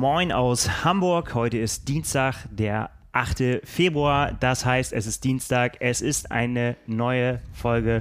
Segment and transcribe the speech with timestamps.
[0.00, 1.34] Moin aus Hamburg.
[1.34, 3.62] Heute ist Dienstag, der 8.
[3.64, 4.30] Februar.
[4.38, 5.78] Das heißt, es ist Dienstag.
[5.80, 7.98] Es ist eine neue Folge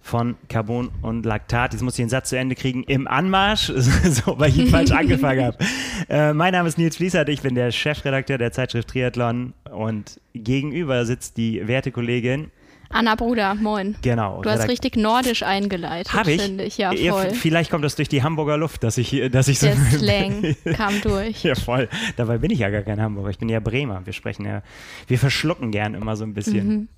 [0.00, 1.72] von Carbon und Laktat.
[1.72, 2.84] Jetzt muss ich den Satz zu Ende kriegen.
[2.84, 3.66] Im Anmarsch,
[4.04, 5.56] so, weil ich ihn falsch angefangen habe.
[6.08, 7.28] Äh, mein Name ist Nils Fließert.
[7.28, 12.50] Ich bin der Chefredakteur der Zeitschrift Triathlon und gegenüber sitzt die werte Kollegin
[12.92, 13.94] Anna Bruder, moin.
[14.02, 14.42] Genau.
[14.42, 16.42] Du hast richtig nordisch eingeleitet, Hab ich?
[16.42, 16.76] finde ich.
[16.76, 17.30] Ja, voll.
[17.30, 19.66] Vielleicht kommt das durch die Hamburger Luft, dass ich, dass ich so.
[19.66, 21.44] Der Slang kam durch.
[21.44, 21.88] Ja, voll.
[22.16, 23.30] Dabei bin ich ja gar kein Hamburger.
[23.30, 24.04] Ich bin ja Bremer.
[24.04, 24.62] Wir sprechen ja,
[25.06, 26.66] wir verschlucken gern immer so ein bisschen.
[26.66, 26.88] Mhm.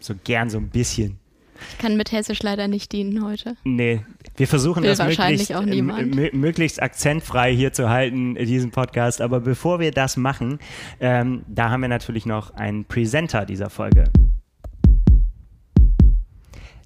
[0.00, 1.18] So gern so ein bisschen.
[1.72, 3.56] Ich kann mit Hessisch leider nicht dienen heute.
[3.64, 4.02] Nee,
[4.36, 5.52] wir versuchen Will das möglichst,
[6.34, 9.20] möglichst, akzentfrei hier zu halten, diesen Podcast.
[9.20, 10.60] Aber bevor wir das machen,
[11.00, 14.04] ähm, da haben wir natürlich noch einen Presenter dieser Folge.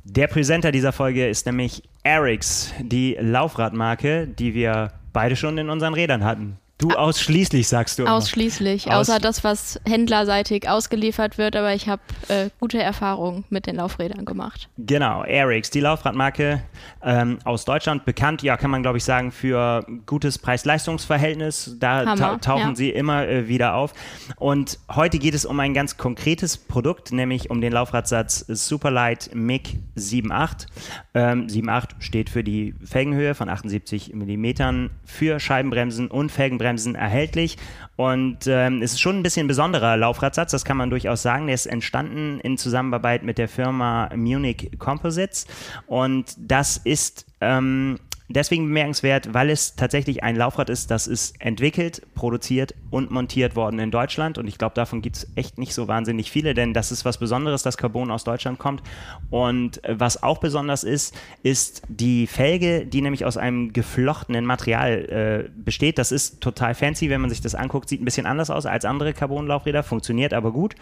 [0.05, 5.95] Der Presenter dieser Folge ist nämlich Erics, die Laufradmarke, die wir beide schon in unseren
[5.95, 6.59] Rädern hatten.
[6.83, 8.03] Du ausschließlich, sagst du.
[8.03, 8.15] Immer.
[8.15, 13.69] Ausschließlich, Aus außer das, was händlerseitig ausgeliefert wird, aber ich habe äh, gute Erfahrungen mit
[13.69, 14.69] den Laufrädern gemacht.
[14.79, 16.65] Genau, Airix, die Laufradmarke
[17.05, 21.77] ähm, aus Deutschland, bekannt, ja, kann man glaube ich sagen, für gutes Preis-Leistungs-Verhältnis.
[21.79, 22.75] Da ta tauchen ja.
[22.75, 23.93] sie immer äh, wieder auf.
[24.35, 29.79] Und heute geht es um ein ganz konkretes Produkt, nämlich um den Laufradsatz Superlight MIG
[29.97, 30.67] 7.8.
[31.15, 37.59] Ähm, 7.8 steht für die Felgenhöhe von 78 mm für Scheibenbremsen und Felgenbremsen Bremsen erhältlich.
[37.97, 41.47] Und ähm, es ist schon ein bisschen ein besonderer Laufradsatz, das kann man durchaus sagen.
[41.47, 45.47] Der ist entstanden in Zusammenarbeit mit der Firma Munich Composites.
[45.87, 47.99] Und das ist ähm,
[48.33, 53.79] deswegen bemerkenswert, weil es tatsächlich ein Laufrad ist, das ist entwickelt, produziert und montiert worden
[53.79, 54.39] in Deutschland.
[54.39, 57.19] Und ich glaube, davon gibt es echt nicht so wahnsinnig viele, denn das ist was
[57.19, 58.83] Besonderes, dass Carbon aus Deutschland kommt.
[59.31, 64.93] Und äh, was auch besonders ist, ist die Felge, die nämlich aus einem geflochtenen Material
[64.93, 65.99] äh, besteht.
[65.99, 67.89] Das ist total fancy, wenn man sich das anguckt.
[67.89, 70.75] Sieht ein bisschen anders aus als andere Carbon-Laufräder, funktioniert aber gut.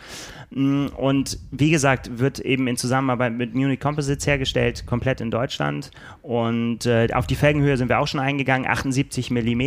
[0.51, 5.91] Mm, und wie gesagt, wird eben in Zusammenarbeit mit Munich Composites hergestellt, komplett in Deutschland.
[6.23, 8.69] Und äh, auf die Felgenhöhe sind wir auch schon eingegangen.
[8.69, 9.63] 78 mm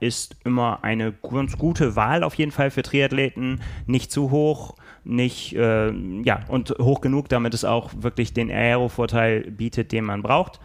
[0.00, 3.60] ist immer eine ganz gute Wahl auf jeden Fall für Triathleten.
[3.86, 4.74] Nicht zu hoch,
[5.04, 5.92] nicht, äh,
[6.24, 10.58] ja, und hoch genug, damit es auch wirklich den Aero-Vorteil bietet, den man braucht.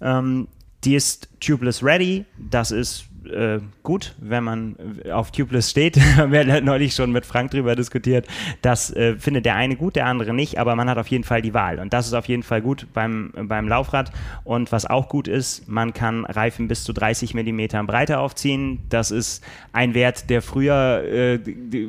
[0.00, 0.46] Ähm,
[0.84, 2.24] die ist tubeless ready.
[2.38, 4.76] Das ist äh, gut, wenn man
[5.12, 5.96] auf Tubeless steht.
[6.28, 8.26] Wir haben neulich schon mit Frank drüber diskutiert.
[8.62, 11.42] Das äh, findet der eine gut, der andere nicht, aber man hat auf jeden Fall
[11.42, 11.78] die Wahl.
[11.78, 14.12] Und das ist auf jeden Fall gut beim, beim Laufrad.
[14.44, 18.80] Und was auch gut ist, man kann Reifen bis zu 30 mm Breite aufziehen.
[18.88, 21.38] Das ist ein Wert, der früher äh,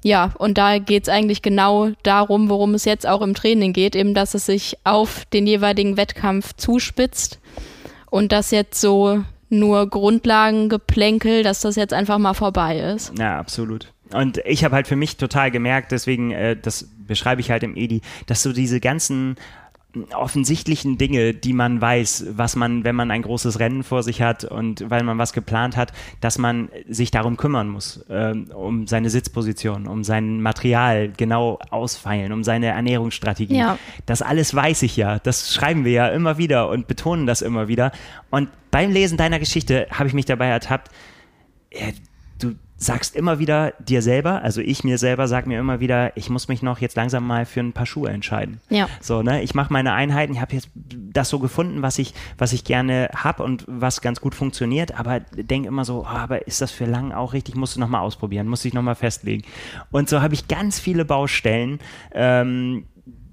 [0.04, 3.96] Ja, und da geht es eigentlich genau darum, worum es jetzt auch im Training geht,
[3.96, 7.40] eben dass es sich auf den jeweiligen Wettkampf zuspitzt
[8.10, 13.14] und das jetzt so nur Grundlagengeplänkel, dass das jetzt einfach mal vorbei ist.
[13.18, 13.92] Ja, absolut.
[14.14, 17.76] Und ich habe halt für mich total gemerkt, deswegen, äh, das beschreibe ich halt im
[17.76, 19.36] Edi, dass so diese ganzen
[20.14, 24.46] offensichtlichen Dinge, die man weiß, was man, wenn man ein großes Rennen vor sich hat
[24.46, 25.92] und weil man was geplant hat,
[26.22, 32.32] dass man sich darum kümmern muss, äh, um seine Sitzposition, um sein Material genau ausfeilen,
[32.32, 33.58] um seine Ernährungsstrategie.
[33.58, 33.78] Ja.
[34.06, 37.68] Das alles weiß ich ja, das schreiben wir ja immer wieder und betonen das immer
[37.68, 37.92] wieder.
[38.30, 40.90] Und beim Lesen deiner Geschichte habe ich mich dabei ertappt,
[41.70, 41.92] äh,
[42.82, 46.48] sagst immer wieder dir selber, also ich mir selber sag mir immer wieder, ich muss
[46.48, 48.60] mich noch jetzt langsam mal für ein paar Schuhe entscheiden.
[48.70, 48.88] Ja.
[49.00, 52.54] So, ne, ich mache meine Einheiten, ich habe jetzt das so gefunden, was ich was
[52.54, 56.60] ich gerne habe und was ganz gut funktioniert, aber denk immer so, oh, aber ist
[56.60, 57.56] das für lang auch richtig?
[57.56, 59.44] Musst du noch mal ausprobieren, muss ich noch mal festlegen.
[59.92, 61.78] Und so habe ich ganz viele Baustellen,
[62.14, 62.88] ähm,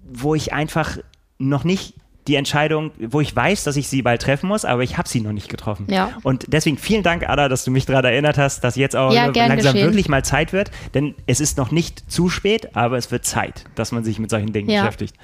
[0.04, 0.98] wo ich einfach
[1.38, 1.94] noch nicht
[2.28, 5.20] die Entscheidung, wo ich weiß, dass ich sie bald treffen muss, aber ich habe sie
[5.20, 5.86] noch nicht getroffen.
[5.90, 6.12] Ja.
[6.22, 9.26] Und deswegen vielen Dank, Ada, dass du mich daran erinnert hast, dass jetzt auch ja,
[9.26, 9.86] langsam geschehen.
[9.86, 10.70] wirklich mal Zeit wird.
[10.94, 14.30] Denn es ist noch nicht zu spät, aber es wird Zeit, dass man sich mit
[14.30, 14.82] solchen Dingen ja.
[14.82, 15.16] beschäftigt.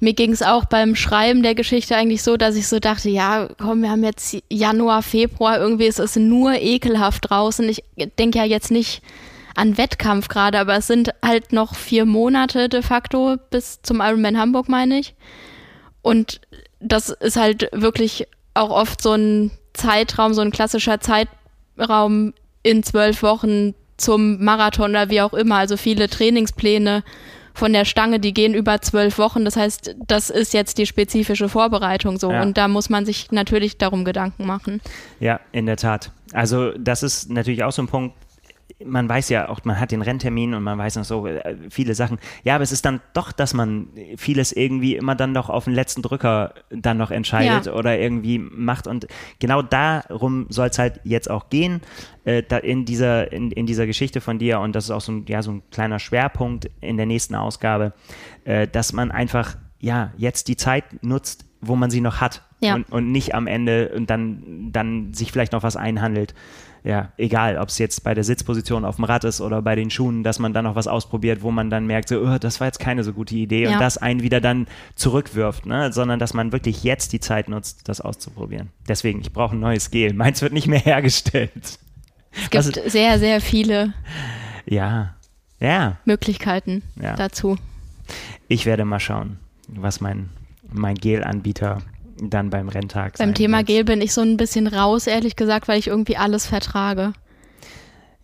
[0.00, 3.48] Mir ging es auch beim Schreiben der Geschichte eigentlich so, dass ich so dachte, ja,
[3.58, 7.66] komm, wir haben jetzt Januar, Februar, irgendwie ist es nur ekelhaft draußen.
[7.68, 7.82] Ich
[8.18, 9.02] denke ja jetzt nicht
[9.54, 14.38] an Wettkampf gerade, aber es sind halt noch vier Monate de facto bis zum Ironman
[14.38, 15.14] Hamburg, meine ich.
[16.04, 16.42] Und
[16.80, 23.22] das ist halt wirklich auch oft so ein Zeitraum, so ein klassischer Zeitraum in zwölf
[23.22, 25.56] Wochen zum Marathon oder wie auch immer.
[25.56, 27.04] Also viele Trainingspläne
[27.54, 29.46] von der Stange, die gehen über zwölf Wochen.
[29.46, 32.30] Das heißt, das ist jetzt die spezifische Vorbereitung so.
[32.30, 32.42] Ja.
[32.42, 34.82] Und da muss man sich natürlich darum Gedanken machen.
[35.20, 36.10] Ja, in der Tat.
[36.34, 38.14] Also das ist natürlich auch so ein Punkt,
[38.84, 41.94] man weiß ja auch, man hat den Renntermin und man weiß noch so äh, viele
[41.94, 42.18] Sachen.
[42.42, 45.74] Ja, aber es ist dann doch, dass man vieles irgendwie immer dann noch auf den
[45.74, 47.72] letzten Drücker dann noch entscheidet ja.
[47.72, 48.86] oder irgendwie macht.
[48.86, 49.06] Und
[49.38, 51.80] genau darum soll es halt jetzt auch gehen,
[52.24, 54.60] äh, in, dieser, in, in dieser Geschichte von dir.
[54.60, 57.92] Und das ist auch so ein, ja, so ein kleiner Schwerpunkt in der nächsten Ausgabe,
[58.44, 62.74] äh, dass man einfach ja jetzt die Zeit nutzt, wo man sie noch hat ja.
[62.74, 66.34] und, und nicht am Ende und dann, dann sich vielleicht noch was einhandelt
[66.84, 69.90] ja, egal, ob es jetzt bei der Sitzposition auf dem Rad ist oder bei den
[69.90, 72.66] Schuhen, dass man dann noch was ausprobiert, wo man dann merkt, so, oh, das war
[72.66, 73.72] jetzt keine so gute Idee ja.
[73.72, 75.94] und das einen wieder dann zurückwirft, ne?
[75.94, 78.68] sondern dass man wirklich jetzt die Zeit nutzt, das auszuprobieren.
[78.86, 80.12] Deswegen, ich brauche ein neues Gel.
[80.12, 81.78] Meins wird nicht mehr hergestellt.
[82.32, 83.94] Es gibt was, sehr, sehr viele
[84.66, 85.14] ja,
[85.60, 85.96] ja.
[86.04, 87.16] Möglichkeiten ja.
[87.16, 87.56] dazu.
[88.46, 89.38] Ich werde mal schauen,
[89.68, 90.28] was mein,
[90.70, 91.78] mein Gel-Anbieter
[92.20, 93.18] dann beim Renntag.
[93.18, 93.66] Beim Thema wird.
[93.66, 97.12] Gel bin ich so ein bisschen raus, ehrlich gesagt, weil ich irgendwie alles vertrage.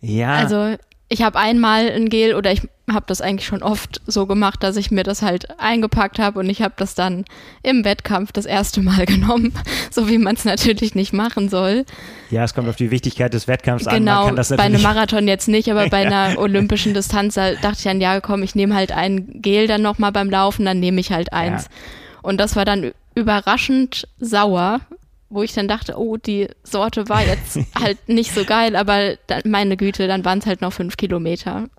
[0.01, 0.33] Ja.
[0.33, 0.75] Also
[1.09, 4.77] ich habe einmal ein Gel oder ich habe das eigentlich schon oft so gemacht, dass
[4.77, 7.25] ich mir das halt eingepackt habe und ich habe das dann
[7.63, 9.53] im Wettkampf das erste Mal genommen,
[9.89, 11.85] so wie man es natürlich nicht machen soll.
[12.29, 14.35] Ja, es kommt auf die Wichtigkeit des Wettkampfs genau, an.
[14.35, 18.01] Genau, bei einem Marathon jetzt nicht, aber bei einer olympischen Distanz da dachte ich dann,
[18.01, 21.33] ja komm, ich nehme halt ein Gel dann nochmal beim Laufen, dann nehme ich halt
[21.33, 21.65] eins.
[21.65, 21.69] Ja.
[22.21, 24.81] Und das war dann überraschend sauer,
[25.29, 29.41] wo ich dann dachte, oh, die Sorte war jetzt halt nicht so geil, aber dann,
[29.45, 31.69] meine Güte, dann waren es halt noch fünf Kilometer.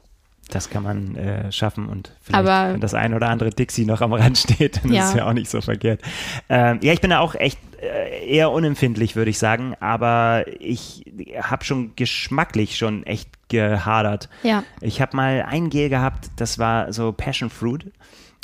[0.48, 4.02] Das kann man äh, schaffen und vielleicht, aber, wenn das ein oder andere Dixie noch
[4.02, 5.04] am Rand steht, dann ja.
[5.04, 6.02] ist es ja auch nicht so verkehrt.
[6.48, 9.74] Ähm, ja, ich bin da auch echt äh, eher unempfindlich, würde ich sagen.
[9.80, 11.04] Aber ich
[11.40, 14.28] habe schon geschmacklich schon echt gehadert.
[14.42, 14.62] Ja.
[14.80, 17.90] Ich habe mal ein Gel gehabt, das war so Passion Fruit.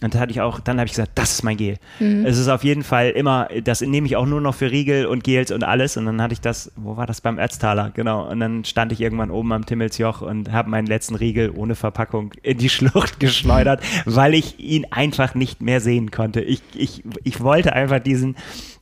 [0.00, 1.76] Und da hatte ich auch, dann habe ich gesagt, das ist mein Gel.
[1.98, 2.24] Mhm.
[2.24, 5.24] Es ist auf jeden Fall immer, das nehme ich auch nur noch für Riegel und
[5.24, 5.96] Gels und alles.
[5.96, 7.20] Und dann hatte ich das, wo war das?
[7.20, 8.30] Beim Ötztaler, genau.
[8.30, 12.32] Und dann stand ich irgendwann oben am Timmelsjoch und habe meinen letzten Riegel ohne Verpackung
[12.42, 16.42] in die Schlucht geschleudert, weil ich ihn einfach nicht mehr sehen konnte.
[16.42, 18.36] Ich, ich, ich wollte einfach diesen,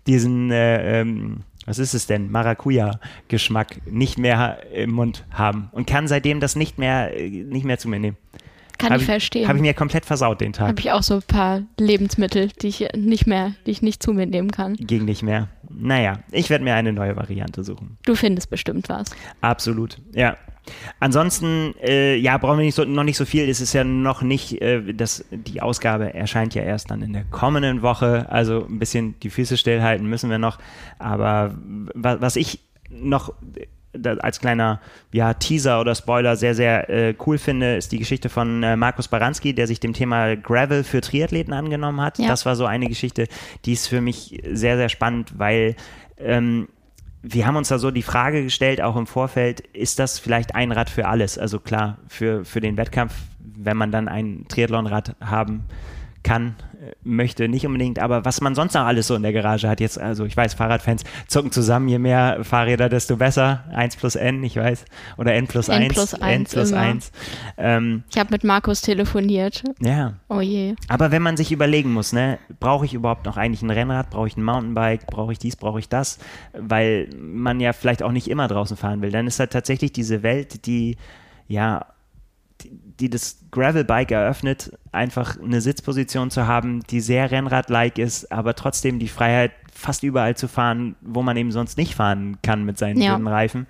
[0.07, 6.09] diesen, äh, ähm, was ist es denn, Maracuja-Geschmack nicht mehr im Mund haben und kann
[6.09, 8.19] seitdem das nicht mehr, äh, nicht mehr zu mir nehmen.
[8.79, 9.49] Kann hab ich verstehen.
[9.49, 10.69] Habe ich mir komplett versaut den Tag.
[10.69, 14.13] Habe ich auch so ein paar Lebensmittel, die ich nicht mehr, die ich nicht zu
[14.13, 14.75] mir nehmen kann.
[14.75, 15.49] Ging nicht mehr.
[15.69, 17.99] Naja, ich werde mir eine neue Variante suchen.
[18.05, 19.11] Du findest bestimmt was.
[19.41, 20.37] Absolut, ja.
[20.99, 23.49] Ansonsten, äh, ja, brauchen wir nicht so, noch nicht so viel.
[23.49, 27.25] Es ist ja noch nicht, äh, das, die Ausgabe erscheint ja erst dann in der
[27.25, 28.27] kommenden Woche.
[28.31, 30.59] Also ein bisschen die Füße stillhalten müssen wir noch.
[30.99, 31.55] Aber
[31.95, 33.33] was ich noch
[34.21, 34.81] als kleiner
[35.13, 39.09] ja, Teaser oder Spoiler sehr, sehr äh, cool finde, ist die Geschichte von äh, Markus
[39.09, 42.19] Baranski, der sich dem Thema Gravel für Triathleten angenommen hat.
[42.19, 42.29] Ja.
[42.29, 43.29] Das war so eine Geschichte,
[43.65, 45.77] die ist für mich sehr, sehr spannend, weil
[46.19, 46.69] ähm,
[47.23, 50.71] wir haben uns da so die Frage gestellt, auch im Vorfeld, ist das vielleicht ein
[50.71, 51.39] Rad für alles?
[51.39, 55.65] Also klar, für, für den Wettkampf, wenn man dann ein Triathlonrad haben
[56.23, 56.55] kann,
[57.03, 59.99] möchte, nicht unbedingt, aber was man sonst noch alles so in der Garage hat, jetzt,
[59.99, 63.65] also ich weiß, Fahrradfans zucken zusammen, je mehr Fahrräder, desto besser.
[63.73, 64.85] 1 plus N, ich weiß,
[65.17, 65.85] oder N plus 1.
[65.85, 66.23] N plus 1.
[66.23, 67.13] N plus 1.
[67.59, 69.63] Ähm, ich habe mit Markus telefoniert.
[69.81, 70.15] Ja.
[70.29, 70.75] Oh je.
[70.89, 74.27] Aber wenn man sich überlegen muss, ne, brauche ich überhaupt noch eigentlich ein Rennrad, brauche
[74.27, 76.19] ich ein Mountainbike, brauche ich dies, brauche ich das,
[76.53, 80.23] weil man ja vielleicht auch nicht immer draußen fahren will, dann ist halt tatsächlich diese
[80.23, 80.97] Welt, die
[81.49, 81.87] ja
[83.01, 88.99] die das Gravelbike eröffnet, einfach eine Sitzposition zu haben, die sehr Rennrad-like ist, aber trotzdem
[88.99, 93.01] die Freiheit, fast überall zu fahren, wo man eben sonst nicht fahren kann mit seinen
[93.01, 93.15] ja.
[93.17, 93.67] Reifen.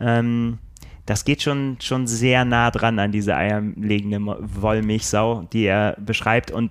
[0.00, 0.58] Ähm,
[1.04, 6.50] das geht schon, schon sehr nah dran an diese eierlegende Wollmilchsau, die er beschreibt.
[6.50, 6.70] Und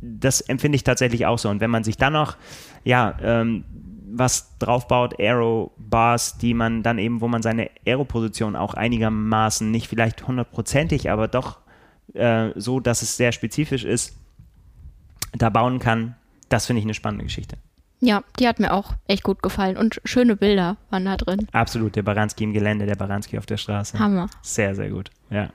[0.00, 1.48] das empfinde ich tatsächlich auch so.
[1.48, 2.36] Und wenn man sich dann noch
[2.84, 3.64] ja, ähm,
[4.12, 10.26] was draufbaut, Aero-Bars, die man dann eben, wo man seine Aero-Position auch einigermaßen nicht vielleicht
[10.26, 11.58] hundertprozentig, aber doch
[12.14, 14.16] äh, so, dass es sehr spezifisch ist,
[15.32, 16.14] da bauen kann,
[16.48, 17.56] das finde ich eine spannende Geschichte.
[18.00, 21.46] Ja, die hat mir auch echt gut gefallen und schöne Bilder waren da drin.
[21.52, 23.98] Absolut, der Baranski im Gelände, der Baranski auf der Straße.
[23.98, 24.28] Hammer.
[24.42, 25.50] Sehr, sehr gut, ja.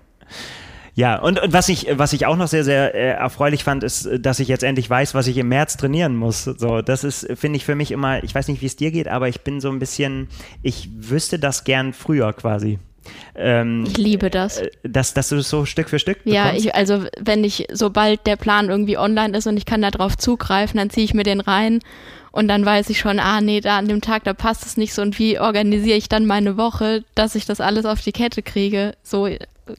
[0.98, 4.10] Ja, und, und, was, ich, was ich auch noch sehr, sehr äh, erfreulich fand, ist,
[4.20, 6.46] dass ich jetzt endlich weiß, was ich im März trainieren muss.
[6.46, 9.08] So, das ist, finde ich, für mich immer, ich weiß nicht, wie es dir geht,
[9.08, 10.28] aber ich bin so ein bisschen,
[10.64, 12.80] ich wüsste das gern früher quasi.
[13.36, 14.58] Ähm, ich liebe das.
[14.58, 18.26] Äh, dass, dass du das so Stück für Stück Ja, ich, also wenn ich, sobald
[18.26, 21.22] der Plan irgendwie online ist und ich kann da drauf zugreifen, dann ziehe ich mir
[21.22, 21.80] den rein
[22.32, 24.96] und dann weiß ich schon, ah nee, da an dem Tag, da passt es nicht
[24.96, 28.42] so und wie organisiere ich dann meine Woche, dass ich das alles auf die Kette
[28.42, 28.96] kriege.
[29.04, 29.30] So,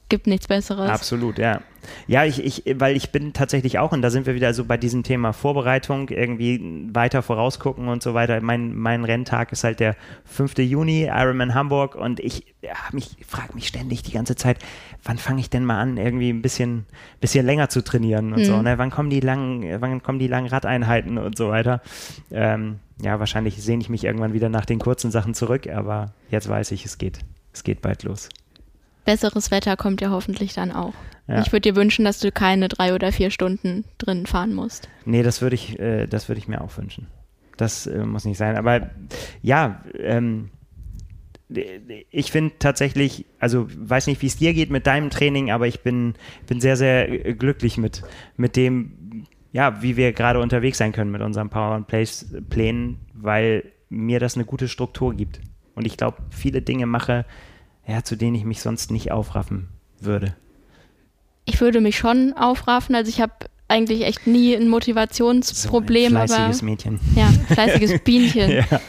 [0.09, 0.89] gibt nichts Besseres.
[0.91, 1.61] Absolut, ja.
[2.07, 4.77] Ja, ich, ich, weil ich bin tatsächlich auch, und da sind wir wieder so bei
[4.77, 8.41] diesem Thema Vorbereitung, irgendwie weiter vorausgucken und so weiter.
[8.41, 10.59] Mein, mein Renntag ist halt der 5.
[10.59, 14.59] Juni, Ironman Hamburg, und ich ja, mich, frage mich ständig die ganze Zeit,
[15.05, 16.87] wann fange ich denn mal an, irgendwie ein bisschen,
[17.21, 18.45] bisschen länger zu trainieren und mhm.
[18.45, 18.79] so, ne?
[18.79, 21.81] Wann kommen die langen, wann kommen die langen Radeinheiten und so weiter?
[22.31, 26.49] Ähm, ja, wahrscheinlich sehne ich mich irgendwann wieder nach den kurzen Sachen zurück, aber jetzt
[26.49, 27.21] weiß ich, es geht.
[27.53, 28.29] Es geht bald los
[29.09, 30.93] besseres Wetter kommt ja hoffentlich dann auch.
[31.29, 31.41] Ja.
[31.41, 34.91] Ich würde dir wünschen, dass du keine drei oder vier Stunden drin fahren musst.
[35.07, 37.07] Nee, das würde ich, äh, das ich mir auch wünschen.
[37.57, 38.59] Das äh, muss nicht sein.
[38.59, 38.91] Aber
[39.41, 40.51] ja, ähm,
[42.11, 45.81] ich finde tatsächlich, also weiß nicht, wie es dir geht mit deinem Training, aber ich
[45.81, 46.13] bin,
[46.47, 48.03] bin sehr, sehr äh, glücklich mit,
[48.37, 52.99] mit dem, ja, wie wir gerade unterwegs sein können mit unseren Power and Place Plänen,
[53.15, 55.41] weil mir das eine gute Struktur gibt.
[55.75, 57.25] Und ich glaube, viele Dinge mache,
[57.89, 59.69] ja, zu denen ich mich sonst nicht aufraffen
[59.99, 60.37] würde?
[61.47, 62.95] Ich würde mich schon aufraffen.
[62.95, 63.33] Also ich habe
[63.67, 66.13] eigentlich echt nie ein Motivationsproblem.
[66.13, 67.01] So ein fleißiges aber, Mädchen.
[67.17, 68.51] Ja, fleißiges Bienchen.
[68.51, 68.81] ja.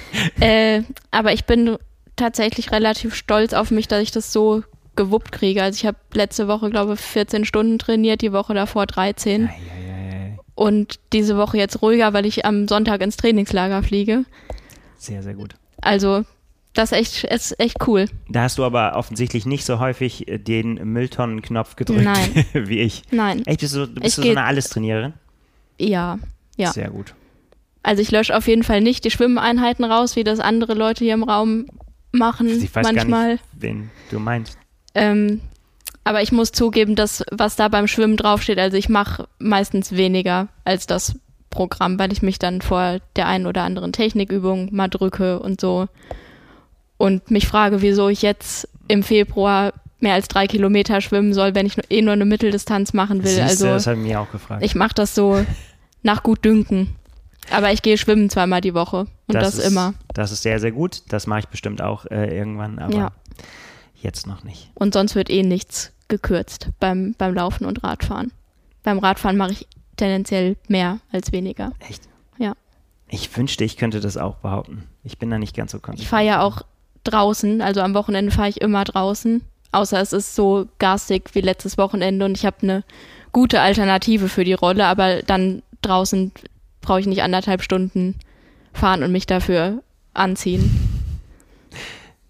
[0.45, 1.77] äh, aber ich bin
[2.15, 4.63] tatsächlich relativ stolz auf mich, dass ich das so
[4.95, 5.63] gewuppt kriege.
[5.63, 9.45] Also ich habe letzte Woche, glaube ich, 14 Stunden trainiert, die Woche davor 13.
[9.45, 10.37] Ei, ei, ei.
[10.55, 14.25] Und diese Woche jetzt ruhiger, weil ich am Sonntag ins Trainingslager fliege.
[14.97, 15.55] Sehr, sehr gut.
[15.79, 16.25] Also
[16.73, 18.05] das ist echt, ist echt cool.
[18.29, 22.45] Da hast du aber offensichtlich nicht so häufig äh, den Mülltonnenknopf gedrückt Nein.
[22.53, 23.03] wie ich.
[23.11, 23.45] Nein.
[23.45, 25.13] Echt, bist du, bist du so eine Alles-Trainiererin?
[25.79, 26.19] Ja,
[26.57, 26.71] ja.
[26.71, 27.15] Sehr gut.
[27.81, 31.13] Also ich lösche auf jeden Fall nicht die Schwimmeinheiten raus, wie das andere Leute hier
[31.13, 31.67] im Raum
[32.11, 32.47] machen.
[32.47, 33.27] Ich weiß manchmal.
[33.27, 34.57] gar nicht, wen du meinst.
[34.93, 35.41] Ähm,
[36.03, 40.49] aber ich muss zugeben, dass was da beim Schwimmen draufsteht, also ich mache meistens weniger
[40.65, 41.15] als das
[41.49, 45.87] Programm, weil ich mich dann vor der einen oder anderen Technikübung mal drücke und so
[46.99, 51.65] und mich frage, wieso ich jetzt im Februar mehr als drei Kilometer schwimmen soll, wenn
[51.65, 53.31] ich eh nur eine Mitteldistanz machen will.
[53.31, 54.63] Siehste, also das haben mir auch gefragt.
[54.63, 55.43] Ich mache das so
[56.03, 56.95] nach gut Dünken.
[57.51, 59.93] Aber ich gehe schwimmen zweimal die Woche und das, das ist, immer.
[60.13, 61.03] Das ist sehr, sehr gut.
[61.07, 63.11] Das mache ich bestimmt auch äh, irgendwann, aber ja.
[63.95, 64.69] jetzt noch nicht.
[64.75, 68.31] Und sonst wird eh nichts gekürzt beim, beim Laufen und Radfahren.
[68.83, 71.71] Beim Radfahren mache ich tendenziell mehr als weniger.
[71.87, 72.03] Echt?
[72.37, 72.53] Ja.
[73.07, 74.83] Ich wünschte, ich könnte das auch behaupten.
[75.03, 76.03] Ich bin da nicht ganz so konsequent.
[76.03, 76.63] Ich fahre ja auch
[77.03, 79.41] draußen, also am Wochenende fahre ich immer draußen.
[79.71, 82.83] Außer es ist so garstig wie letztes Wochenende und ich habe eine
[83.31, 86.31] gute Alternative für die Rolle, aber dann draußen
[86.81, 88.15] brauche ich nicht anderthalb Stunden
[88.73, 90.71] fahren und mich dafür anziehen.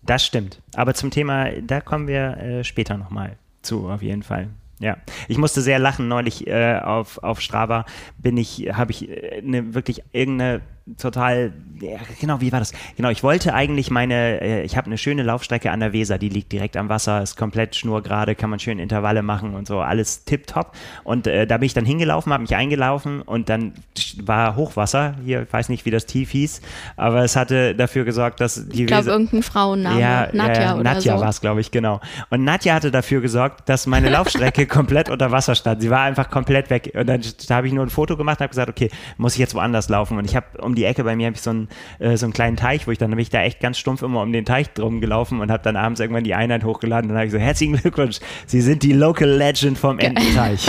[0.01, 0.59] Das stimmt.
[0.75, 4.49] Aber zum Thema, da kommen wir äh, später nochmal zu, auf jeden Fall.
[4.79, 4.97] Ja,
[5.27, 6.07] ich musste sehr lachen.
[6.07, 7.85] Neulich äh, auf, auf Strava
[8.17, 10.61] bin ich, habe ich äh, ne, wirklich irgendeine
[10.97, 12.73] total, ja, genau, wie war das?
[12.97, 16.29] Genau, ich wollte eigentlich meine, äh, ich habe eine schöne Laufstrecke an der Weser, die
[16.29, 20.25] liegt direkt am Wasser, ist komplett schnurgerade, kann man schön Intervalle machen und so, alles
[20.25, 20.75] tipptopp.
[21.03, 23.73] Und äh, da bin ich dann hingelaufen, habe mich eingelaufen und dann
[24.21, 26.61] war Hochwasser, hier, ich weiß nicht, wie das tief hieß,
[26.97, 30.83] aber es hatte dafür gesorgt, dass die Ich glaube, irgendein Frauenname, ja, Nadja äh, oder
[30.83, 31.23] Nadja so.
[31.23, 32.01] war es, glaube ich, genau.
[32.29, 35.81] Und Nadja hatte dafür gesorgt, dass meine Laufstrecke komplett unter Wasser stand.
[35.81, 36.91] Sie war einfach komplett weg.
[36.95, 39.39] Und dann da habe ich nur ein Foto gemacht und habe gesagt, okay, muss ich
[39.39, 40.17] jetzt woanders laufen.
[40.17, 41.69] Und ich habe um die Ecke bei mir habe ich so einen,
[41.99, 44.21] äh, so einen kleinen Teich, wo ich dann bin ich da echt ganz stumpf immer
[44.21, 47.09] um den Teich drum gelaufen und habe dann abends irgendwann die Einheit hochgeladen.
[47.09, 50.67] Und dann habe ich so, herzlichen Glückwunsch, Sie sind die Local Legend vom Ententeich.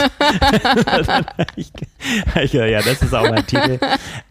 [1.55, 1.71] ich,
[2.41, 3.79] ich, ja, das ist auch mein Titel.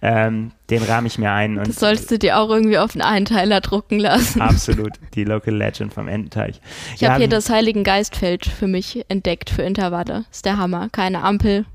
[0.02, 1.58] Ähm, den rahme ich mir ein.
[1.58, 4.40] Und Das solltest du dir auch irgendwie auf einen Einteiler drucken lassen.
[4.40, 6.60] Absolut, die Local Legend vom Ententeich.
[6.94, 10.24] Ich habe hier das Heiligen Geistfeld für mich entdeckt für Intervalle.
[10.30, 10.88] Ist der Hammer.
[10.90, 11.66] Keine Ampel.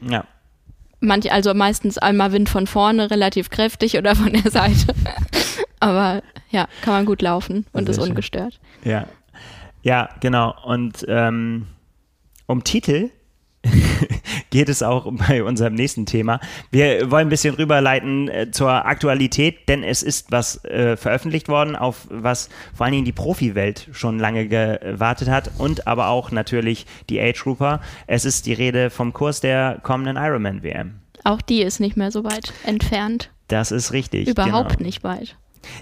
[0.00, 0.24] Ja.
[1.00, 4.94] Manch, also meistens einmal Wind von vorne, relativ kräftig oder von der Seite.
[5.80, 8.10] Aber ja, kann man gut laufen und Sehr ist schön.
[8.10, 8.60] ungestört.
[8.84, 9.06] Ja,
[9.82, 10.54] ja, genau.
[10.64, 11.66] Und ähm,
[12.46, 13.10] um Titel
[14.50, 16.40] geht es auch bei unserem nächsten Thema.
[16.70, 21.76] Wir wollen ein bisschen rüberleiten äh, zur Aktualität, denn es ist was äh, veröffentlicht worden,
[21.76, 26.86] auf was vor allen Dingen die Profiwelt schon lange gewartet hat und aber auch natürlich
[27.08, 27.80] die Age Grouper.
[28.06, 31.00] Es ist die Rede vom Kurs der kommenden Ironman WM.
[31.24, 33.30] Auch die ist nicht mehr so weit entfernt.
[33.48, 34.28] Das ist richtig.
[34.28, 34.86] Überhaupt genau.
[34.86, 35.36] nicht weit.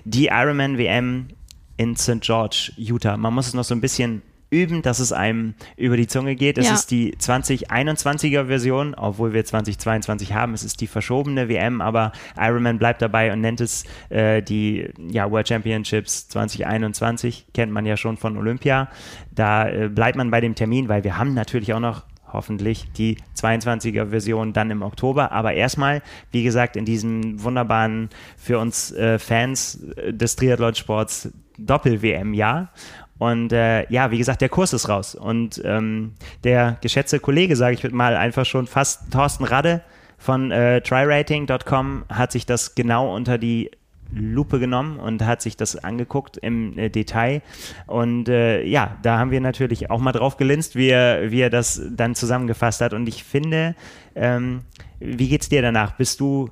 [0.04, 1.28] Die Ironman WM
[1.76, 2.20] in St.
[2.20, 3.16] George, Utah.
[3.16, 6.58] Man muss es noch so ein bisschen üben, dass es einem über die Zunge geht.
[6.58, 6.74] Es Ja.
[6.74, 10.54] ist die 2021er Version, obwohl wir 2022 haben.
[10.54, 15.30] Es ist die verschobene WM, aber Ironman bleibt dabei und nennt es äh, die ja,
[15.30, 17.46] World Championships 2021.
[17.52, 18.88] Kennt man ja schon von Olympia.
[19.34, 23.16] Da äh, bleibt man bei dem Termin, weil wir haben natürlich auch noch hoffentlich die
[23.36, 25.32] 22er Version dann im Oktober.
[25.32, 32.70] Aber erstmal, wie gesagt, in diesem wunderbaren für uns äh, Fans äh, des Triathlonsports Doppel-WM-Jahr.
[33.18, 35.14] Und äh, ja, wie gesagt, der Kurs ist raus.
[35.14, 36.12] Und ähm,
[36.44, 39.82] der geschätzte Kollege, sage ich mal einfach schon fast, Thorsten Radde
[40.18, 43.70] von äh, tryrating.com hat sich das genau unter die
[44.10, 47.42] Lupe genommen und hat sich das angeguckt im äh, Detail.
[47.86, 51.50] Und äh, ja, da haben wir natürlich auch mal drauf gelinst, wie er, wie er
[51.50, 52.94] das dann zusammengefasst hat.
[52.94, 53.74] Und ich finde,
[54.14, 54.62] ähm,
[54.98, 55.92] wie geht's dir danach?
[55.92, 56.48] Bist du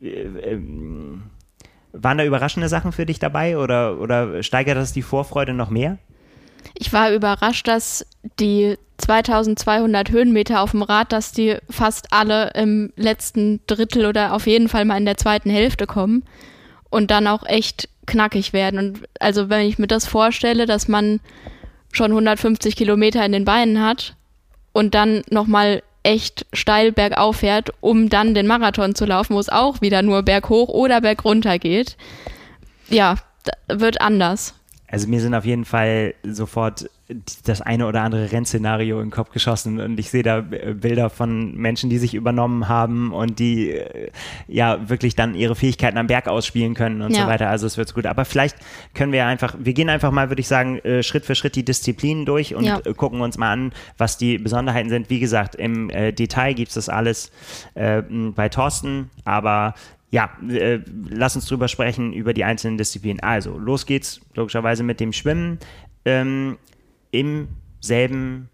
[0.00, 1.22] äh, ähm,
[1.92, 5.98] waren da überraschende Sachen für dich dabei oder, oder steigert das die Vorfreude noch mehr?
[6.74, 8.06] Ich war überrascht, dass
[8.38, 14.46] die 2200 Höhenmeter auf dem Rad, dass die fast alle im letzten Drittel oder auf
[14.46, 16.22] jeden Fall mal in der zweiten Hälfte kommen
[16.88, 18.78] und dann auch echt knackig werden.
[18.78, 21.20] Und also wenn ich mir das vorstelle, dass man
[21.92, 24.14] schon 150 Kilometer in den Beinen hat
[24.72, 29.48] und dann nochmal echt steil bergauf fährt, um dann den Marathon zu laufen, wo es
[29.48, 31.96] auch wieder nur berghoch oder bergunter geht.
[32.88, 33.16] Ja,
[33.68, 34.54] wird anders.
[34.88, 36.90] Also mir sind auf jeden Fall sofort
[37.44, 41.10] das eine oder andere Rennszenario in den Kopf geschossen und ich sehe da äh, Bilder
[41.10, 44.10] von Menschen, die sich übernommen haben und die äh,
[44.48, 47.22] ja wirklich dann ihre Fähigkeiten am Berg ausspielen können und Ja.
[47.22, 47.48] so weiter.
[47.48, 48.06] Also es wird gut.
[48.06, 48.56] Aber vielleicht
[48.94, 51.64] können wir einfach, wir gehen einfach mal, würde ich sagen, äh, Schritt für Schritt die
[51.64, 52.80] Disziplinen durch und Ja.
[52.96, 55.10] gucken uns mal an, was die Besonderheiten sind.
[55.10, 57.30] Wie gesagt, im Detail gibt es das alles
[57.74, 59.74] bei Thorsten, aber
[60.10, 63.20] ja, äh, lass uns drüber sprechen, über die einzelnen Disziplinen.
[63.20, 65.58] Also, los geht's logischerweise mit dem Schwimmen
[66.04, 66.58] ähm,
[67.12, 67.48] im
[67.80, 68.48] selben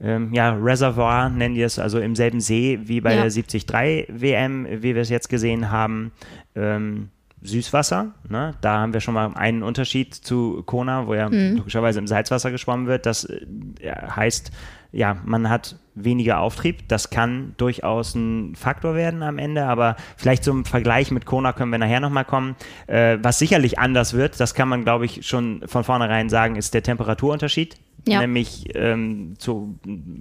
[0.00, 3.22] ähm, ja, Reservoir, nennen die es, also im selben See wie bei Ja.
[3.22, 3.66] der 73
[4.08, 6.12] WM, wie wir es jetzt gesehen haben.
[6.54, 7.08] Ähm,
[7.44, 8.12] Süßwasser.
[8.28, 8.54] Ne?
[8.60, 11.56] Da haben wir schon mal einen Unterschied zu Kona, wo ja mhm.
[11.56, 13.04] logischerweise im Salzwasser geschwommen wird.
[13.04, 13.40] Das äh,
[13.82, 14.52] heißt,
[14.92, 16.88] ja, man hat weniger Auftrieb.
[16.88, 21.70] Das kann durchaus ein Faktor werden am Ende, aber vielleicht zum Vergleich mit Kona können
[21.70, 22.56] wir nachher nochmal kommen.
[22.86, 26.74] Äh, was sicherlich anders wird, das kann man, glaube ich, schon von vornherein sagen, ist
[26.74, 27.76] der Temperaturunterschied.
[28.06, 28.20] Ja.
[28.20, 29.78] Nämlich ähm, zu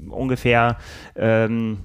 [0.10, 0.78] ungefähr
[1.16, 1.80] ähm,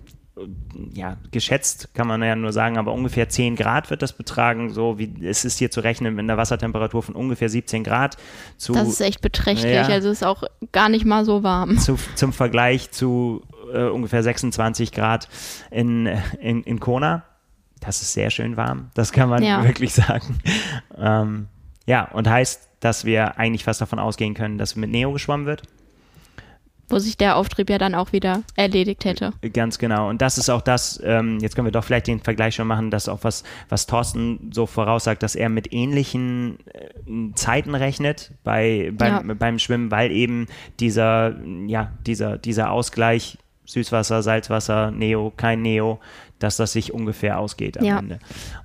[0.92, 4.70] ja, geschätzt kann man ja nur sagen, aber ungefähr 10 Grad wird das betragen.
[4.70, 8.16] So wie es ist hier zu rechnen mit einer Wassertemperatur von ungefähr 17 Grad.
[8.58, 11.78] Zu, das ist echt beträchtlich, ja, also ist auch gar nicht mal so warm.
[11.78, 15.28] Zu, zum Vergleich zu äh, ungefähr 26 Grad
[15.70, 16.06] in,
[16.40, 17.24] in, in Kona.
[17.80, 19.64] Das ist sehr schön warm, das kann man ja.
[19.64, 20.38] wirklich sagen.
[20.98, 21.48] Ähm,
[21.86, 25.62] ja, und heißt, dass wir eigentlich fast davon ausgehen können, dass mit Neo geschwommen wird
[26.88, 29.32] wo sich der Auftrieb ja dann auch wieder erledigt hätte.
[29.52, 30.08] Ganz genau.
[30.08, 32.90] Und das ist auch das, ähm, jetzt können wir doch vielleicht den Vergleich schon machen,
[32.90, 38.92] dass auch was, was Thorsten so voraussagt, dass er mit ähnlichen äh, Zeiten rechnet bei,
[38.96, 39.34] beim, ja.
[39.34, 40.46] beim Schwimmen, weil eben
[40.80, 45.98] dieser, ja, dieser, dieser Ausgleich Süßwasser, Salzwasser, Neo, kein Neo,
[46.38, 47.98] dass das sich ungefähr ausgeht am ja.
[47.98, 48.18] Ende.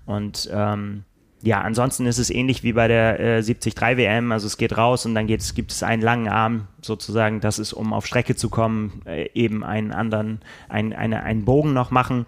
[0.05, 1.03] Und ähm,
[1.43, 4.31] ja, ansonsten ist es ähnlich wie bei der äh, 73 WM.
[4.31, 7.41] Also es geht raus und dann geht's, gibt es einen langen Arm sozusagen.
[7.41, 11.73] Das ist, um auf Strecke zu kommen, äh, eben einen anderen, ein, eine, einen Bogen
[11.73, 12.25] noch machen.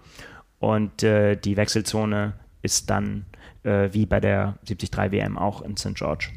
[0.58, 3.26] Und äh, die Wechselzone ist dann
[3.62, 5.94] äh, wie bei der 73 WM auch in St.
[5.94, 6.30] George.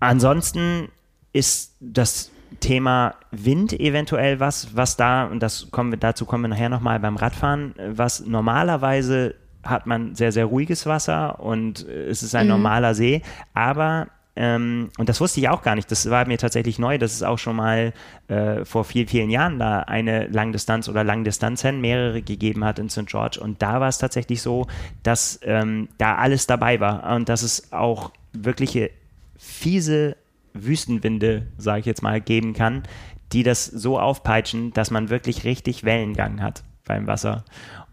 [0.00, 0.88] Ansonsten
[1.32, 6.48] ist das Thema Wind eventuell was, was da, und das kommen wir, dazu kommen wir
[6.48, 12.22] nachher nochmal beim Radfahren, was normalerweise hat man sehr, sehr ruhiges Wasser und äh, es
[12.22, 12.52] ist ein mhm.
[12.52, 13.22] normaler See.
[13.54, 15.90] Aber ähm, und das wusste ich auch gar nicht.
[15.90, 17.92] Das war mir tatsächlich neu, dass es auch schon mal
[18.28, 23.06] äh, vor vielen, vielen Jahren da eine Langdistanz oder Langdistanzrennen mehrere gegeben hat in St.
[23.06, 23.38] George.
[23.40, 24.66] Und da war es tatsächlich so,
[25.02, 28.90] dass ähm, da alles dabei war und dass es auch wirkliche
[29.36, 30.16] fiese
[30.54, 32.84] Wüstenwinde, sage ich jetzt mal, geben kann,
[33.32, 37.44] die das so aufpeitschen, dass man wirklich richtig Wellengang hat beim Wasser.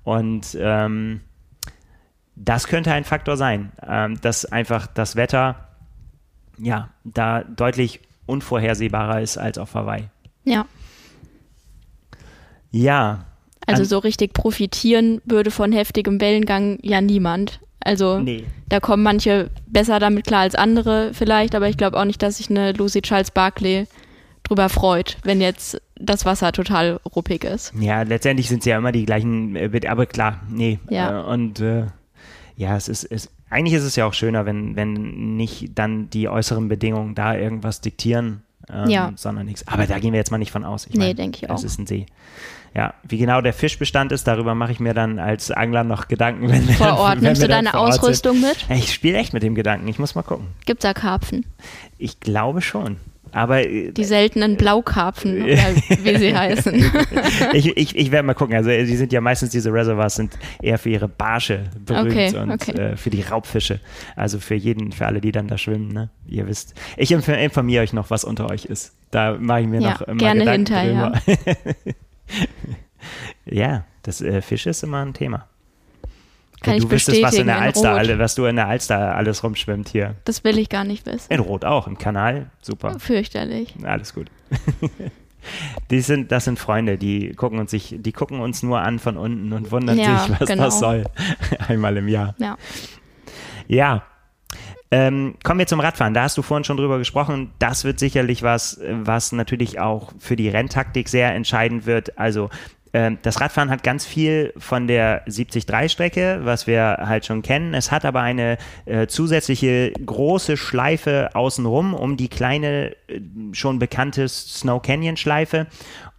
[0.03, 1.21] Und ähm,
[2.39, 5.67] das könnte ein Faktor sein, ähm, dass einfach das Wetter
[6.57, 10.05] ja da deutlich unvorhersehbarer ist als auf Hawaii.
[10.45, 10.65] Ja.
[12.71, 13.25] Ja.
[13.67, 17.59] Also so richtig profitieren würde von heftigem Wellengang ja niemand.
[17.81, 18.45] Also nee.
[18.67, 22.37] da kommen manche besser damit klar als andere vielleicht, aber ich glaube auch nicht, dass
[22.37, 23.85] sich eine Lucy Charles Barkley
[24.43, 27.73] drüber freut, wenn jetzt das Wasser total ruppig ist.
[27.79, 30.79] Ja, letztendlich sind es ja immer die gleichen, äh, aber klar, nee.
[30.89, 31.21] Ja.
[31.21, 31.85] Äh, und äh,
[32.59, 36.27] ja, es ist, es, eigentlich ist es ja auch schöner, wenn, wenn nicht dann die
[36.27, 39.13] äußeren Bedingungen da irgendwas diktieren, ähm, ja.
[39.15, 39.65] sondern nichts.
[39.65, 40.85] Aber da gehen wir jetzt mal nicht von aus.
[40.85, 41.55] Ich nee, denke ich auch.
[41.55, 42.05] Es ist ein See.
[42.75, 46.49] Ja, wie genau der Fischbestand ist, darüber mache ich mir dann als Angler noch Gedanken.
[46.49, 48.57] Wenn vor Ort, dann, nimmst du deine Ausrüstung mit?
[48.69, 50.47] Ich spiele echt mit dem Gedanken, ich muss mal gucken.
[50.65, 51.45] Gibt es da Karpfen?
[51.97, 52.97] Ich glaube schon.
[53.31, 56.75] Aber, äh, die seltenen Blaukarpfen, oder wie sie heißen.
[57.53, 58.55] ich ich, ich werde mal gucken.
[58.55, 62.51] Also, die sind ja meistens, diese Reservoirs sind eher für ihre Barsche berühmt okay, und
[62.51, 62.71] okay.
[62.71, 63.79] Äh, für die Raubfische.
[64.15, 65.89] Also für jeden, für alle, die dann da schwimmen.
[65.89, 66.09] Ne?
[66.27, 66.73] Ihr wisst.
[66.97, 68.93] Ich informiere euch noch, was unter euch ist.
[69.11, 71.21] Da mache ich mir ja, noch immer gerne Gedanken hinterher.
[73.45, 75.47] ja, das äh, Fisch ist immer ein Thema.
[76.61, 79.15] Kann du ich wüsstest, was in der in Alster, alle, was du in der Alster
[79.15, 80.15] alles rumschwimmt hier.
[80.25, 81.31] Das will ich gar nicht wissen.
[81.31, 82.99] In Rot auch, im Kanal, super.
[82.99, 83.73] Fürchterlich.
[83.83, 84.27] Alles gut.
[85.89, 89.17] die sind, das sind Freunde, die gucken uns sich, die gucken uns nur an von
[89.17, 90.65] unten und wundern ja, sich, was genau.
[90.65, 91.03] das soll.
[91.67, 92.35] Einmal im Jahr.
[92.39, 92.57] Ja.
[93.67, 94.03] Ja.
[94.91, 96.15] Ähm, kommen wir zum Radfahren.
[96.15, 97.51] Da hast du vorhin schon drüber gesprochen.
[97.59, 102.17] Das wird sicherlich was, was natürlich auch für die Renntaktik sehr entscheidend wird.
[102.17, 102.49] Also
[102.91, 107.75] das Radfahren hat ganz viel von der 70-3-Strecke, was wir halt schon kennen.
[107.75, 113.21] Es hat aber eine äh, zusätzliche große Schleife außenrum, um die kleine, äh,
[113.51, 115.67] schon bekannte Snow Canyon-Schleife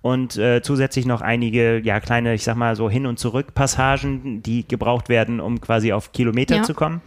[0.00, 4.66] und äh, zusätzlich noch einige, ja, kleine, ich sag mal so Hin- und Zurück-Passagen, die
[4.66, 6.62] gebraucht werden, um quasi auf Kilometer ja.
[6.62, 7.02] zu kommen.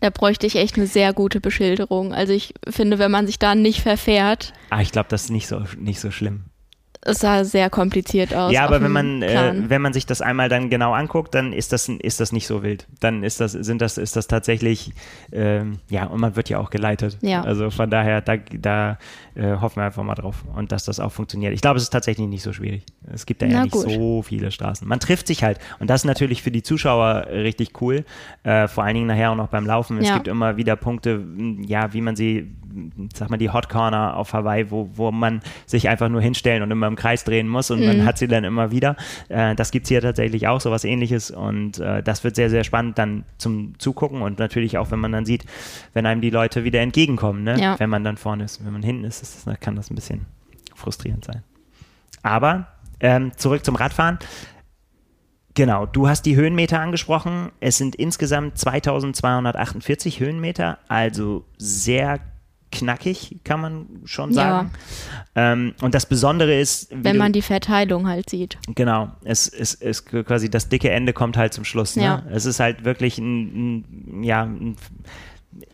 [0.00, 2.12] Da bräuchte ich echt eine sehr gute Beschilderung.
[2.12, 4.52] Also ich finde, wenn man sich da nicht verfährt.
[4.70, 6.44] Ah, ich glaube, das ist nicht so, nicht so schlimm
[7.00, 8.52] es sah sehr kompliziert aus.
[8.52, 11.72] Ja, aber wenn man, äh, wenn man sich das einmal dann genau anguckt, dann ist
[11.72, 12.86] das, ist das nicht so wild.
[13.00, 14.92] Dann ist das, sind das, ist das tatsächlich,
[15.30, 17.18] äh, ja, und man wird ja auch geleitet.
[17.20, 17.42] Ja.
[17.42, 18.98] Also von daher, da, da
[19.36, 21.54] äh, hoffen wir einfach mal drauf und dass das auch funktioniert.
[21.54, 22.84] Ich glaube, es ist tatsächlich nicht so schwierig.
[23.12, 23.90] Es gibt ja, ja nicht gut.
[23.90, 24.86] so viele Straßen.
[24.86, 28.04] Man trifft sich halt und das ist natürlich für die Zuschauer richtig cool.
[28.42, 29.98] Äh, vor allen Dingen nachher auch noch beim Laufen.
[29.98, 30.14] Es ja.
[30.14, 31.24] gibt immer wieder Punkte,
[31.64, 32.50] ja, wie man sie,
[33.14, 36.70] sag mal, die Hot Corner auf Hawaii, wo, wo man sich einfach nur hinstellen und
[36.70, 37.86] immer im Kreis drehen muss und mhm.
[37.86, 38.96] man hat sie dann immer wieder.
[39.28, 42.50] Äh, das gibt es hier tatsächlich auch, so was ähnliches und äh, das wird sehr,
[42.50, 45.44] sehr spannend dann zum Zugucken und natürlich auch, wenn man dann sieht,
[45.92, 47.60] wenn einem die Leute wieder entgegenkommen, ne?
[47.60, 47.78] Ja.
[47.78, 48.64] wenn man dann vorne ist.
[48.64, 50.26] Wenn man hinten ist, ist das, kann das ein bisschen
[50.74, 51.42] frustrierend sein.
[52.22, 52.68] Aber
[53.00, 54.18] ähm, zurück zum Radfahren.
[55.54, 57.50] Genau, du hast die Höhenmeter angesprochen.
[57.60, 62.20] Es sind insgesamt 2248 Höhenmeter, also sehr
[62.70, 64.70] knackig, kann man schon sagen.
[65.34, 65.52] Ja.
[65.52, 66.88] Ähm, und das Besondere ist.
[66.90, 68.58] Wenn man die Verteilung halt sieht.
[68.74, 71.96] Genau, es ist quasi das dicke Ende kommt halt zum Schluss.
[71.96, 72.04] Ne?
[72.04, 72.22] Ja.
[72.30, 73.78] Es ist halt wirklich ein,
[74.16, 74.76] ein ja, ein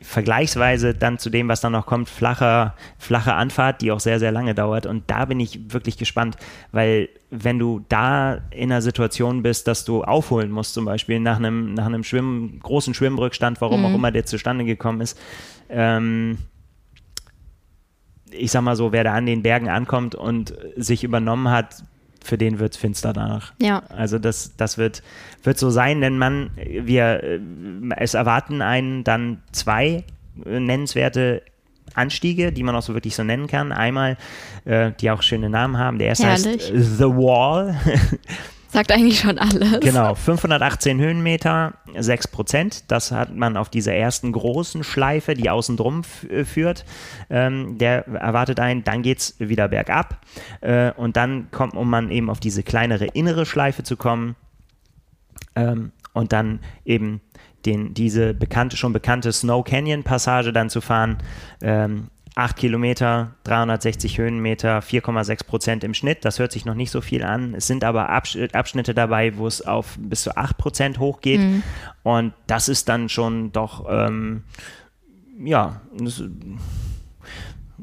[0.01, 4.33] vergleichsweise dann zu dem, was dann noch kommt, flache, flache Anfahrt, die auch sehr, sehr
[4.33, 4.87] lange dauert.
[4.87, 6.37] Und da bin ich wirklich gespannt,
[6.73, 11.37] weil wenn du da in einer Situation bist, dass du aufholen musst, zum Beispiel nach
[11.37, 13.87] einem, nach einem Schwimm, großen Schwimmrückstand, warum mhm.
[13.87, 15.19] auch immer der zustande gekommen ist,
[15.69, 16.39] ähm,
[18.37, 21.85] ich sag mal so, wer da an den Bergen ankommt und sich übernommen hat,
[22.23, 23.53] für den wird es finster danach.
[23.61, 23.83] Ja.
[23.91, 25.03] Also das, das wird,
[25.43, 27.41] wird so sein, denn man, wir, äh,
[27.97, 30.05] es erwarten einen dann zwei
[30.45, 31.43] äh, nennenswerte
[31.93, 33.73] Anstiege, die man auch so wirklich so nennen kann.
[33.73, 34.17] Einmal,
[34.65, 35.99] äh, die auch schöne Namen haben.
[35.99, 36.73] Der erste Herrlich.
[36.73, 37.77] heißt The Wall.
[38.75, 39.79] Sagt eigentlich schon alles.
[39.79, 42.91] Genau, 518 Höhenmeter, 6 Prozent.
[42.91, 46.85] Das hat man auf dieser ersten großen Schleife, die außen drum äh, führt.
[47.31, 50.19] Ähm, der erwartet einen, dann geht es wieder bergab.
[50.61, 54.35] Äh, und dann kommt, um man eben auf diese kleinere innere Schleife zu kommen.
[55.55, 57.21] Ähm, und dann eben
[57.67, 61.19] den, diese bekannte, schon bekannte Snow Canyon Passage dann zu fahren.
[61.63, 66.25] Ähm, 8 Kilometer, 360 Höhenmeter, 4,6 Prozent im Schnitt.
[66.25, 67.55] Das hört sich noch nicht so viel an.
[67.55, 71.41] Es sind aber Abschnitte dabei, wo es auf bis zu 8 Prozent hochgeht.
[71.41, 71.63] Mhm.
[72.03, 74.43] Und das ist dann schon doch, ähm,
[75.39, 76.25] ja, das,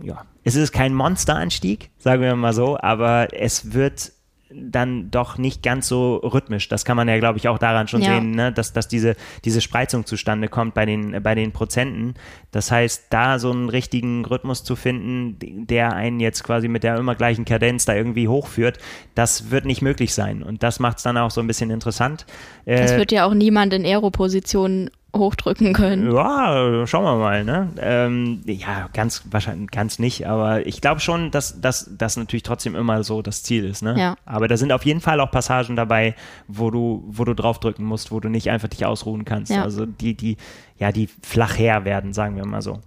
[0.02, 4.12] ja, es ist kein Monsteranstieg, sagen wir mal so, aber es wird
[4.54, 6.68] dann doch nicht ganz so rhythmisch.
[6.68, 8.16] Das kann man ja, glaube ich, auch daran schon ja.
[8.16, 8.52] sehen, ne?
[8.52, 12.16] dass, dass diese, diese Spreizung zustande kommt bei den, bei den Prozenten.
[12.52, 16.98] Das heißt, da so einen richtigen Rhythmus zu finden, der einen jetzt quasi mit der
[16.98, 18.80] immer gleichen Kadenz da irgendwie hochführt,
[19.16, 20.44] das wird nicht möglich sein.
[20.44, 22.26] Und das macht es dann auch so ein bisschen interessant.
[22.66, 26.12] Das äh, wird ja auch niemand in Aero-Positionen hochdrücken können.
[26.14, 27.44] Ja, schauen wir mal.
[27.44, 27.70] Ne?
[27.80, 33.04] Ähm, ja, ganz wahrscheinlich ganz nicht, aber ich glaube schon, dass das natürlich trotzdem immer
[33.04, 33.82] so das Ziel ist.
[33.82, 33.96] Ne?
[33.98, 34.16] Ja.
[34.26, 36.16] Aber da sind auf jeden Fall auch Passagen dabei,
[36.48, 39.52] wo du, wo du draufdrücken musst, wo du nicht einfach dich ausruhen kannst.
[39.52, 39.64] Ja.
[39.64, 40.38] Also die, die,
[40.78, 42.80] ja, die flach her werden, sagen wir mal so.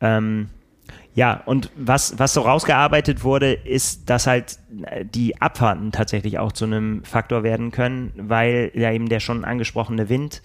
[0.00, 0.48] Ähm,
[1.14, 4.58] ja, und was, was so rausgearbeitet wurde, ist, dass halt
[5.14, 10.08] die Abfahrten tatsächlich auch zu einem Faktor werden können, weil ja eben der schon angesprochene
[10.08, 10.40] Wind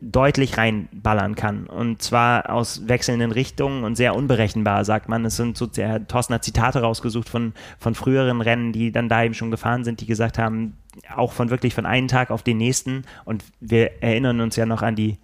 [0.00, 1.66] deutlich reinballern kann.
[1.66, 5.24] Und zwar aus wechselnden Richtungen und sehr unberechenbar, sagt man.
[5.24, 9.24] Es sind so, der Thorsten hat Zitate rausgesucht von, von früheren Rennen, die dann da
[9.24, 10.76] eben schon gefahren sind, die gesagt haben,
[11.14, 13.04] auch von wirklich von einem Tag auf den nächsten.
[13.24, 15.18] Und wir erinnern uns ja noch an die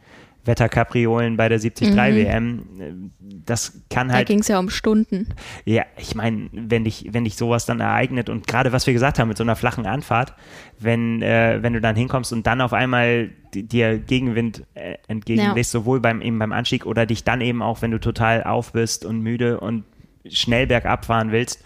[0.45, 1.97] Wetterkapriolen bei der 73 mhm.
[1.97, 3.11] WM.
[3.21, 4.29] Das kann halt.
[4.29, 5.29] Da ging es ja um Stunden.
[5.65, 9.19] Ja, ich meine, wenn dich, wenn dich sowas dann ereignet und gerade was wir gesagt
[9.19, 10.35] haben mit so einer flachen Anfahrt,
[10.79, 15.81] wenn, äh, wenn du dann hinkommst und dann auf einmal dir Gegenwind äh, entgegenlässt, ja.
[15.81, 19.05] sowohl beim, eben beim Anstieg oder dich dann eben auch, wenn du total auf bist
[19.05, 19.85] und müde und
[20.29, 21.63] schnell bergab fahren willst,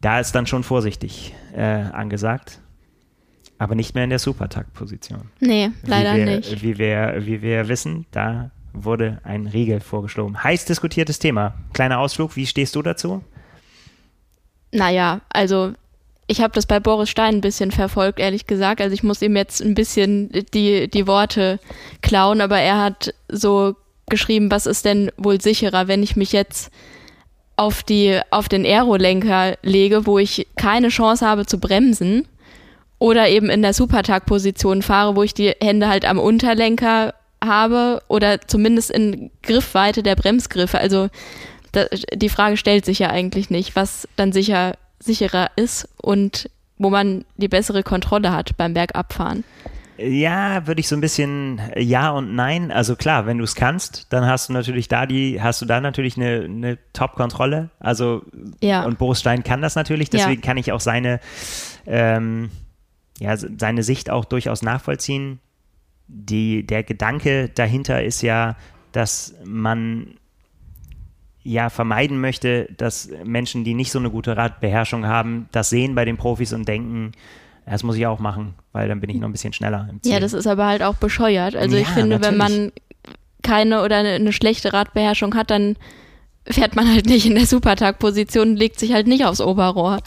[0.00, 2.60] da ist dann schon vorsichtig äh, angesagt
[3.58, 5.30] aber nicht mehr in der Supertakt-Position.
[5.40, 6.62] Nee, leider wie wir, nicht.
[6.62, 10.42] Wie wir, wie wir wissen, da wurde ein Riegel vorgeschoben.
[10.42, 11.54] Heiß diskutiertes Thema.
[11.72, 13.22] Kleiner Ausflug, wie stehst du dazu?
[14.72, 15.72] Naja, also
[16.26, 18.80] ich habe das bei Boris Stein ein bisschen verfolgt, ehrlich gesagt.
[18.80, 21.58] Also ich muss ihm jetzt ein bisschen die, die Worte
[22.02, 23.74] klauen, aber er hat so
[24.08, 26.70] geschrieben, was ist denn wohl sicherer, wenn ich mich jetzt
[27.56, 32.28] auf, die, auf den Aerolenker lege, wo ich keine Chance habe zu bremsen
[32.98, 38.40] oder eben in der Supertag-Position fahre, wo ich die Hände halt am Unterlenker habe oder
[38.40, 40.78] zumindest in Griffweite der Bremsgriffe.
[40.78, 41.08] Also
[41.72, 41.84] da,
[42.14, 47.24] die Frage stellt sich ja eigentlich nicht, was dann sicher sicherer ist und wo man
[47.36, 49.44] die bessere Kontrolle hat beim Bergabfahren.
[49.96, 52.70] Ja, würde ich so ein bisschen ja und nein.
[52.70, 55.80] Also klar, wenn du es kannst, dann hast du natürlich da die, hast du da
[55.80, 57.70] natürlich eine, eine Top-Kontrolle.
[57.80, 58.22] Also
[58.60, 58.84] ja.
[58.84, 60.46] und Boris Stein kann das natürlich, deswegen ja.
[60.46, 61.18] kann ich auch seine
[61.86, 62.50] ähm,
[63.20, 65.40] ja, seine Sicht auch durchaus nachvollziehen.
[66.06, 68.56] Die, der Gedanke dahinter ist ja,
[68.92, 70.14] dass man
[71.42, 76.04] ja vermeiden möchte, dass Menschen, die nicht so eine gute Radbeherrschung haben, das sehen bei
[76.04, 77.12] den Profis und denken,
[77.66, 80.12] das muss ich auch machen, weil dann bin ich noch ein bisschen schneller im Ziel.
[80.12, 81.54] Ja, das ist aber halt auch bescheuert.
[81.54, 82.30] Also ja, ich finde, natürlich.
[82.30, 82.72] wenn man
[83.42, 85.76] keine oder eine schlechte Radbeherrschung hat, dann
[86.46, 89.98] fährt man halt nicht in der Supertag-Position, legt sich halt nicht aufs Oberrohr.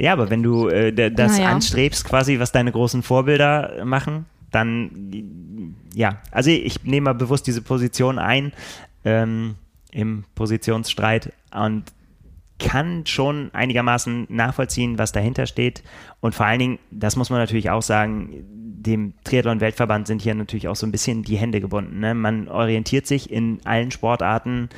[0.00, 1.50] Ja, aber wenn du äh, das naja.
[1.50, 7.60] anstrebst, quasi, was deine großen Vorbilder machen, dann ja, also ich nehme mal bewusst diese
[7.60, 8.52] Position ein
[9.04, 9.56] ähm,
[9.92, 11.84] im Positionsstreit und
[12.58, 15.82] kann schon einigermaßen nachvollziehen, was dahinter steht.
[16.20, 18.44] Und vor allen Dingen, das muss man natürlich auch sagen,
[18.82, 22.00] dem Triathlon-Weltverband sind hier natürlich auch so ein bisschen die Hände gebunden.
[22.00, 22.14] Ne?
[22.14, 24.70] Man orientiert sich in allen Sportarten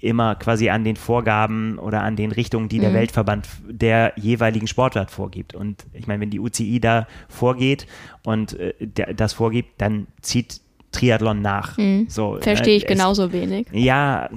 [0.00, 2.94] immer quasi an den Vorgaben oder an den Richtungen, die der mhm.
[2.94, 5.54] Weltverband der jeweiligen Sportart vorgibt.
[5.54, 7.86] Und ich meine, wenn die UCI da vorgeht
[8.24, 10.60] und äh, der, das vorgibt, dann zieht
[10.92, 11.76] Triathlon nach.
[11.78, 12.06] Mhm.
[12.08, 12.42] So, ne?
[12.42, 13.66] Verstehe ich äh, genauso es, wenig.
[13.72, 14.30] Ja,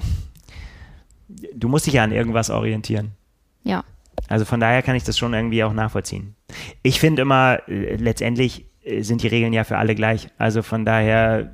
[1.53, 3.11] du musst dich ja an irgendwas orientieren.
[3.63, 3.83] Ja.
[4.27, 6.35] Also von daher kann ich das schon irgendwie auch nachvollziehen.
[6.81, 10.29] Ich finde immer, äh, letztendlich äh, sind die Regeln ja für alle gleich.
[10.37, 11.51] Also von daher,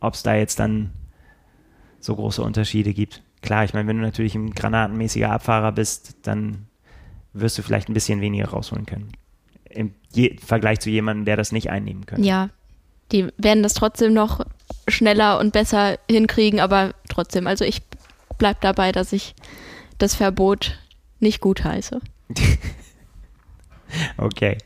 [0.00, 0.92] ob es da jetzt dann
[2.00, 3.22] so große Unterschiede gibt.
[3.42, 6.66] Klar, ich meine, wenn du natürlich ein granatenmäßiger Abfahrer bist, dann
[7.32, 9.12] wirst du vielleicht ein bisschen weniger rausholen können.
[9.70, 9.94] Im
[10.40, 12.26] Vergleich zu jemandem, der das nicht einnehmen könnte.
[12.26, 12.50] Ja,
[13.12, 14.44] die werden das trotzdem noch
[14.88, 17.82] schneller und besser hinkriegen, aber trotzdem, also ich
[18.38, 19.34] bleibe dabei, dass ich
[19.98, 20.78] das Verbot
[21.20, 22.00] nicht gut heiße.
[24.16, 24.58] okay.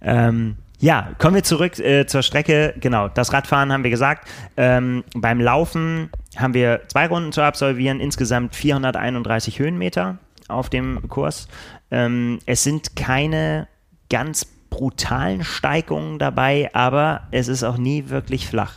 [0.00, 2.74] Ähm, ja, kommen wir zurück äh, zur Strecke.
[2.80, 4.28] Genau, das Radfahren haben wir gesagt.
[4.56, 10.18] Ähm, beim Laufen haben wir zwei Runden zu absolvieren, insgesamt 431 Höhenmeter
[10.48, 11.46] auf dem Kurs.
[11.92, 13.68] Ähm, es sind keine
[14.10, 18.74] ganz brutalen Steigungen dabei, aber es ist auch nie wirklich flach.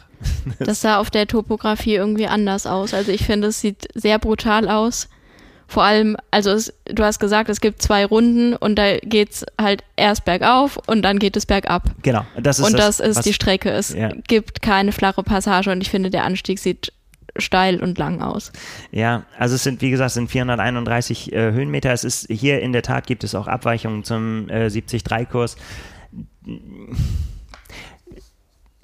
[0.60, 2.94] Das sah auf der Topografie irgendwie anders aus.
[2.94, 5.10] Also ich finde, es sieht sehr brutal aus
[5.68, 9.46] vor allem, also es, du hast gesagt, es gibt zwei Runden und da geht es
[9.60, 11.84] halt erst bergauf und dann geht es bergab.
[12.04, 13.72] Genau, das ist Und das, das ist die Strecke.
[13.72, 14.10] Es ja.
[14.28, 16.94] gibt keine flache Passage und ich finde, der Anstieg sieht
[17.38, 18.52] steil und lang aus.
[18.92, 21.92] Ja, also es sind, wie gesagt, es sind 431 äh, Höhenmeter.
[21.92, 25.58] Es ist hier in der Tat gibt es auch Abweichungen zum äh, 70-3-Kurs.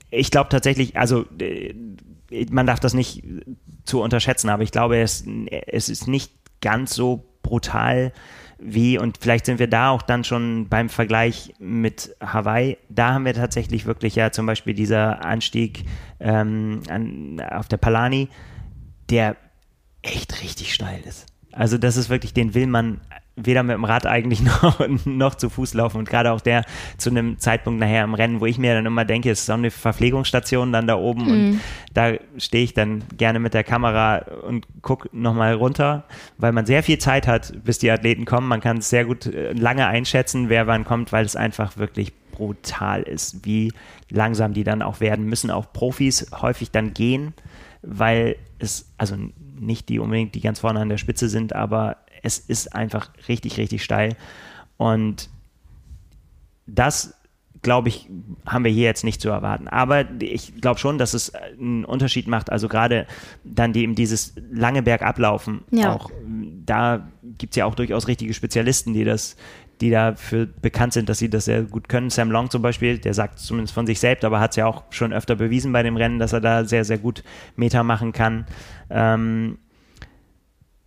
[0.10, 1.74] Ich glaube tatsächlich, also äh,
[2.50, 3.24] man darf das nicht
[3.86, 5.26] zu unterschätzen, aber ich glaube, es,
[5.68, 8.14] es ist nicht ganz so brutal
[8.64, 13.26] wie, und vielleicht sind wir da auch dann schon beim Vergleich mit Hawaii, da haben
[13.26, 15.84] wir tatsächlich wirklich ja zum Beispiel dieser Anstieg
[16.20, 18.30] ähm, an, auf der Palani,
[19.10, 19.36] der
[20.04, 21.26] echt richtig steil ist.
[21.52, 23.02] Also das ist wirklich, den will man
[23.36, 25.98] weder mit dem Rad eigentlich noch, noch zu Fuß laufen.
[25.98, 26.66] Und gerade auch der
[26.98, 29.54] zu einem Zeitpunkt nachher im Rennen, wo ich mir dann immer denke, es ist so
[29.54, 31.32] eine Verpflegungsstation dann da oben mhm.
[31.32, 31.62] und
[31.94, 34.18] da stehe ich dann gerne mit der Kamera
[34.48, 36.06] und gucke nochmal runter,
[36.38, 38.48] weil man sehr viel Zeit hat, bis die Athleten kommen.
[38.48, 42.14] Man kann es sehr gut äh, lange einschätzen, wer wann kommt, weil es einfach wirklich
[42.32, 43.72] brutal ist, wie
[44.10, 45.26] langsam die dann auch werden.
[45.26, 47.34] Müssen auch Profis häufig dann gehen,
[47.82, 49.16] weil es, also
[49.60, 53.58] nicht die unbedingt, die ganz vorne an der Spitze sind, aber es ist einfach richtig,
[53.58, 54.16] richtig steil.
[54.78, 55.30] Und
[56.66, 57.14] das,
[57.62, 58.10] glaube ich,
[58.46, 59.68] haben wir hier jetzt nicht zu erwarten.
[59.68, 62.52] Aber ich glaube schon, dass es einen Unterschied macht.
[62.52, 63.08] Also gerade
[63.44, 65.62] dann die, eben dieses lange Bergablaufen.
[65.72, 65.94] Ja.
[65.94, 66.12] Auch
[66.66, 67.08] da
[67.38, 69.36] gibt es ja auch durchaus richtige Spezialisten, die das
[69.82, 72.12] die dafür bekannt sind, dass sie das sehr gut können.
[72.12, 74.84] Sam Long zum Beispiel, der sagt zumindest von sich selbst, aber hat es ja auch
[74.92, 77.24] schon öfter bewiesen bei dem Rennen, dass er da sehr, sehr gut
[77.56, 78.46] Meter machen kann.
[78.92, 79.58] Ähm,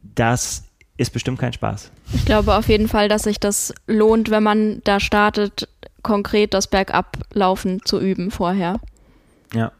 [0.00, 1.90] das ist bestimmt kein Spaß.
[2.12, 5.68] Ich glaube auf jeden Fall, dass sich das lohnt, wenn man da startet,
[6.02, 8.78] konkret das Bergablaufen zu üben vorher.
[9.52, 9.72] Ja.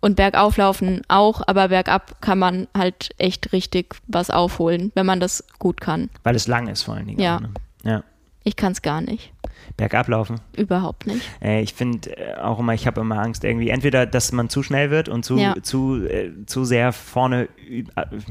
[0.00, 5.44] Und Bergauflaufen auch, aber bergab kann man halt echt richtig was aufholen, wenn man das
[5.58, 6.10] gut kann.
[6.24, 7.20] Weil es lang ist vor allen Dingen.
[7.20, 7.36] Ja.
[7.36, 7.50] Auch, ne?
[7.84, 8.04] Ja.
[8.42, 9.31] Ich kann es gar nicht.
[9.76, 10.40] Bergab laufen?
[10.56, 11.22] Überhaupt nicht.
[11.42, 14.62] Äh, ich finde äh, auch immer, ich habe immer Angst, irgendwie entweder, dass man zu
[14.62, 15.54] schnell wird und zu, ja.
[15.62, 17.82] zu, äh, zu sehr vorne, äh,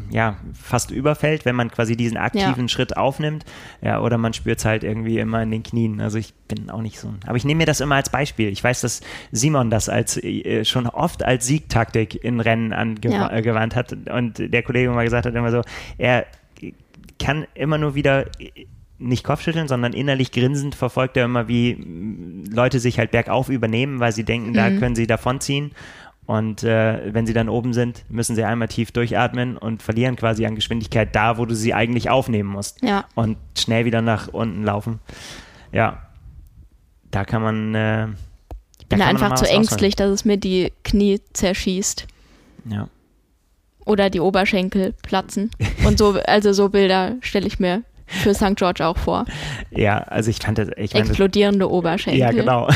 [0.10, 2.68] ja, fast überfällt, wenn man quasi diesen aktiven ja.
[2.68, 3.46] Schritt aufnimmt.
[3.82, 6.02] Ja, oder man spürt es halt irgendwie immer in den Knien.
[6.02, 7.14] Also ich bin auch nicht so.
[7.26, 8.50] Aber ich nehme mir das immer als Beispiel.
[8.50, 13.80] Ich weiß, dass Simon das als äh, schon oft als Siegtaktik in Rennen angewandt ja.
[13.80, 13.94] hat.
[14.10, 15.62] Und der Kollege mal gesagt hat immer so,
[15.98, 16.26] er
[17.20, 18.26] kann immer nur wieder
[19.02, 24.12] nicht Kopfschütteln, sondern innerlich grinsend verfolgt er immer, wie Leute sich halt bergauf übernehmen, weil
[24.12, 24.54] sie denken, mhm.
[24.54, 25.72] da können sie davonziehen.
[26.28, 30.46] Und äh, wenn sie dann oben sind, müssen sie einmal tief durchatmen und verlieren quasi
[30.46, 32.82] an Geschwindigkeit da, wo du sie eigentlich aufnehmen musst.
[32.84, 33.06] Ja.
[33.16, 35.00] Und schnell wieder nach unten laufen.
[35.74, 36.04] Ja,
[37.10, 37.76] da kann man.
[37.76, 38.08] Äh,
[38.80, 42.08] ich bin einfach zu ängstlich, dass es mir die Knie zerschießt.
[42.70, 42.88] Ja.
[43.86, 45.50] Oder die Oberschenkel platzen.
[45.86, 48.56] Und so, also so Bilder stelle ich mir für St.
[48.56, 49.26] George auch vor.
[49.72, 50.70] Ja, also ich fand das.
[50.78, 52.20] Ich Explodierende das, Oberschenkel.
[52.20, 52.70] Ja, genau.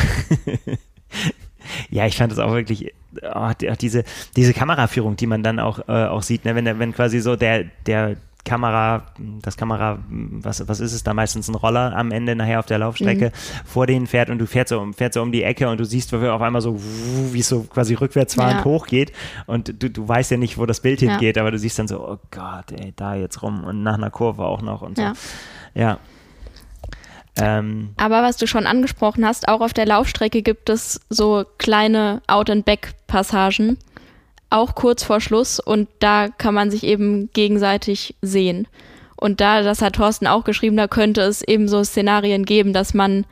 [1.90, 4.04] ja, ich fand das auch wirklich oh, diese,
[4.36, 6.54] diese Kameraführung, die man dann auch, äh, auch sieht, ne?
[6.54, 8.16] wenn, wenn quasi so der, der
[8.46, 9.02] Kamera,
[9.42, 12.78] das Kamera, was, was ist es da meistens ein Roller am Ende nachher auf der
[12.78, 13.66] Laufstrecke mhm.
[13.66, 16.14] vor denen fährt und du fährst so, fährst so um die Ecke und du siehst
[16.14, 18.64] auf einmal so, wie es so quasi rückwärts fahrend ja.
[18.64, 19.12] hochgeht
[19.46, 21.10] und du, du weißt ja nicht, wo das Bild ja.
[21.10, 24.10] hingeht, aber du siehst dann so, oh Gott, ey, da jetzt rum und nach einer
[24.10, 25.02] Kurve auch noch und so.
[25.02, 25.12] Ja.
[25.74, 25.98] ja.
[27.38, 32.22] Ähm, aber was du schon angesprochen hast, auch auf der Laufstrecke gibt es so kleine
[32.28, 33.76] Out-and-Back-Passagen
[34.50, 38.68] auch kurz vor Schluss und da kann man sich eben gegenseitig sehen.
[39.16, 42.94] Und da, das hat Thorsten auch geschrieben, da könnte es eben so Szenarien geben, dass
[42.94, 43.24] man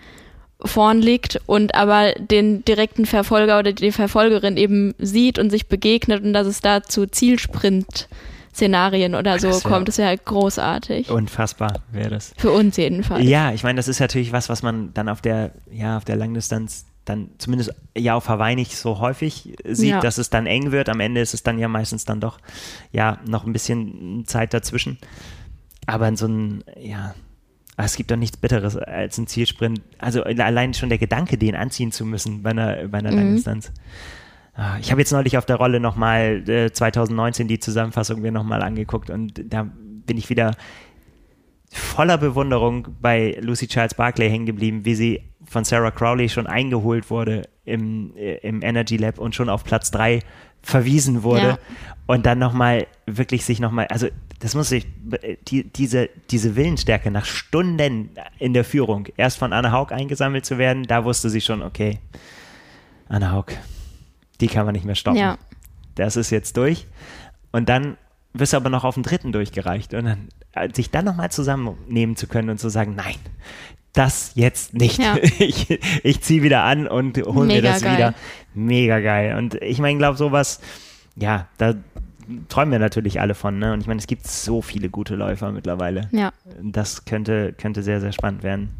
[0.64, 6.24] vorn liegt und aber den direkten Verfolger oder die Verfolgerin eben sieht und sich begegnet
[6.24, 8.08] und dass es da zu Zielsprint
[8.54, 11.10] Szenarien oder so kommt, ist ja halt großartig.
[11.10, 12.32] Unfassbar wäre das.
[12.36, 13.24] Für uns jedenfalls.
[13.24, 16.14] Ja, ich meine, das ist natürlich was, was man dann auf der, ja, auf der
[16.14, 20.00] Langdistanz dann zumindest ja auf Hawaii nicht so häufig sieht, ja.
[20.00, 20.88] dass es dann eng wird.
[20.88, 22.38] Am Ende ist es dann ja meistens dann doch
[22.92, 24.98] ja noch ein bisschen Zeit dazwischen.
[25.86, 27.14] Aber in so ein, ja,
[27.76, 29.82] es gibt doch nichts Bitteres als ein Zielsprint.
[29.98, 33.18] Also allein schon der Gedanke, den anziehen zu müssen bei einer, bei einer mhm.
[33.18, 33.72] Langdistanz.
[34.54, 38.62] Ah, ich habe jetzt neulich auf der Rolle nochmal äh, 2019 die Zusammenfassung mir nochmal
[38.62, 39.68] angeguckt und da
[40.06, 40.52] bin ich wieder
[41.70, 45.22] voller Bewunderung bei Lucy Charles Barclay hängen geblieben, wie sie
[45.54, 49.92] von Sarah Crowley schon eingeholt wurde im, äh, im Energy Lab und schon auf Platz
[49.92, 50.18] 3
[50.62, 51.58] verwiesen wurde ja.
[52.06, 54.08] und dann nochmal wirklich sich nochmal, also
[54.40, 54.86] das muss ich,
[55.46, 60.58] die, diese, diese Willensstärke nach Stunden in der Führung, erst von Anna Haug eingesammelt zu
[60.58, 62.00] werden, da wusste sie schon, okay,
[63.08, 63.52] Anna Haug,
[64.40, 65.20] die kann man nicht mehr stoppen.
[65.20, 65.38] Ja.
[65.94, 66.88] Das ist jetzt durch.
[67.52, 67.96] Und dann
[68.32, 69.94] wirst du aber noch auf den dritten durchgereicht.
[69.94, 73.14] Und dann, äh, sich dann nochmal zusammennehmen zu können und zu sagen, nein,
[73.94, 74.98] das jetzt nicht.
[74.98, 75.16] Ja.
[75.38, 77.96] Ich, ich ziehe wieder an und hole mir das geil.
[77.96, 78.14] wieder.
[78.54, 79.36] Mega geil.
[79.36, 80.60] Und ich meine, ich glaube, sowas,
[81.16, 81.74] ja, da
[82.48, 83.58] träumen wir natürlich alle von.
[83.58, 83.72] Ne?
[83.72, 86.08] Und ich meine, es gibt so viele gute Läufer mittlerweile.
[86.12, 86.32] Ja.
[86.62, 88.70] Das könnte, könnte sehr, sehr spannend werden.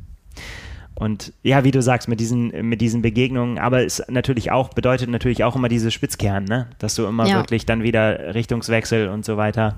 [0.94, 5.10] Und ja, wie du sagst, mit diesen, mit diesen Begegnungen, aber es natürlich auch, bedeutet
[5.10, 6.68] natürlich auch immer diese Spitzkern, ne?
[6.78, 7.36] Dass du immer ja.
[7.36, 9.76] wirklich dann wieder Richtungswechsel und so weiter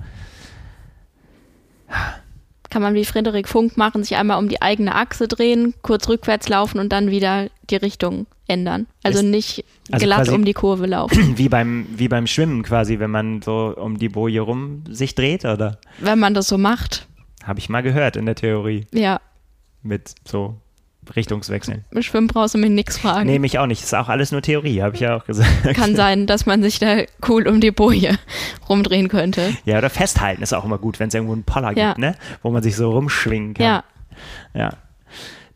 [2.77, 6.47] kann man wie Frederik Funk machen, sich einmal um die eigene Achse drehen, kurz rückwärts
[6.47, 8.85] laufen und dann wieder die Richtung ändern.
[9.01, 11.35] Also nicht also glatt um die Kurve laufen.
[11.39, 15.43] Wie beim, wie beim Schwimmen quasi, wenn man so um die Boje rum sich dreht,
[15.43, 15.79] oder?
[15.97, 17.07] Wenn man das so macht.
[17.43, 18.85] Habe ich mal gehört in der Theorie.
[18.93, 19.21] Ja.
[19.81, 20.61] Mit so
[21.15, 21.85] Richtungswechseln.
[21.99, 23.27] Schwimmen brauchst du mich nichts fragen.
[23.27, 23.81] Nee, mich auch nicht.
[23.81, 25.49] Das ist auch alles nur Theorie, habe ich ja auch gesagt.
[25.75, 28.17] Kann sein, dass man sich da cool um die Boje
[28.69, 29.53] rumdrehen könnte.
[29.65, 31.89] Ja, oder festhalten ist auch immer gut, wenn es irgendwo einen Poller ja.
[31.89, 32.15] gibt, ne?
[32.43, 33.65] Wo man sich so rumschwingen kann.
[33.65, 33.83] Ja.
[34.53, 34.69] Ja.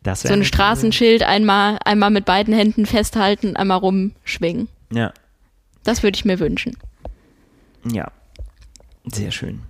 [0.02, 4.68] Das so ein Straßenschild einmal, einmal mit beiden Händen festhalten, einmal rumschwingen.
[4.92, 5.12] Ja.
[5.84, 6.76] Das würde ich mir wünschen.
[7.84, 8.10] Ja.
[9.04, 9.62] Sehr schön.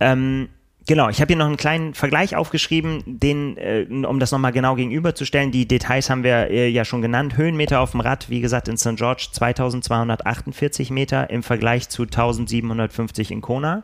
[0.00, 0.48] Ähm,
[0.88, 4.76] Genau, ich habe hier noch einen kleinen Vergleich aufgeschrieben, den, äh, um das nochmal genau
[4.76, 5.50] gegenüberzustellen.
[5.50, 7.36] Die Details haben wir äh, ja schon genannt.
[7.36, 8.94] Höhenmeter auf dem Rad, wie gesagt, in St.
[8.94, 13.82] George 2248 Meter im Vergleich zu 1750 in Kona,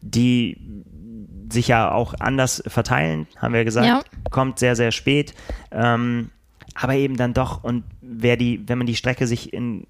[0.00, 0.56] die
[1.50, 3.86] sich ja auch anders verteilen, haben wir gesagt.
[3.86, 4.02] Ja.
[4.30, 5.34] Kommt sehr, sehr spät.
[5.72, 6.30] Ähm,
[6.74, 9.88] aber eben dann doch, und wer die, wenn man die Strecke sich in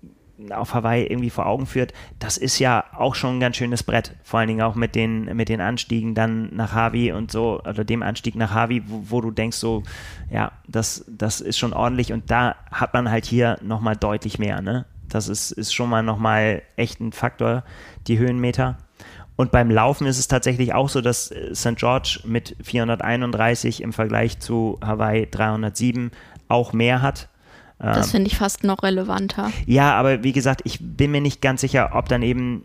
[0.50, 4.14] auf Hawaii irgendwie vor Augen führt, das ist ja auch schon ein ganz schönes Brett.
[4.22, 7.84] Vor allen Dingen auch mit den, mit den Anstiegen dann nach Hawi und so, oder
[7.84, 9.82] dem Anstieg nach Hawi, wo, wo du denkst so,
[10.30, 14.60] ja, das, das ist schon ordentlich und da hat man halt hier nochmal deutlich mehr,
[14.62, 14.86] ne?
[15.08, 17.64] Das ist, ist schon mal nochmal echt ein Faktor,
[18.06, 18.76] die Höhenmeter.
[19.36, 21.76] Und beim Laufen ist es tatsächlich auch so, dass äh, St.
[21.76, 26.10] George mit 431 im Vergleich zu Hawaii 307
[26.48, 27.28] auch mehr hat.
[27.78, 29.52] Das ähm, finde ich fast noch relevanter.
[29.66, 32.64] Ja, aber wie gesagt, ich bin mir nicht ganz sicher, ob dann eben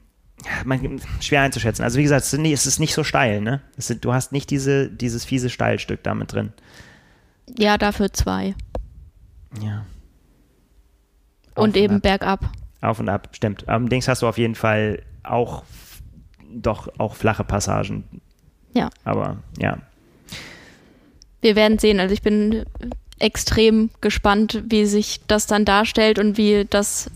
[0.65, 1.83] man, schwer einzuschätzen.
[1.83, 2.33] Also wie gesagt, es
[2.65, 3.61] ist nicht, so steil, ne?
[3.77, 6.53] Sind, du hast nicht diese, dieses fiese Steilstück damit drin.
[7.57, 8.55] Ja, dafür zwei.
[9.61, 9.85] Ja.
[11.55, 12.01] und, und eben ab.
[12.01, 12.49] bergab.
[12.81, 13.69] Auf und ab, stimmt.
[13.69, 15.63] Am Dings hast du auf jeden Fall auch
[16.53, 18.03] doch auch flache Passagen.
[18.73, 18.89] Ja.
[19.03, 19.77] Aber ja.
[21.41, 21.99] Wir werden sehen.
[21.99, 22.65] Also ich bin
[23.23, 27.09] extrem gespannt, wie sich das dann darstellt und wie das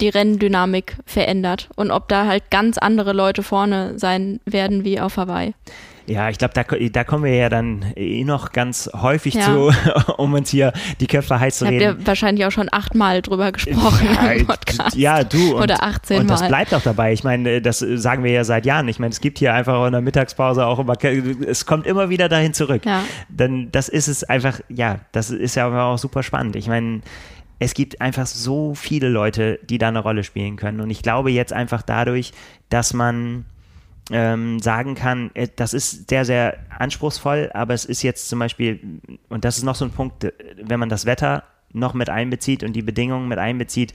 [0.00, 5.16] die Renndynamik verändert und ob da halt ganz andere Leute vorne sein werden wie auf
[5.16, 5.54] Hawaii.
[6.06, 9.42] Ja, ich glaube, da, da kommen wir ja dann eh noch ganz häufig ja.
[9.42, 9.72] zu,
[10.16, 11.88] um uns hier die Köpfe heiß zu reden.
[11.88, 14.96] Habt ihr wahrscheinlich auch schon achtmal drüber gesprochen ja, im Podcast.
[14.96, 15.56] Ja, du.
[15.56, 16.20] Und, Oder 18 Mal.
[16.22, 17.12] Und das bleibt auch dabei.
[17.12, 18.86] Ich meine, das sagen wir ja seit Jahren.
[18.88, 22.28] Ich meine, es gibt hier einfach in der Mittagspause auch immer, es kommt immer wieder
[22.28, 22.86] dahin zurück.
[22.86, 23.02] Ja.
[23.28, 26.54] Dann, das ist es einfach, ja, das ist ja auch super spannend.
[26.54, 27.00] Ich meine,
[27.58, 30.80] es gibt einfach so viele Leute, die da eine Rolle spielen können.
[30.80, 32.32] Und ich glaube jetzt einfach dadurch,
[32.68, 33.44] dass man
[34.10, 39.00] ähm, sagen kann, äh, das ist sehr, sehr anspruchsvoll, aber es ist jetzt zum Beispiel,
[39.28, 40.32] und das ist noch so ein Punkt, äh,
[40.62, 43.94] wenn man das Wetter noch mit einbezieht und die Bedingungen mit einbezieht,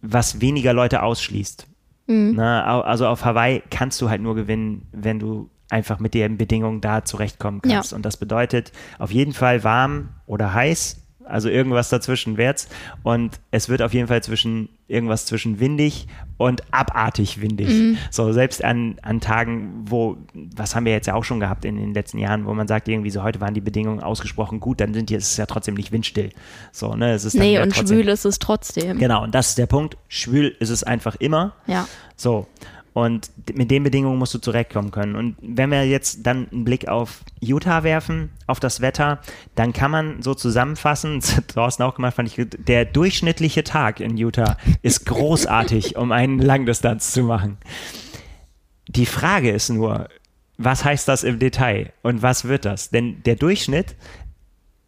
[0.00, 1.66] was weniger Leute ausschließt.
[2.06, 2.32] Mhm.
[2.36, 6.80] Na, also auf Hawaii kannst du halt nur gewinnen, wenn du einfach mit den Bedingungen
[6.80, 7.92] da zurechtkommen kannst.
[7.92, 7.96] Ja.
[7.96, 12.68] Und das bedeutet auf jeden Fall warm oder heiß, also irgendwas dazwischen wird's.
[13.02, 16.06] Und es wird auf jeden Fall zwischen irgendwas zwischen windig
[16.36, 17.68] und abartig windig.
[17.68, 17.96] Mhm.
[18.10, 21.76] So, selbst an, an Tagen, wo, was haben wir jetzt ja auch schon gehabt in
[21.76, 24.92] den letzten Jahren, wo man sagt, irgendwie so, heute waren die Bedingungen ausgesprochen gut, dann
[24.92, 26.30] sind die, es ist ja trotzdem nicht windstill.
[26.70, 28.98] So, ne, es ist nee, und trotzdem, schwül ist es trotzdem.
[28.98, 29.96] Genau, und das ist der Punkt.
[30.08, 31.54] Schwül ist es einfach immer.
[31.66, 31.88] Ja.
[32.16, 32.46] So.
[32.94, 35.16] Und mit den Bedingungen musst du zurechtkommen können.
[35.16, 39.18] Und wenn wir jetzt dann einen Blick auf Utah werfen, auf das Wetter,
[39.56, 44.16] dann kann man so zusammenfassen, das Thorsten auch gemacht, fand ich, der durchschnittliche Tag in
[44.16, 47.58] Utah ist großartig, um einen Langdistanz zu machen.
[48.86, 50.08] Die Frage ist nur,
[50.56, 52.90] was heißt das im Detail und was wird das?
[52.90, 53.96] Denn der Durchschnitt,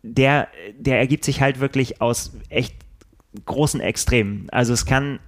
[0.04, 0.46] der,
[0.78, 2.76] der ergibt sich halt wirklich aus echt
[3.44, 4.48] großen Extremen.
[4.50, 5.18] Also es kann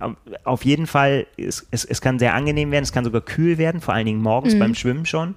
[0.44, 3.80] auf jeden Fall, es, es, es kann sehr angenehm werden, es kann sogar kühl werden,
[3.80, 4.58] vor allen Dingen morgens mhm.
[4.58, 5.36] beim Schwimmen schon.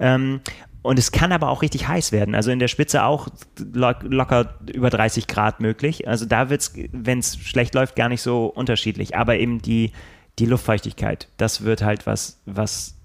[0.00, 0.40] Ähm,
[0.82, 2.34] und es kann aber auch richtig heiß werden.
[2.34, 3.28] Also in der Spitze auch
[3.68, 6.08] locker über 30 Grad möglich.
[6.08, 9.16] Also da wird es, wenn es schlecht läuft, gar nicht so unterschiedlich.
[9.16, 9.92] Aber eben die,
[10.38, 12.97] die Luftfeuchtigkeit, das wird halt was, was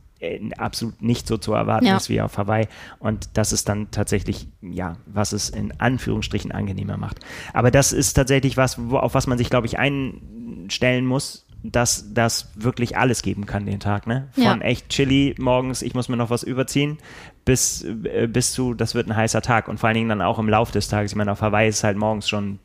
[0.57, 1.97] absolut nicht so zu erwarten ja.
[1.97, 2.67] ist wie auf Hawaii.
[2.99, 7.19] Und das ist dann tatsächlich, ja, was es in Anführungsstrichen angenehmer macht.
[7.53, 12.13] Aber das ist tatsächlich was, wo, auf was man sich, glaube ich, einstellen muss, dass
[12.13, 14.27] das wirklich alles geben kann den Tag, ne?
[14.33, 14.57] Von ja.
[14.57, 16.97] echt chilly morgens, ich muss mir noch was überziehen,
[17.45, 20.39] bis, äh, bis zu, das wird ein heißer Tag und vor allen Dingen dann auch
[20.39, 21.13] im Laufe des Tages.
[21.13, 22.59] Ich meine, auf Hawaii ist es halt morgens schon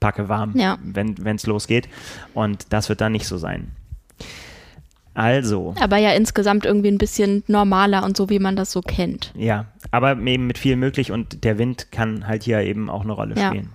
[0.00, 0.78] packe warm, ja.
[0.82, 1.88] wenn es losgeht.
[2.34, 3.72] Und das wird dann nicht so sein.
[5.16, 5.74] Also.
[5.80, 9.32] Aber ja insgesamt irgendwie ein bisschen normaler und so, wie man das so kennt.
[9.34, 13.12] Ja, aber eben mit viel möglich und der Wind kann halt hier eben auch eine
[13.12, 13.48] Rolle ja.
[13.48, 13.70] spielen.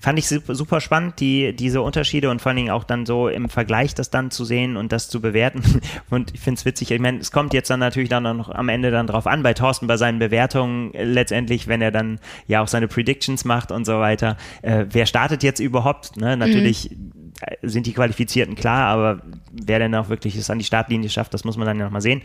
[0.00, 3.48] Fand ich super, spannend, die, diese Unterschiede und vor allen Dingen auch dann so im
[3.48, 5.62] Vergleich das dann zu sehen und das zu bewerten.
[6.10, 8.68] Und ich finde es witzig, ich meine, es kommt jetzt dann natürlich dann noch am
[8.68, 12.62] Ende dann drauf an, bei Thorsten, bei seinen Bewertungen äh, letztendlich, wenn er dann ja
[12.62, 14.36] auch seine Predictions macht und so weiter.
[14.62, 16.16] Äh, wer startet jetzt überhaupt?
[16.16, 16.36] Ne?
[16.36, 17.23] Natürlich mhm
[17.62, 19.22] sind die Qualifizierten klar, aber
[19.52, 22.00] wer denn auch wirklich es an die Startlinie schafft, das muss man dann ja nochmal
[22.00, 22.22] sehen.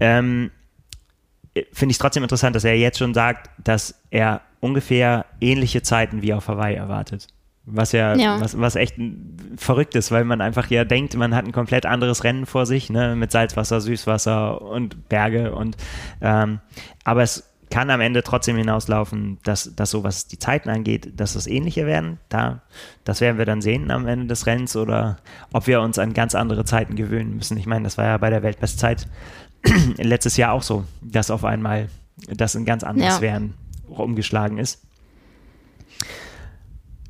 [0.00, 0.50] Ähm,
[1.72, 6.22] Finde ich es trotzdem interessant, dass er jetzt schon sagt, dass er ungefähr ähnliche Zeiten
[6.22, 7.28] wie auf Hawaii erwartet.
[7.64, 8.96] Was ja, ja, Was, was echt
[9.56, 12.90] verrückt ist, weil man einfach ja denkt, man hat ein komplett anderes Rennen vor sich,
[12.90, 15.76] ne, mit Salzwasser, Süßwasser und Berge und
[16.20, 16.58] ähm,
[17.04, 21.32] aber es kann am Ende trotzdem hinauslaufen, dass, dass so was die Zeiten angeht, dass
[21.32, 22.18] das ähnliche werden.
[22.28, 22.60] Da,
[23.02, 25.16] das werden wir dann sehen am Ende des Rennens oder
[25.54, 27.56] ob wir uns an ganz andere Zeiten gewöhnen müssen.
[27.56, 29.08] Ich meine, das war ja bei der Weltbestzeit
[29.96, 31.88] letztes Jahr auch so, dass auf einmal
[32.28, 33.20] das ein ganz anderes ja.
[33.22, 33.54] Werden
[33.88, 34.82] umgeschlagen ist.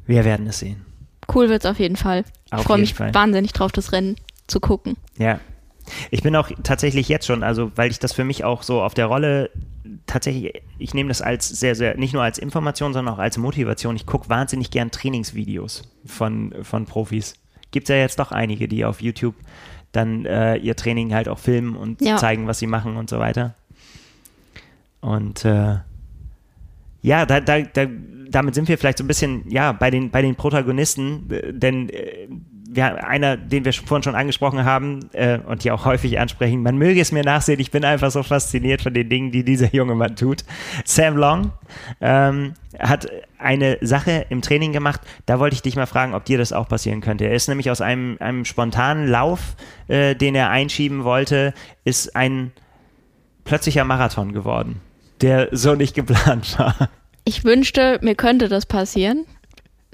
[0.06, 0.86] Wir werden es sehen.
[1.34, 2.24] Cool wird es auf jeden Fall.
[2.52, 3.12] Auf ich freue mich Fall.
[3.12, 4.14] wahnsinnig drauf, das Rennen
[4.46, 4.96] zu gucken.
[5.18, 5.40] Ja,
[6.10, 8.94] ich bin auch tatsächlich jetzt schon, also weil ich das für mich auch so auf
[8.94, 9.50] der Rolle
[10.06, 13.96] tatsächlich, ich nehme das als sehr, sehr, nicht nur als Information, sondern auch als Motivation.
[13.96, 17.34] Ich gucke wahnsinnig gern Trainingsvideos von, von Profis.
[17.70, 19.34] Gibt es ja jetzt doch einige, die auf YouTube
[19.92, 22.16] dann äh, ihr Training halt auch filmen und ja.
[22.16, 23.54] zeigen, was sie machen und so weiter.
[25.00, 25.76] Und äh,
[27.02, 27.86] ja, da, da, da,
[28.30, 31.90] damit sind wir vielleicht so ein bisschen, ja, bei den, bei den Protagonisten, äh, denn
[31.90, 32.28] äh,
[32.74, 36.78] wir, einer, den wir vorhin schon angesprochen haben äh, und hier auch häufig ansprechen, man
[36.78, 39.94] möge es mir nachsehen, ich bin einfach so fasziniert von den Dingen, die dieser junge
[39.94, 40.44] Mann tut.
[40.84, 41.52] Sam Long
[42.00, 43.08] ähm, hat
[43.38, 46.68] eine Sache im Training gemacht, da wollte ich dich mal fragen, ob dir das auch
[46.68, 47.24] passieren könnte.
[47.26, 49.56] Er ist nämlich aus einem, einem spontanen Lauf,
[49.88, 51.52] äh, den er einschieben wollte,
[51.84, 52.52] ist ein
[53.44, 54.80] plötzlicher Marathon geworden,
[55.20, 56.88] der so nicht geplant war.
[57.24, 59.26] Ich wünschte, mir könnte das passieren.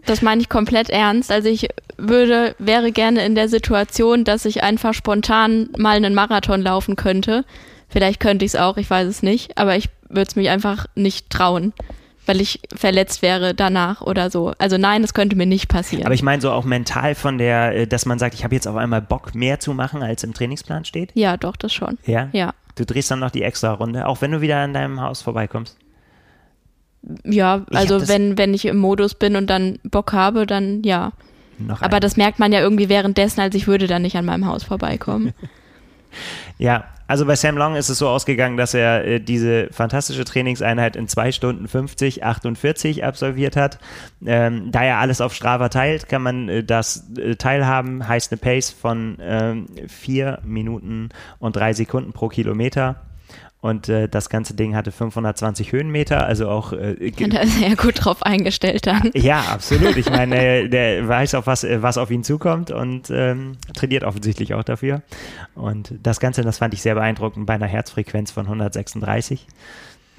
[0.09, 1.31] Das meine ich komplett ernst.
[1.31, 6.63] Also ich würde, wäre gerne in der Situation, dass ich einfach spontan mal einen Marathon
[6.63, 7.45] laufen könnte.
[7.89, 10.87] Vielleicht könnte ich es auch, ich weiß es nicht, aber ich würde es mich einfach
[10.95, 11.73] nicht trauen,
[12.27, 14.53] weil ich verletzt wäre danach oder so.
[14.59, 16.05] Also nein, das könnte mir nicht passieren.
[16.05, 18.67] Aber ich meine so auch mental von der, äh, dass man sagt, ich habe jetzt
[18.67, 21.11] auf einmal Bock mehr zu machen, als im Trainingsplan steht?
[21.15, 21.99] Ja, doch, das schon.
[22.07, 22.29] Ja?
[22.33, 22.55] Ja.
[22.77, 25.77] Du drehst dann noch die extra Runde, auch wenn du wieder an deinem Haus vorbeikommst?
[27.25, 31.13] Ja, also wenn, wenn ich im Modus bin und dann Bock habe, dann ja.
[31.81, 34.65] Aber das merkt man ja irgendwie währenddessen, als ich würde dann nicht an meinem Haus
[34.65, 35.33] vorbeikommen.
[36.59, 40.97] Ja, also bei Sam Long ist es so ausgegangen, dass er äh, diese fantastische Trainingseinheit
[40.97, 43.79] in 2 Stunden 50, 48 absolviert hat.
[44.27, 48.07] Ähm, da er alles auf Strava teilt, kann man äh, das äh, teilhaben.
[48.07, 49.17] Heißt eine Pace von
[49.87, 52.97] 4 ähm, Minuten und 3 Sekunden pro Kilometer.
[53.61, 56.73] Und äh, das ganze Ding hatte 520 Höhenmeter, also auch.
[56.73, 59.11] Äh, ist er ja gut drauf eingestellt dann.
[59.15, 59.97] Ja, absolut.
[59.97, 64.63] Ich meine, der weiß auf was, was auf ihn zukommt und ähm, trainiert offensichtlich auch
[64.63, 65.03] dafür.
[65.57, 69.47] Und das Ganze, das fand ich sehr beeindruckend bei einer Herzfrequenz von 136.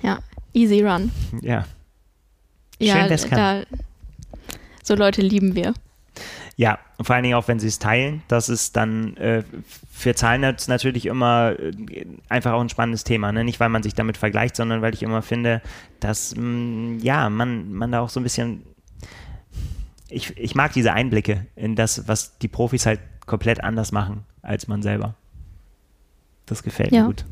[0.02, 0.20] Ja,
[0.54, 1.12] easy run.
[1.42, 1.66] Ja.
[2.82, 3.62] Schön, ja, da,
[4.84, 5.74] so Leute lieben wir.
[6.60, 8.22] Ja, vor allen Dingen auch, wenn sie es teilen.
[8.28, 9.44] Das ist dann äh,
[9.94, 11.72] für Zahlennerds natürlich immer äh,
[12.28, 13.32] einfach auch ein spannendes Thema.
[13.32, 13.46] Ne?
[13.46, 15.62] Nicht, weil man sich damit vergleicht, sondern weil ich immer finde,
[16.02, 18.64] dass mh, mm, ja, man, man da auch so ein bisschen.
[20.10, 24.68] Ich, ich mag diese Einblicke in das, was die Profis halt komplett anders machen als
[24.68, 25.16] man selber.
[26.46, 27.04] Das gefällt ja.
[27.04, 27.24] mir gut.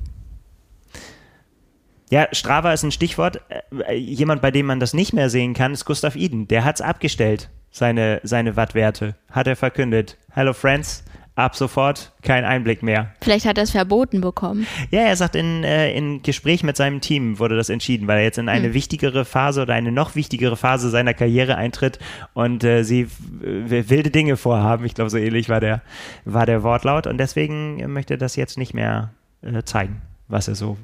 [2.09, 3.41] Ja, Strava ist ein Stichwort.
[3.49, 6.47] Äh, jemand, bei dem man das nicht mehr sehen kann, ist Gustav Iden.
[6.47, 9.15] Der hat es abgestellt seine, seine Wattwerte.
[9.32, 10.18] Hat er verkündet.
[10.32, 11.03] Hello Friends,
[11.38, 13.11] ab sofort kein Einblick mehr.
[13.22, 14.65] Vielleicht hat er es verboten bekommen.
[14.89, 18.24] Ja, er sagt, in, äh, in Gespräch mit seinem Team wurde das entschieden, weil er
[18.24, 18.74] jetzt in eine hm.
[18.74, 21.99] wichtigere Phase oder eine noch wichtigere Phase seiner Karriere eintritt
[22.34, 23.07] und äh, sie
[23.39, 24.86] wilde Dinge vorhaben.
[24.86, 25.82] Ich glaube, so ähnlich war der,
[26.26, 29.11] war der Wortlaut und deswegen möchte er das jetzt nicht mehr
[29.43, 30.78] äh, zeigen, was er so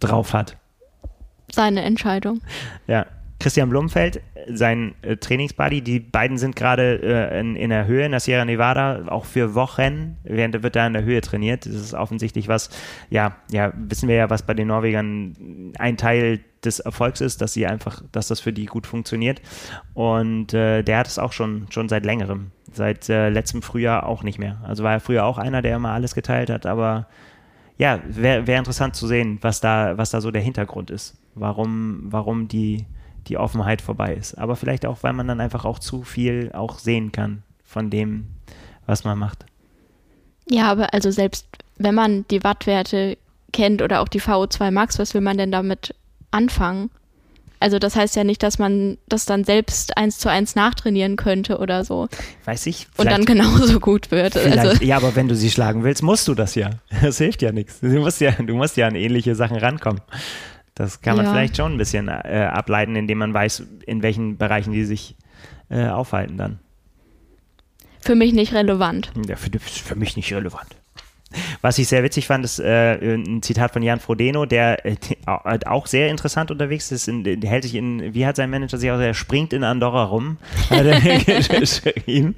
[0.00, 0.56] drauf hat.
[1.52, 2.40] Seine Entscheidung.
[2.88, 3.06] Ja.
[3.38, 8.12] Christian Blumfeld, sein äh, Trainingsbuddy, die beiden sind gerade äh, in, in, der Höhe in
[8.12, 11.66] der Sierra Nevada, auch für Wochen, während wird da in der Höhe trainiert.
[11.66, 12.70] Das ist offensichtlich was,
[13.10, 17.52] ja, ja, wissen wir ja, was bei den Norwegern ein Teil des Erfolgs ist, dass
[17.52, 19.42] sie einfach, dass das für die gut funktioniert.
[19.92, 24.22] Und äh, der hat es auch schon, schon seit längerem, seit äh, letztem Frühjahr auch
[24.22, 24.58] nicht mehr.
[24.64, 27.06] Also war er früher auch einer, der immer alles geteilt hat, aber
[27.78, 31.18] ja, wäre wär interessant zu sehen, was da, was da so der Hintergrund ist.
[31.34, 32.86] Warum, warum die
[33.28, 34.36] die Offenheit vorbei ist.
[34.38, 38.26] Aber vielleicht auch, weil man dann einfach auch zu viel auch sehen kann von dem,
[38.86, 39.44] was man macht.
[40.48, 41.46] Ja, aber also selbst
[41.76, 43.18] wenn man die Wattwerte
[43.52, 45.94] kennt oder auch die VO2 Max, was will man denn damit
[46.30, 46.90] anfangen?
[47.58, 51.58] Also das heißt ja nicht, dass man das dann selbst eins zu eins nachtrainieren könnte
[51.58, 52.08] oder so.
[52.44, 52.86] Weiß ich.
[52.98, 54.36] Und dann genauso gut wird.
[54.36, 54.84] Also.
[54.84, 56.70] Ja, aber wenn du sie schlagen willst, musst du das ja.
[57.02, 57.80] Das hilft ja nichts.
[57.80, 60.02] Du musst ja, du musst ja an ähnliche Sachen rankommen.
[60.76, 61.32] Das kann man ja.
[61.32, 65.16] vielleicht schon ein bisschen äh, ableiten, indem man weiß, in welchen Bereichen die sich
[65.70, 66.60] äh, aufhalten dann.
[68.00, 69.10] Für mich nicht relevant.
[69.26, 70.76] Ja, für, für mich nicht relevant.
[71.60, 74.96] Was ich sehr witzig fand, ist äh, ein Zitat von Jan Frodeno, der äh,
[75.66, 77.08] auch sehr interessant unterwegs ist.
[77.08, 80.04] In, der hält sich in, wie hat sein Manager sich auch, er springt in Andorra
[80.04, 80.38] rum,
[80.70, 81.00] hat er
[81.60, 82.36] geschrieben.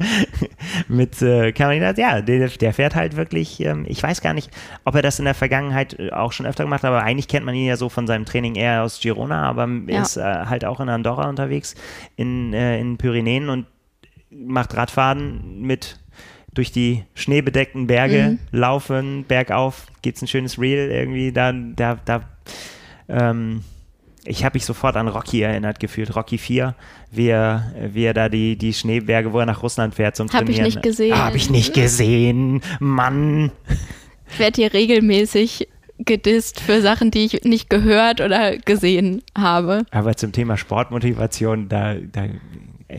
[0.89, 4.51] Mit äh, Cameron, ja, der, der, fährt halt wirklich, ähm, ich weiß gar nicht,
[4.85, 7.45] ob er das in der Vergangenheit äh, auch schon öfter gemacht hat, aber eigentlich kennt
[7.45, 10.01] man ihn ja so von seinem Training eher aus Girona, aber ja.
[10.01, 11.75] ist äh, halt auch in Andorra unterwegs,
[12.17, 13.67] in, äh, in Pyrenäen und
[14.31, 15.98] macht Radfahren mit
[16.59, 18.39] durch die schneebedeckten Berge mhm.
[18.51, 22.29] laufen, bergauf, gibt es ein schönes Reel irgendwie, da, da, da
[23.09, 23.63] ähm,
[24.25, 26.75] ich habe mich sofort an Rocky erinnert gefühlt, Rocky 4,
[27.13, 30.45] wie er, wie er da die, die Schneeberge, wo er nach Russland fährt zum hab
[30.45, 30.59] Trainieren.
[30.59, 31.17] Habe ich nicht gesehen.
[31.17, 33.53] Habe ich nicht gesehen, Mann.
[34.33, 39.85] Ich werde hier regelmäßig gedisst für Sachen, die ich nicht gehört oder gesehen habe.
[39.93, 42.27] Aber zum Thema Sportmotivation, da, da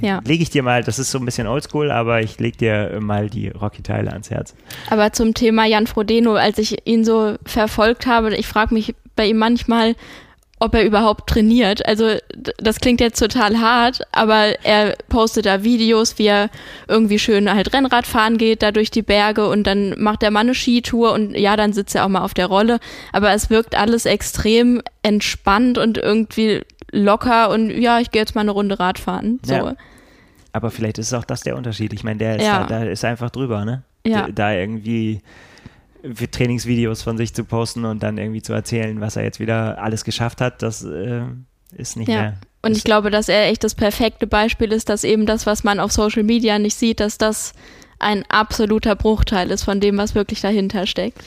[0.02, 0.22] ja.
[0.26, 3.30] lege ich dir mal, das ist so ein bisschen oldschool, aber ich lege dir mal
[3.30, 4.56] die Rocky-Teile ans Herz.
[4.90, 9.28] Aber zum Thema Jan Frodeno, als ich ihn so verfolgt habe, ich frage mich bei
[9.28, 9.96] ihm manchmal,
[10.60, 11.86] ob er überhaupt trainiert.
[11.86, 12.16] Also
[12.58, 16.50] das klingt jetzt total hart, aber er postet da Videos, wie er
[16.88, 20.42] irgendwie schön halt Rennrad fahren geht, da durch die Berge und dann macht er mal
[20.42, 22.80] eine Skitour und ja, dann sitzt er auch mal auf der Rolle.
[23.14, 26.62] Aber es wirkt alles extrem entspannt und irgendwie
[26.92, 29.40] locker und ja, ich gehe jetzt mal eine Runde Radfahren.
[29.44, 29.54] So.
[29.54, 29.76] Ja.
[30.52, 31.94] Aber vielleicht ist auch das der Unterschied.
[31.94, 32.66] Ich meine, der ist, ja.
[32.66, 33.84] da, da, ist einfach drüber, ne?
[34.06, 34.28] Ja.
[34.30, 35.22] Da irgendwie
[36.04, 40.04] Trainingsvideos von sich zu posten und dann irgendwie zu erzählen, was er jetzt wieder alles
[40.04, 41.22] geschafft hat, das äh,
[41.76, 42.22] ist nicht ja.
[42.22, 42.34] mehr.
[42.62, 45.80] Und ich glaube, dass er echt das perfekte Beispiel ist, dass eben das, was man
[45.80, 47.54] auf Social Media nicht sieht, dass das
[48.00, 51.20] ein absoluter Bruchteil ist von dem, was wirklich dahinter steckt.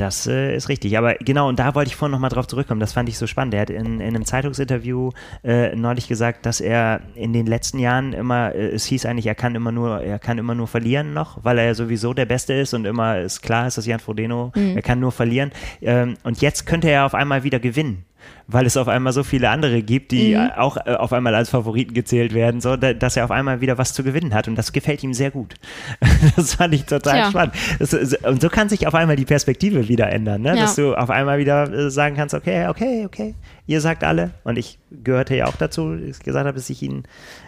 [0.00, 0.96] Das äh, ist richtig.
[0.96, 2.80] Aber genau, und da wollte ich vorhin nochmal drauf zurückkommen.
[2.80, 3.52] Das fand ich so spannend.
[3.52, 5.10] Er hat in, in einem Zeitungsinterview
[5.44, 9.34] äh, neulich gesagt, dass er in den letzten Jahren immer, äh, es hieß eigentlich, er
[9.34, 12.54] kann immer nur, er kann immer nur verlieren noch, weil er ja sowieso der Beste
[12.54, 14.76] ist und immer ist klar ist, dass Jan Frodeno, mhm.
[14.76, 15.52] er kann nur verlieren.
[15.82, 18.06] Ähm, und jetzt könnte er auf einmal wieder gewinnen.
[18.52, 20.50] Weil es auf einmal so viele andere gibt, die mhm.
[20.56, 23.92] auch äh, auf einmal als Favoriten gezählt werden, so dass er auf einmal wieder was
[23.92, 25.54] zu gewinnen hat und das gefällt ihm sehr gut.
[26.36, 27.30] das fand ich total ja.
[27.30, 27.54] spannend.
[27.78, 30.56] Das, und so kann sich auf einmal die Perspektive wieder ändern, ne?
[30.56, 30.62] Ja.
[30.62, 33.34] dass du auf einmal wieder äh, sagen kannst, okay, okay, okay,
[33.66, 36.82] ihr sagt alle und ich gehörte ja auch dazu, dass ich gesagt habe, dass ich
[36.82, 37.04] ihn,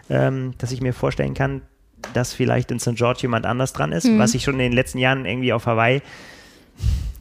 [0.08, 1.62] ähm, dass ich mir vorstellen kann,
[2.14, 2.94] dass vielleicht in St.
[2.94, 4.18] George jemand anders dran ist, mhm.
[4.18, 6.02] was ich schon in den letzten Jahren irgendwie auf Hawaii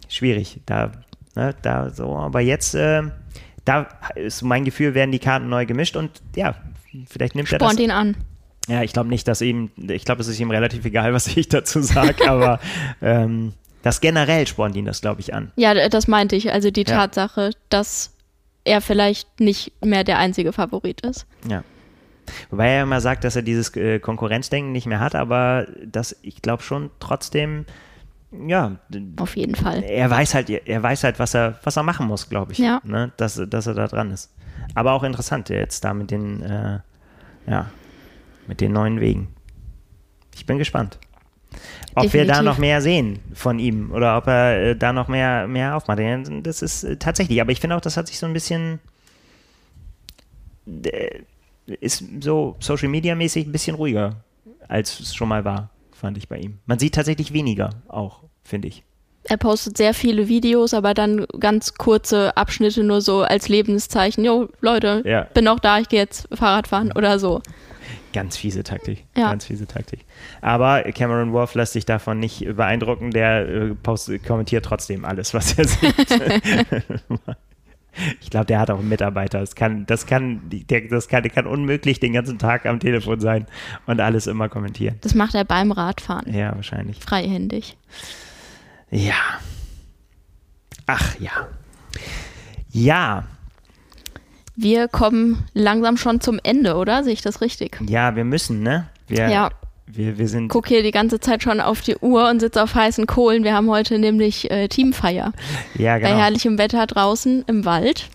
[0.07, 0.91] schwierig, da,
[1.35, 3.03] ne, da so, aber jetzt äh,
[3.65, 6.55] da ist mein Gefühl, werden die Karten neu gemischt und ja,
[7.09, 7.79] vielleicht nimmt Spornt er das.
[7.79, 8.15] ihn an.
[8.67, 11.49] Ja, ich glaube nicht, dass ihm, ich glaube, es ist ihm relativ egal, was ich
[11.49, 12.59] dazu sage, aber
[13.01, 13.53] ähm,
[13.83, 15.51] das generell spornt ihn das, glaube ich, an.
[15.55, 16.51] Ja, das meinte ich.
[16.51, 16.95] Also die ja.
[16.97, 18.13] Tatsache, dass
[18.63, 21.25] er vielleicht nicht mehr der einzige Favorit ist.
[21.49, 21.63] Ja.
[22.51, 26.41] Wobei er immer sagt, dass er dieses äh, Konkurrenzdenken nicht mehr hat, aber das, ich
[26.41, 27.65] glaube schon trotzdem
[28.31, 28.77] ja.
[29.17, 29.83] Auf jeden Fall.
[29.83, 32.59] Er weiß halt, er weiß halt, was er, was er machen muss, glaube ich.
[32.59, 32.81] Ja.
[32.83, 33.11] Ne?
[33.17, 34.33] Dass, dass er da dran ist.
[34.73, 36.79] Aber auch interessant jetzt da mit den, äh,
[37.47, 37.69] ja,
[38.47, 39.29] mit den neuen Wegen.
[40.33, 40.97] Ich bin gespannt.
[41.93, 42.13] Ob Definitiv.
[42.13, 45.75] wir da noch mehr sehen von ihm oder ob er äh, da noch mehr, mehr
[45.75, 45.99] aufmacht.
[46.43, 48.79] Das ist äh, tatsächlich, aber ich finde auch, das hat sich so ein bisschen,
[50.85, 51.19] äh,
[51.65, 54.23] ist so Social Media mäßig ein bisschen ruhiger,
[54.69, 55.69] als es schon mal war
[56.01, 56.59] fand ich bei ihm.
[56.65, 58.83] Man sieht tatsächlich weniger auch, finde ich.
[59.23, 64.25] Er postet sehr viele Videos, aber dann ganz kurze Abschnitte nur so als Lebenszeichen.
[64.25, 65.27] Jo, Leute, ja.
[65.33, 67.41] bin auch da, ich gehe jetzt Fahrrad fahren oder so.
[68.13, 69.05] Ganz fiese Taktik.
[69.15, 69.29] Ja.
[69.29, 70.05] Ganz fiese Taktik.
[70.41, 73.11] Aber Cameron Wolf lässt sich davon nicht beeindrucken.
[73.11, 75.95] Der äh, kommentiert trotzdem alles, was er sieht.
[78.21, 79.39] Ich glaube, der hat auch einen Mitarbeiter.
[79.39, 83.19] Das kann, das kann, der, das kann, der kann unmöglich den ganzen Tag am Telefon
[83.19, 83.47] sein
[83.85, 84.95] und alles immer kommentieren.
[85.01, 86.33] Das macht er beim Radfahren.
[86.33, 86.99] Ja, wahrscheinlich.
[86.99, 87.77] Freihändig.
[88.89, 89.13] Ja.
[90.85, 91.47] Ach ja.
[92.71, 93.25] Ja.
[94.55, 97.03] Wir kommen langsam schon zum Ende, oder?
[97.03, 97.79] Sehe ich das richtig?
[97.87, 98.87] Ja, wir müssen, ne?
[99.07, 99.49] Wir, ja.
[99.93, 102.75] Wir, wir sind Guck hier die ganze Zeit schon auf die Uhr und sitze auf
[102.75, 103.43] heißen Kohlen.
[103.43, 105.33] Wir haben heute nämlich äh, Teamfeier.
[105.75, 106.09] Ja, genau.
[106.09, 108.09] Bei herrlichem Wetter draußen im Wald.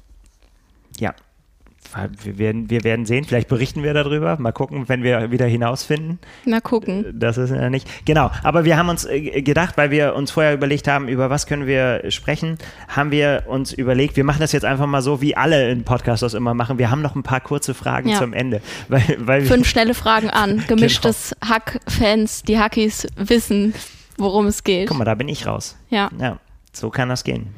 [2.22, 4.36] Wir werden, wir werden sehen, vielleicht berichten wir darüber.
[4.38, 6.18] Mal gucken, wenn wir wieder hinausfinden.
[6.44, 7.06] Mal gucken.
[7.12, 7.88] Das ist ja nicht.
[8.04, 11.46] Genau, aber wir haben uns äh, gedacht, weil wir uns vorher überlegt haben, über was
[11.46, 15.36] können wir sprechen, haben wir uns überlegt, wir machen das jetzt einfach mal so, wie
[15.36, 16.78] alle in Podcasts das immer machen.
[16.78, 18.18] Wir haben noch ein paar kurze Fragen ja.
[18.18, 18.60] zum Ende.
[18.88, 20.64] Weil, weil Fünf schnelle Fragen an.
[20.68, 21.54] Gemischtes genau.
[21.54, 23.74] Hack-Fans, die Hackies wissen,
[24.16, 24.88] worum es geht.
[24.88, 25.76] Guck mal, da bin ich raus.
[25.90, 26.10] Ja.
[26.20, 26.38] Ja,
[26.72, 27.48] so kann das gehen.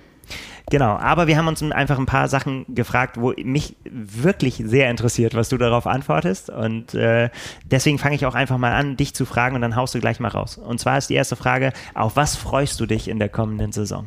[0.70, 5.34] Genau, aber wir haben uns einfach ein paar Sachen gefragt, wo mich wirklich sehr interessiert,
[5.34, 6.50] was du darauf antwortest.
[6.50, 7.30] Und äh,
[7.64, 10.20] deswegen fange ich auch einfach mal an, dich zu fragen und dann haust du gleich
[10.20, 10.58] mal raus.
[10.58, 14.06] Und zwar ist die erste Frage, auf was freust du dich in der kommenden Saison?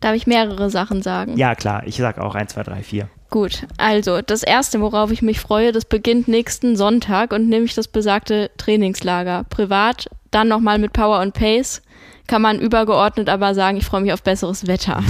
[0.00, 1.36] Darf ich mehrere Sachen sagen?
[1.36, 1.82] Ja, klar.
[1.86, 3.08] Ich sage auch 1, 2, 3, 4.
[3.30, 7.88] Gut, also das erste, worauf ich mich freue, das beginnt nächsten Sonntag und nämlich das
[7.88, 9.44] besagte Trainingslager.
[9.50, 11.82] Privat, dann nochmal mit Power und Pace
[12.26, 15.02] kann man übergeordnet aber sagen, ich freue mich auf besseres Wetter.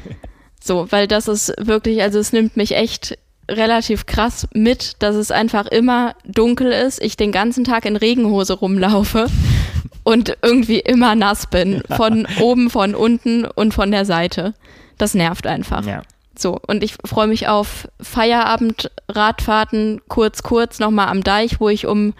[0.62, 5.30] so, weil das ist wirklich, also es nimmt mich echt relativ krass mit, dass es
[5.30, 9.26] einfach immer dunkel ist, ich den ganzen Tag in Regenhose rumlaufe
[10.04, 11.82] und irgendwie immer nass bin.
[11.96, 14.54] Von oben, von unten und von der Seite.
[14.96, 15.84] Das nervt einfach.
[15.84, 16.02] Ja.
[16.36, 22.14] So, und ich freue mich auf Feierabend-Radfahrten kurz, kurz nochmal am Deich, wo ich um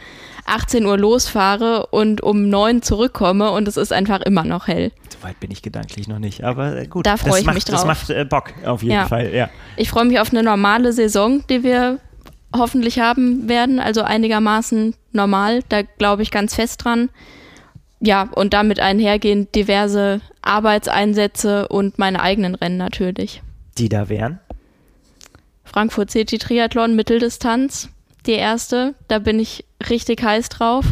[0.46, 4.92] 18 Uhr losfahre und um 9 zurückkomme und es ist einfach immer noch hell.
[5.10, 7.06] So weit bin ich gedanklich noch nicht, aber äh, gut.
[7.06, 7.84] Da freue ich macht, mich drauf.
[7.84, 9.06] Das macht äh, Bock, auf jeden ja.
[9.06, 9.48] Fall, ja.
[9.76, 11.98] Ich freue mich auf eine normale Saison, die wir
[12.56, 17.10] hoffentlich haben werden, also einigermaßen normal, da glaube ich ganz fest dran.
[18.00, 23.42] Ja, und damit einhergehend diverse Arbeitseinsätze und meine eigenen Rennen natürlich.
[23.78, 24.40] Die da wären?
[25.64, 27.88] Frankfurt City Triathlon Mitteldistanz,
[28.26, 28.94] die erste.
[29.08, 30.84] Da bin ich richtig heiß drauf.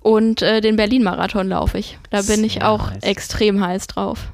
[0.00, 1.98] Und äh, den Berlin-Marathon laufe ich.
[2.10, 3.02] Da bin Sehr ich auch heiß.
[3.02, 4.28] extrem heiß drauf.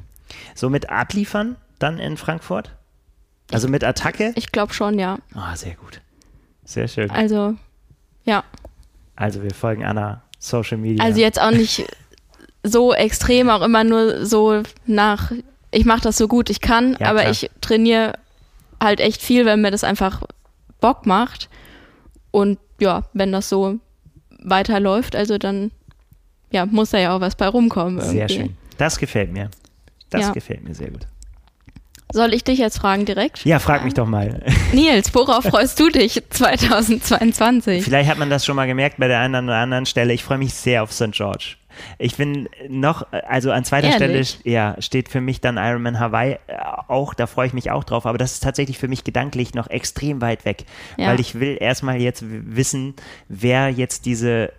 [0.54, 2.72] So mit abliefern dann in Frankfurt?
[3.52, 4.32] Also mit Attacke?
[4.36, 5.18] Ich glaube schon, ja.
[5.34, 6.00] Ah, oh, sehr gut.
[6.64, 7.10] Sehr schön.
[7.10, 7.54] Also,
[8.24, 8.44] ja.
[9.16, 11.04] Also wir folgen Anna Social Media.
[11.04, 11.84] Also jetzt auch nicht
[12.62, 15.32] so extrem, auch immer nur so nach,
[15.70, 17.30] ich mache das so gut ich kann, ja, aber klar.
[17.30, 18.14] ich trainiere
[18.80, 20.22] halt echt viel, wenn mir das einfach
[20.80, 21.48] Bock macht.
[22.30, 23.78] Und ja, wenn das so
[24.42, 25.70] weiterläuft, also dann
[26.50, 27.98] ja, muss da ja auch was bei rumkommen.
[27.98, 28.16] Irgendwie.
[28.16, 28.56] Sehr schön.
[28.78, 29.50] Das gefällt mir.
[30.10, 30.32] Das ja.
[30.32, 31.06] gefällt mir sehr gut.
[32.12, 33.44] Soll ich dich jetzt fragen direkt?
[33.44, 34.42] Ja, frag mich doch mal.
[34.72, 37.84] Nils, worauf freust du dich 2022?
[37.84, 40.12] Vielleicht hat man das schon mal gemerkt bei der einen oder anderen Stelle.
[40.12, 41.12] Ich freue mich sehr auf St.
[41.12, 41.56] George.
[41.98, 44.30] Ich bin noch, also an zweiter Ehrlich?
[44.30, 46.56] Stelle ja, steht für mich dann Ironman Hawaii äh,
[46.88, 49.68] auch, da freue ich mich auch drauf, aber das ist tatsächlich für mich gedanklich noch
[49.68, 50.64] extrem weit weg,
[50.96, 51.08] ja.
[51.08, 52.94] weil ich will erstmal jetzt wissen,
[53.28, 54.52] wer jetzt diese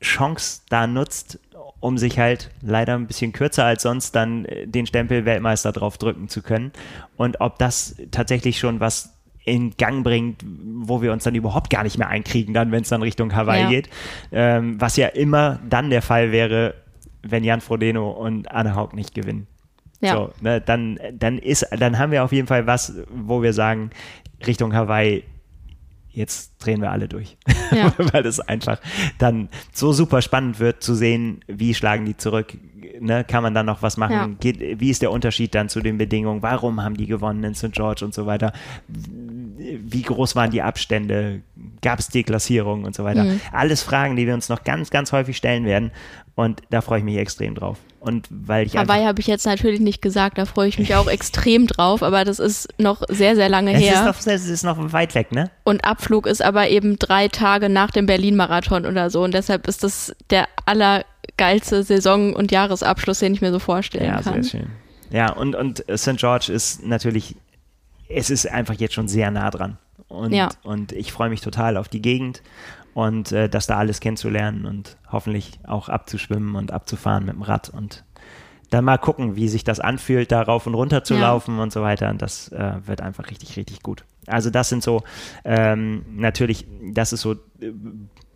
[0.00, 1.38] Chance da nutzt,
[1.80, 5.98] um sich halt leider ein bisschen kürzer als sonst dann äh, den Stempel Weltmeister drauf
[5.98, 6.72] drücken zu können
[7.16, 9.12] und ob das tatsächlich schon was
[9.44, 12.88] in Gang bringt, wo wir uns dann überhaupt gar nicht mehr einkriegen, dann, wenn es
[12.88, 13.68] dann Richtung Hawaii ja.
[13.68, 13.88] geht.
[14.30, 16.74] Ähm, was ja immer dann der Fall wäre,
[17.22, 19.46] wenn Jan Frodeno und Anne Haug nicht gewinnen.
[20.00, 20.14] Ja.
[20.14, 23.90] So, ne, dann, dann, ist, dann haben wir auf jeden Fall was, wo wir sagen,
[24.46, 25.22] Richtung Hawaii,
[26.12, 27.36] jetzt drehen wir alle durch.
[27.72, 27.92] Ja.
[28.12, 28.78] Weil es einfach
[29.18, 32.56] dann so super spannend wird zu sehen, wie schlagen die zurück,
[33.00, 34.12] ne, kann man dann noch was machen?
[34.12, 34.26] Ja.
[34.40, 36.42] Geht, wie ist der Unterschied dann zu den Bedingungen?
[36.42, 37.72] Warum haben die gewonnen in St.
[37.72, 38.52] George und so weiter?
[38.88, 41.42] Wie groß waren die Abstände?
[41.80, 43.24] Gab es Deklassierungen und so weiter?
[43.24, 43.40] Mhm.
[43.52, 45.90] Alles Fragen, die wir uns noch ganz, ganz häufig stellen werden.
[46.34, 47.78] Und da freue ich mich extrem drauf.
[48.00, 51.06] Und weil ich Hawaii habe ich jetzt natürlich nicht gesagt, da freue ich mich auch
[51.10, 53.94] extrem drauf, aber das ist noch sehr, sehr lange es her.
[53.94, 55.50] Ist noch, es ist noch weit weg, ne?
[55.64, 59.22] Und Abflug ist aber eben drei Tage nach dem Berlin-Marathon oder so.
[59.22, 61.04] Und deshalb ist das der aller
[61.36, 64.36] geilste Saison- und Jahresabschluss, den ich mir so vorstellen ja, kann.
[64.36, 64.70] Ja, sehr schön.
[65.10, 66.16] Ja, und, und St.
[66.16, 67.36] George ist natürlich,
[68.08, 69.76] es ist einfach jetzt schon sehr nah dran.
[70.12, 70.50] Und, ja.
[70.62, 72.42] und ich freue mich total auf die Gegend
[72.94, 77.70] und äh, das da alles kennenzulernen und hoffentlich auch abzuschwimmen und abzufahren mit dem Rad
[77.70, 78.04] und
[78.70, 81.20] dann mal gucken, wie sich das anfühlt, da rauf und runter zu ja.
[81.20, 82.08] laufen und so weiter.
[82.08, 84.04] Und das äh, wird einfach richtig, richtig gut.
[84.26, 85.02] Also das sind so
[85.44, 87.72] ähm, natürlich, das ist so, äh,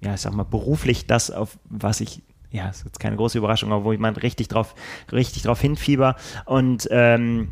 [0.02, 3.72] ja, ich sag mal, beruflich das, auf was ich ja, ist jetzt keine große Überraschung,
[3.72, 4.74] aber wo ich mal richtig drauf,
[5.10, 6.16] richtig drauf hinfieber.
[6.44, 7.48] Und ähm,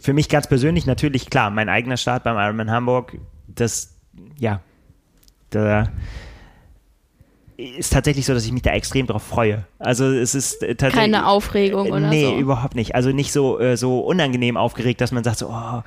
[0.00, 3.94] für mich ganz persönlich natürlich klar, mein eigener Start beim Ironman Hamburg, das,
[4.38, 4.60] ja,
[5.50, 5.88] da
[7.56, 9.64] ist tatsächlich so, dass ich mich da extrem drauf freue.
[9.80, 12.30] Also es ist tatsächlich keine Aufregung oder nee, so.
[12.32, 12.94] Nee, überhaupt nicht.
[12.94, 15.82] Also nicht so äh, so unangenehm aufgeregt, dass man sagt so, oh,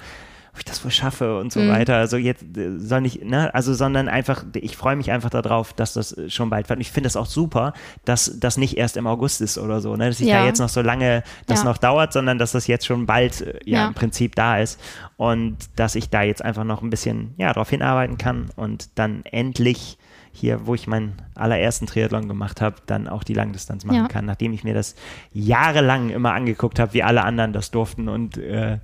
[0.53, 1.69] ob ich das wohl schaffe und so mhm.
[1.69, 1.95] weiter.
[1.95, 5.93] Also jetzt äh, soll nicht, ne, also sondern einfach, ich freue mich einfach darauf, dass
[5.93, 6.77] das schon bald wird.
[6.77, 7.73] Und ich finde es auch super,
[8.03, 10.39] dass das nicht erst im August ist oder so, ne, dass ich ja.
[10.39, 11.65] da jetzt noch so lange das ja.
[11.65, 14.79] noch dauert, sondern dass das jetzt schon bald äh, ja, ja, im Prinzip da ist
[15.17, 19.23] und dass ich da jetzt einfach noch ein bisschen ja darauf hinarbeiten kann und dann
[19.25, 19.97] endlich
[20.33, 24.07] hier, wo ich meinen allerersten Triathlon gemacht habe, dann auch die Langdistanz machen ja.
[24.07, 24.95] kann, nachdem ich mir das
[25.33, 28.79] jahrelang immer angeguckt habe, wie alle anderen das durften und äh,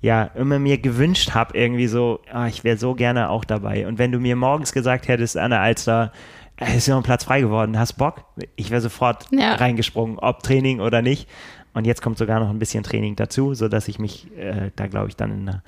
[0.00, 3.86] ja, immer mir gewünscht habe, irgendwie so, ah, ich wäre so gerne auch dabei.
[3.86, 6.12] Und wenn du mir morgens gesagt hättest, Anna Alster,
[6.56, 8.24] es ist noch ein Platz frei geworden, hast Bock?
[8.56, 9.54] Ich wäre sofort ja.
[9.54, 11.28] reingesprungen, ob Training oder nicht.
[11.72, 15.08] Und jetzt kommt sogar noch ein bisschen Training dazu, sodass ich mich äh, da, glaube
[15.08, 15.62] ich, dann in einer,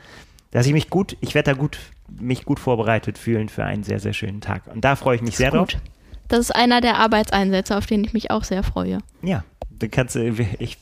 [0.50, 1.78] dass ich mich gut, ich werde da gut,
[2.20, 4.66] mich gut vorbereitet fühlen für einen sehr, sehr schönen Tag.
[4.66, 5.74] Und da freue ich mich sehr gut.
[5.74, 5.80] drauf.
[6.28, 8.98] Das ist einer der Arbeitseinsätze, auf den ich mich auch sehr freue.
[9.22, 10.78] Ja, du kannst, äh, ich,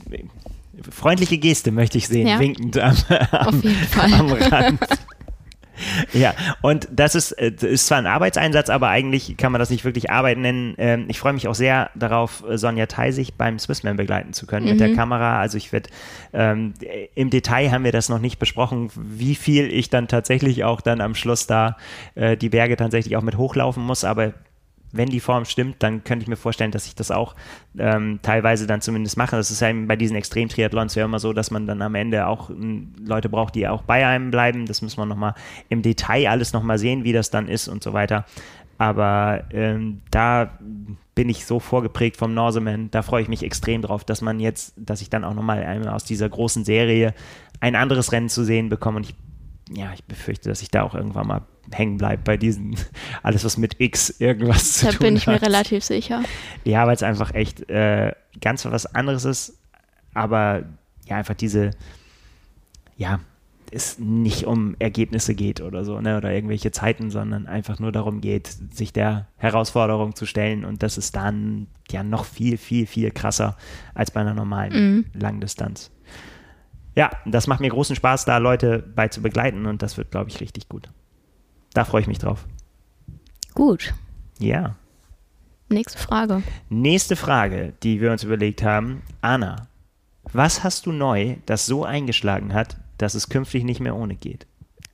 [0.91, 2.39] freundliche Geste möchte ich sehen, ja.
[2.39, 2.97] winkend am,
[3.31, 3.63] am,
[3.97, 4.81] am Rand.
[6.13, 9.85] Ja, und das ist, äh, ist zwar ein Arbeitseinsatz, aber eigentlich kann man das nicht
[9.85, 10.75] wirklich Arbeit nennen.
[10.79, 14.73] Ähm, ich freue mich auch sehr darauf, Sonja Theisig beim Swissman begleiten zu können mhm.
[14.73, 14.97] mit der mhm.
[14.97, 15.41] Kamera.
[15.41, 15.91] Also ich werde,
[16.33, 16.75] ähm,
[17.15, 21.01] im Detail haben wir das noch nicht besprochen, wie viel ich dann tatsächlich auch dann
[21.01, 21.77] am Schluss da
[22.15, 24.35] äh, die Berge tatsächlich auch mit hochlaufen muss, aber
[24.93, 27.35] wenn die Form stimmt, dann könnte ich mir vorstellen, dass ich das auch
[27.79, 29.37] ähm, teilweise dann zumindest mache.
[29.37, 32.51] Das ist ja bei diesen Extrem-Triathlons ja immer so, dass man dann am Ende auch
[32.51, 34.67] m, Leute braucht, die auch bei einem bleiben.
[34.67, 35.35] Das muss man nochmal
[35.69, 38.25] im Detail alles nochmal sehen, wie das dann ist und so weiter.
[38.79, 40.59] Aber ähm, da
[41.15, 44.73] bin ich so vorgeprägt vom Norseman, da freue ich mich extrem drauf, dass man jetzt,
[44.77, 47.13] dass ich dann auch nochmal aus dieser großen Serie
[47.61, 48.97] ein anderes Rennen zu sehen bekomme.
[48.97, 49.15] Und ich
[49.73, 51.43] ja, ich befürchte, dass ich da auch irgendwann mal
[51.73, 52.77] hängen bleibe bei diesen,
[53.23, 55.01] alles was mit X irgendwas zu da tun hat.
[55.01, 56.23] Da bin ich mir relativ sicher.
[56.65, 59.59] Ja, weil es einfach echt äh, ganz was anderes ist,
[60.15, 60.65] aber
[61.07, 61.71] ja, einfach diese,
[62.97, 63.21] ja,
[63.73, 68.21] es nicht um Ergebnisse geht oder so, ne, oder irgendwelche Zeiten, sondern einfach nur darum
[68.21, 73.13] geht, sich der Herausforderung zu stellen und das ist dann ja noch viel, viel, viel
[73.13, 73.57] krasser
[73.95, 75.05] als bei einer normalen mhm.
[75.15, 75.93] Langdistanz
[76.97, 80.31] ja, das macht mir großen Spaß, da Leute bei zu begleiten und das wird, glaube
[80.31, 80.91] ich, richtig gut.
[81.75, 82.47] Da freue ich mich drauf.
[83.55, 83.95] Gut.
[84.39, 84.77] Ja.
[85.69, 86.43] Nächste Frage.
[86.69, 89.03] Nächste Frage, die wir uns überlegt haben.
[89.21, 89.69] Anna,
[90.33, 94.47] was hast du neu, das so eingeschlagen hat, dass es künftig nicht mehr ohne geht?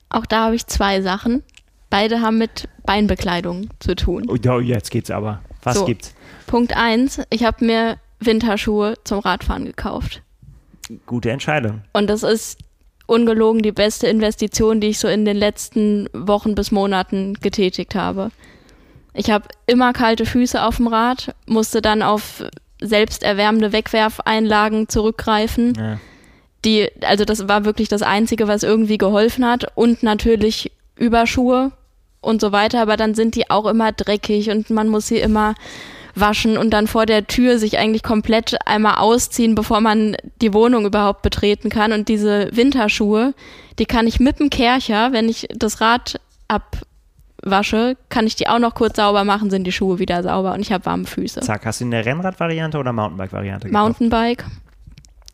[0.09, 1.43] Auch da habe ich zwei Sachen.
[1.89, 4.25] Beide haben mit Beinbekleidung zu tun.
[4.29, 5.41] Oh, jetzt geht's aber.
[5.63, 6.13] Was so, gibt's?
[6.45, 10.21] Punkt eins: Ich habe mir Winterschuhe zum Radfahren gekauft
[11.05, 11.81] gute Entscheidung.
[11.93, 12.59] Und das ist
[13.07, 18.29] ungelogen die beste Investition, die ich so in den letzten Wochen bis Monaten getätigt habe.
[19.13, 22.43] Ich habe immer kalte Füße auf dem Rad, musste dann auf
[22.79, 25.73] selbsterwärmende Wegwerfeinlagen zurückgreifen.
[25.75, 25.99] Ja.
[26.63, 29.65] Die, also das war wirklich das Einzige, was irgendwie geholfen hat.
[29.75, 31.71] Und natürlich Überschuhe
[32.21, 35.55] und so weiter, aber dann sind die auch immer dreckig und man muss sie immer
[36.19, 40.85] waschen und dann vor der Tür sich eigentlich komplett einmal ausziehen, bevor man die Wohnung
[40.85, 41.91] überhaupt betreten kann.
[41.91, 43.33] Und diese Winterschuhe,
[43.79, 48.59] die kann ich mit dem Kercher, wenn ich das Rad abwasche, kann ich die auch
[48.59, 51.41] noch kurz sauber machen, sind die Schuhe wieder sauber und ich habe warme Füße.
[51.41, 53.69] Zack, hast du eine Rennrad-Variante oder Mountainbike-Variante?
[53.69, 54.45] Mountainbike,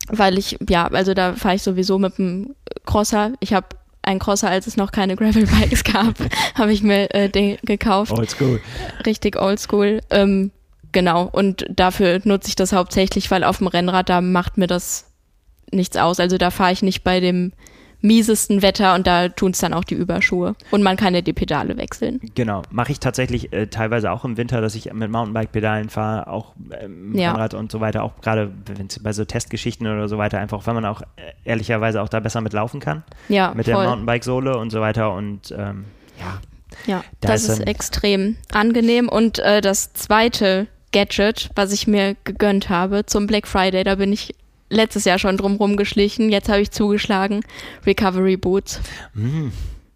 [0.10, 2.56] weil ich, ja, also da fahre ich sowieso mit dem
[2.86, 3.34] Crosser.
[3.40, 3.68] Ich habe
[4.02, 6.16] ein Crosser, als es noch keine Gravel-Bikes gab,
[6.56, 8.12] habe ich mir äh, den gekauft.
[8.12, 8.62] Oldschool.
[9.06, 10.02] Richtig oldschool.
[10.10, 10.52] Ähm,
[10.94, 15.12] Genau, und dafür nutze ich das hauptsächlich, weil auf dem Rennrad, da macht mir das
[15.72, 16.20] nichts aus.
[16.20, 17.52] Also da fahre ich nicht bei dem
[18.04, 20.56] miesesten Wetter und da tun es dann auch die Überschuhe.
[20.72, 22.20] Und man kann ja die Pedale wechseln.
[22.36, 26.54] Genau, mache ich tatsächlich äh, teilweise auch im Winter, dass ich mit Mountainbike-Pedalen fahre, auch
[26.80, 27.32] ähm, ja.
[27.32, 28.52] Rennrad und so weiter, auch gerade
[29.02, 31.06] bei so Testgeschichten oder so weiter, einfach weil man auch äh,
[31.46, 33.04] ehrlicherweise auch da besser mitlaufen kann.
[33.30, 33.76] Ja, Mit voll.
[33.76, 35.86] der Mountainbike-Sohle und so weiter und ähm,
[36.20, 36.40] ja.
[36.88, 39.08] Ja, da das ist, ist extrem angenehm.
[39.08, 43.84] Und äh, das zweite Gadget, was ich mir gegönnt habe zum Black Friday.
[43.84, 44.34] Da bin ich
[44.70, 46.30] letztes Jahr schon drum rumgeschlichen.
[46.30, 47.44] Jetzt habe ich zugeschlagen.
[47.86, 48.80] Recovery Boots.
[49.14, 49.50] Mm.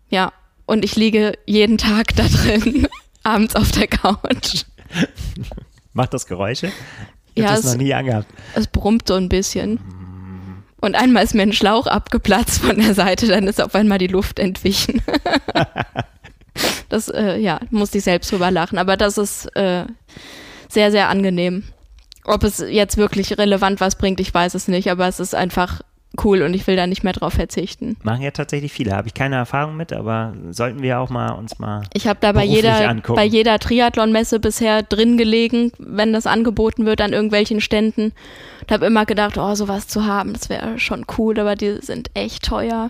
[0.10, 0.34] Ja,
[0.66, 2.88] und ich liege jeden Tag da drin,
[3.24, 4.66] abends auf der Couch.
[5.94, 6.72] Macht das Geräusche?
[7.34, 8.28] Ich ja, habe das noch nie angehabt.
[8.56, 9.80] Es brummt so ein bisschen.
[10.80, 14.08] Und einmal ist mir ein Schlauch abgeplatzt von der Seite, dann ist auf einmal die
[14.08, 15.02] Luft entwichen.
[16.90, 18.78] das, äh, ja, musste ich selbst drüber lachen.
[18.78, 19.86] Aber das ist äh,
[20.70, 21.64] sehr, sehr angenehm.
[22.26, 25.82] Ob es jetzt wirklich relevant was bringt, ich weiß es nicht, aber es ist einfach
[26.24, 27.98] cool und ich will da nicht mehr drauf verzichten.
[28.04, 28.92] Machen ja tatsächlich viele.
[28.92, 31.84] Habe ich keine Erfahrung mit, aber sollten wir auch mal uns mal.
[31.94, 37.02] Ich habe da bei jeder, bei jeder Triathlon-Messe bisher drin gelegen, wenn das angeboten wird
[37.02, 38.14] an irgendwelchen Ständen.
[38.62, 42.10] Und habe immer gedacht, oh, sowas zu haben, das wäre schon cool, aber die sind
[42.14, 42.90] echt teuer.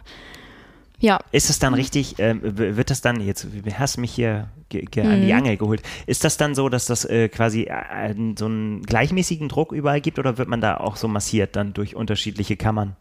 [1.00, 1.20] Ja.
[1.32, 3.46] Ist es dann richtig, äh, wird das dann, jetzt
[3.78, 4.80] hast du mich hier mhm.
[5.04, 5.38] an die mhm.
[5.38, 9.72] Angel geholt, ist das dann so, dass das äh, quasi äh, so einen gleichmäßigen Druck
[9.72, 12.96] überall gibt oder wird man da auch so massiert dann durch unterschiedliche Kammern?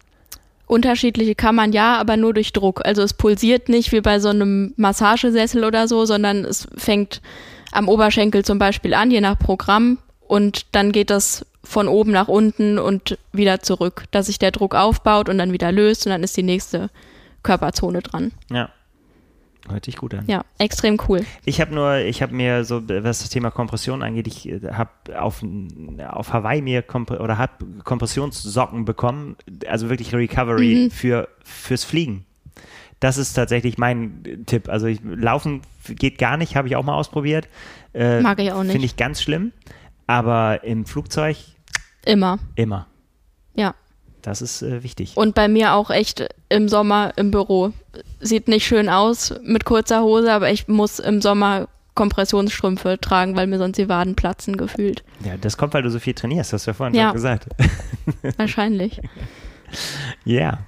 [0.66, 2.84] Unterschiedliche Kammern ja, aber nur durch Druck.
[2.84, 7.22] Also es pulsiert nicht wie bei so einem Massagesessel oder so, sondern es fängt
[7.72, 12.28] am Oberschenkel zum Beispiel an, je nach Programm, und dann geht das von oben nach
[12.28, 16.22] unten und wieder zurück, dass sich der Druck aufbaut und dann wieder löst und dann
[16.22, 16.90] ist die nächste
[17.46, 18.32] Körperzone dran.
[18.50, 18.70] Ja.
[19.68, 20.24] Hört sich gut an.
[20.28, 21.24] Ja, extrem cool.
[21.44, 24.90] Ich habe nur, ich habe mir so, was das Thema Kompression angeht, ich äh, habe
[25.18, 25.44] auf,
[26.08, 29.36] auf Hawaii mir Komp oder habe Kompressionssocken bekommen,
[29.66, 30.90] also wirklich Recovery mhm.
[30.90, 32.26] für, fürs Fliegen.
[33.00, 34.68] Das ist tatsächlich mein Tipp.
[34.68, 37.48] Also ich, Laufen geht gar nicht, habe ich auch mal ausprobiert.
[37.92, 38.72] Äh, Mag ich auch nicht.
[38.72, 39.52] Finde ich ganz schlimm.
[40.06, 41.36] Aber im Flugzeug
[42.04, 42.38] immer.
[42.54, 42.86] Immer.
[43.54, 43.74] Ja.
[44.26, 45.16] Das ist äh, wichtig.
[45.16, 47.72] Und bei mir auch echt im Sommer im Büro.
[48.18, 53.46] Sieht nicht schön aus mit kurzer Hose, aber ich muss im Sommer Kompressionsstrümpfe tragen, weil
[53.46, 55.04] mir sonst die Waden platzen gefühlt.
[55.24, 57.04] Ja, das kommt, weil du so viel trainierst, hast du ja vorhin ja.
[57.04, 57.46] schon gesagt.
[58.36, 59.00] Wahrscheinlich.
[60.24, 60.40] Ja.
[60.40, 60.58] Yeah.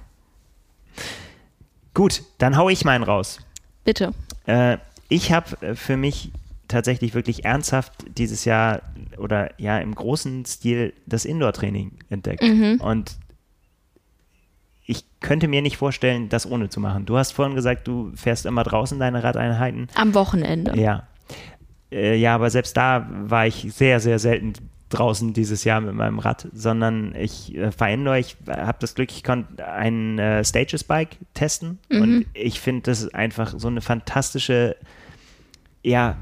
[1.93, 3.39] Gut, dann hau ich meinen raus.
[3.83, 4.13] Bitte.
[4.45, 4.77] Äh,
[5.09, 6.31] ich habe äh, für mich
[6.69, 8.83] tatsächlich wirklich ernsthaft dieses Jahr
[9.17, 12.41] oder ja im großen Stil das Indoor-Training entdeckt.
[12.41, 12.79] Mhm.
[12.79, 13.17] Und
[14.89, 17.05] ich könnte mir nicht vorstellen, das ohne zu machen.
[17.05, 19.87] Du hast vorhin gesagt, du fährst immer draußen deine Radeinheiten.
[19.93, 20.75] Am Wochenende.
[20.79, 21.07] Ja.
[21.91, 24.53] Äh, ja, aber selbst da war ich sehr, sehr selten
[24.89, 29.23] draußen dieses Jahr mit meinem Rad, sondern ich äh, verändere, ich habe das Glück, ich
[29.23, 32.01] konnte ein äh, Stages Bike testen mhm.
[32.01, 34.75] und ich finde, das ist einfach so eine fantastische
[35.83, 36.17] ja,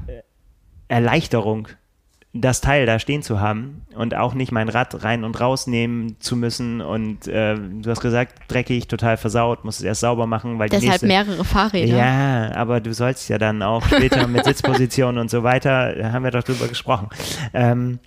[0.88, 1.68] Erleichterung
[2.34, 6.36] das Teil da stehen zu haben und auch nicht mein Rad rein und rausnehmen zu
[6.36, 10.68] müssen und äh, du hast gesagt, dreckig, total versaut, muss es erst sauber machen, weil
[10.68, 11.96] Deshalb nächste, mehrere Fahrräder.
[11.96, 16.30] Ja, aber du sollst ja dann auch später mit Sitzposition und so weiter, haben wir
[16.30, 17.08] doch drüber gesprochen.
[17.54, 17.98] Ähm,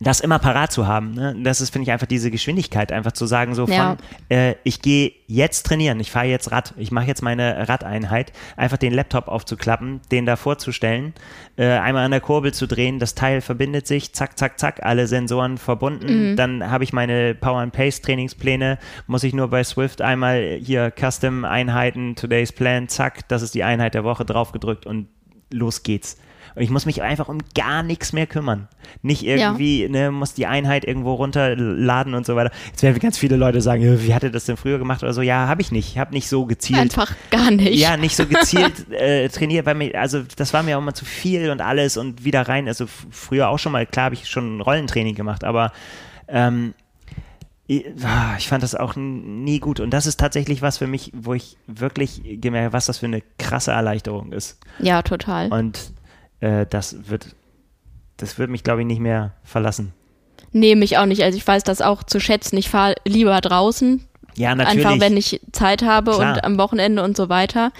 [0.00, 1.12] das immer parat zu haben.
[1.14, 1.36] Ne?
[1.42, 3.96] Das ist, finde ich, einfach diese Geschwindigkeit, einfach zu sagen, so von, ja.
[4.28, 8.76] äh, ich gehe jetzt trainieren, ich fahre jetzt Rad, ich mache jetzt meine Radeinheit, einfach
[8.76, 11.14] den Laptop aufzuklappen, den da vorzustellen,
[11.56, 15.06] äh, einmal an der Kurbel zu drehen, das Teil verbindet sich, zack, zack, zack, alle
[15.06, 16.36] Sensoren verbunden, mhm.
[16.36, 20.92] dann habe ich meine Power and Pace Trainingspläne, muss ich nur bei Swift einmal hier
[20.92, 25.08] Custom Einheiten, Today's Plan, zack, das ist die Einheit der Woche draufgedrückt und
[25.52, 26.18] los geht's.
[26.56, 28.66] Und ich muss mich einfach um gar nichts mehr kümmern.
[29.02, 29.88] Nicht irgendwie, ja.
[29.90, 32.50] ne, muss die Einheit irgendwo runterladen und so weiter.
[32.70, 35.20] Jetzt werden ganz viele Leute sagen, wie hat er das denn früher gemacht oder so?
[35.20, 35.90] Ja, habe ich nicht.
[35.90, 36.80] Ich habe nicht so gezielt.
[36.80, 37.78] Einfach gar nicht.
[37.78, 41.04] Ja, nicht so gezielt äh, trainiert, weil mir, also das war mir auch immer zu
[41.04, 42.68] viel und alles und wieder rein.
[42.68, 45.72] Also früher auch schon mal, klar habe ich schon Rollentraining gemacht, aber
[46.26, 46.72] ähm,
[48.04, 49.80] Ah, ich fand das auch nie gut.
[49.80, 53.06] Und das ist tatsächlich was für mich, wo ich wirklich gemerkt habe, was das für
[53.06, 54.58] eine krasse Erleichterung ist.
[54.78, 55.52] Ja, total.
[55.52, 55.92] Und
[56.40, 57.34] äh, das wird,
[58.16, 59.92] das wird mich, glaube ich, nicht mehr verlassen.
[60.52, 61.22] Nee, mich auch nicht.
[61.22, 62.56] Also ich weiß das auch zu schätzen.
[62.56, 64.06] Ich fahre lieber draußen.
[64.36, 64.86] Ja, natürlich.
[64.86, 66.34] Einfach, wenn ich Zeit habe Klar.
[66.34, 67.72] und am Wochenende und so weiter.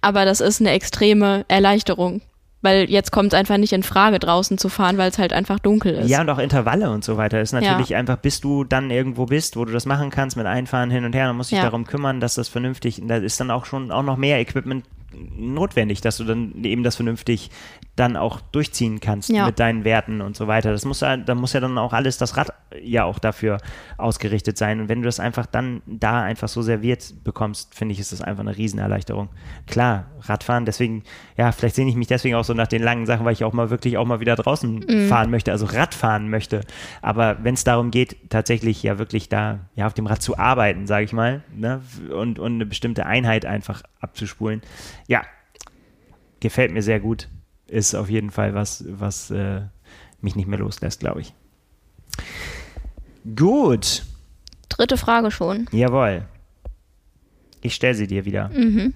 [0.00, 2.22] Aber das ist eine extreme Erleichterung.
[2.62, 5.58] Weil jetzt kommt es einfach nicht in Frage, draußen zu fahren, weil es halt einfach
[5.58, 6.10] dunkel ist.
[6.10, 7.40] Ja, und auch Intervalle und so weiter.
[7.40, 7.98] ist natürlich ja.
[7.98, 11.14] einfach, bis du dann irgendwo bist, wo du das machen kannst, mit Einfahren hin und
[11.14, 11.70] her, dann musst du dich ja.
[11.70, 14.84] darum kümmern, dass das vernünftig, da ist dann auch schon auch noch mehr Equipment
[15.38, 17.50] notwendig, dass du dann eben das vernünftig
[18.00, 19.44] dann auch durchziehen kannst ja.
[19.44, 20.72] mit deinen Werten und so weiter.
[20.72, 23.58] Das muss ja, da muss ja dann auch alles das Rad ja auch dafür
[23.98, 24.80] ausgerichtet sein.
[24.80, 28.22] Und wenn du das einfach dann da einfach so serviert bekommst, finde ich, ist das
[28.22, 29.28] einfach eine Riesenerleichterung.
[29.66, 31.02] Klar, Radfahren, deswegen,
[31.36, 33.52] ja, vielleicht sehe ich mich deswegen auch so nach den langen Sachen, weil ich auch
[33.52, 35.08] mal wirklich auch mal wieder draußen mhm.
[35.08, 36.62] fahren möchte, also Radfahren möchte.
[37.02, 40.86] Aber wenn es darum geht, tatsächlich ja wirklich da ja auf dem Rad zu arbeiten,
[40.86, 41.82] sage ich mal, ne,
[42.14, 44.62] und, und eine bestimmte Einheit einfach abzuspulen,
[45.06, 45.22] ja,
[46.40, 47.28] gefällt mir sehr gut.
[47.70, 49.60] Ist auf jeden Fall was, was äh,
[50.20, 51.32] mich nicht mehr loslässt, glaube ich.
[53.36, 54.04] Gut.
[54.68, 55.68] Dritte Frage schon.
[55.70, 56.24] Jawohl.
[57.62, 58.48] Ich stelle sie dir wieder.
[58.48, 58.92] Mhm.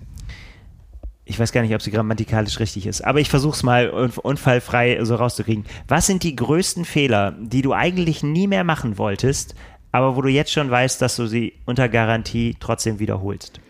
[1.25, 5.03] Ich weiß gar nicht, ob sie grammatikalisch richtig ist, aber ich versuche es mal unfallfrei
[5.05, 5.65] so rauszukriegen.
[5.87, 9.55] Was sind die größten Fehler, die du eigentlich nie mehr machen wolltest,
[9.93, 13.61] aber wo du jetzt schon weißt, dass du sie unter Garantie trotzdem wiederholst?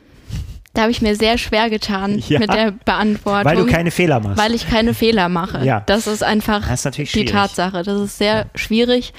[0.74, 3.44] Da habe ich mir sehr schwer getan ja, mit der Beantwortung.
[3.44, 4.38] Weil du keine Fehler machst.
[4.38, 5.64] Weil ich keine Fehler mache.
[5.64, 5.80] Ja.
[5.86, 7.82] Das ist einfach das ist die Tatsache.
[7.82, 8.46] Das ist sehr ja.
[8.54, 9.14] schwierig,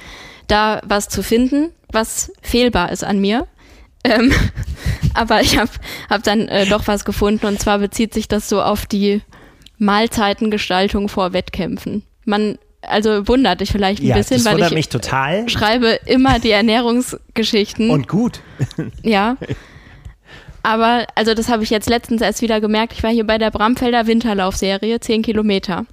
[0.48, 3.48] da was zu finden, was fehlbar ist an mir.
[4.04, 4.34] Ähm,
[5.14, 5.72] aber ich habe
[6.10, 9.22] hab dann äh, doch was gefunden und zwar bezieht sich das so auf die
[9.78, 12.04] Mahlzeitengestaltung vor Wettkämpfen.
[12.26, 15.50] Man also wundert dich vielleicht ein ja, bisschen, das weil ich mich total.
[15.50, 17.90] schreibe immer die Ernährungsgeschichten.
[17.90, 18.42] Und gut.
[19.02, 19.38] Ja.
[20.66, 22.94] Aber, also das habe ich jetzt letztens erst wieder gemerkt.
[22.94, 25.86] Ich war hier bei der Bramfelder Winterlaufserie, 10 Kilometer.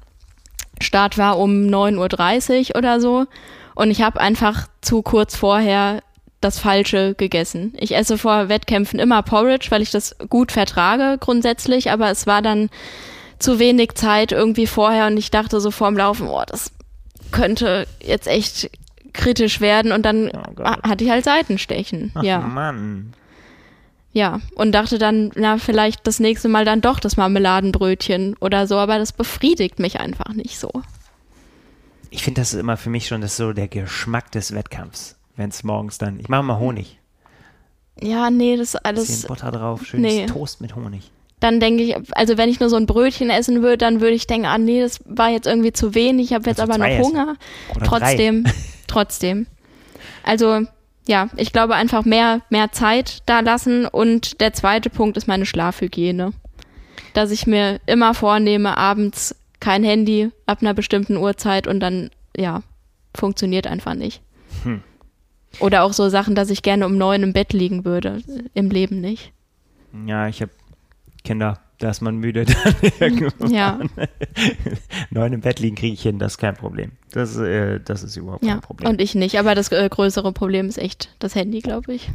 [0.80, 3.26] Start war um 9.30 Uhr oder so.
[3.74, 6.02] Und ich habe einfach zu kurz vorher
[6.40, 7.74] das Falsche gegessen.
[7.78, 12.40] Ich esse vor Wettkämpfen immer Porridge, weil ich das gut vertrage grundsätzlich, aber es war
[12.40, 12.70] dann
[13.38, 16.72] zu wenig Zeit irgendwie vorher und ich dachte so vorm Laufen, oh, das
[17.30, 18.70] könnte jetzt echt
[19.12, 22.12] kritisch werden und dann oh hatte ich halt Seitenstechen.
[22.14, 22.38] Ach, ja.
[22.38, 23.12] Mann.
[24.12, 28.76] Ja, und dachte dann, na, vielleicht das nächste Mal dann doch das Marmeladenbrötchen oder so,
[28.76, 30.70] aber das befriedigt mich einfach nicht so.
[32.10, 35.48] Ich finde, das ist immer für mich schon das so der Geschmack des Wettkampfs, wenn
[35.48, 36.20] es morgens dann.
[36.20, 36.98] Ich mache mal Honig.
[38.00, 39.06] Ja, nee, das alles.
[39.06, 40.26] Bisschen Butter drauf, schönes nee.
[40.26, 41.10] Toast mit Honig.
[41.40, 44.26] Dann denke ich, also wenn ich nur so ein Brötchen essen würde, dann würde ich
[44.26, 47.36] denken, ah nee, das war jetzt irgendwie zu wenig, ich habe jetzt aber noch Hunger.
[47.82, 48.44] trotzdem,
[48.86, 49.46] trotzdem.
[50.22, 50.66] Also
[51.06, 53.86] ja, ich glaube einfach mehr, mehr Zeit da lassen.
[53.86, 56.32] Und der zweite Punkt ist meine Schlafhygiene.
[57.14, 62.62] Dass ich mir immer vornehme, abends kein Handy ab einer bestimmten Uhrzeit und dann, ja,
[63.14, 64.22] funktioniert einfach nicht.
[64.64, 64.82] Hm.
[65.60, 68.22] Oder auch so Sachen, dass ich gerne um neun im Bett liegen würde,
[68.54, 69.32] im Leben nicht.
[70.06, 70.50] Ja, ich habe
[71.24, 73.50] Kinder da ist man müde dann irgendwann.
[73.52, 73.80] Ja.
[75.10, 76.92] Neun im Bett liegen kriege ich hin, das ist kein Problem.
[77.10, 78.90] Das, äh, das ist überhaupt ja, kein Problem.
[78.90, 82.10] Und ich nicht, aber das äh, größere Problem ist echt das Handy, glaube ich.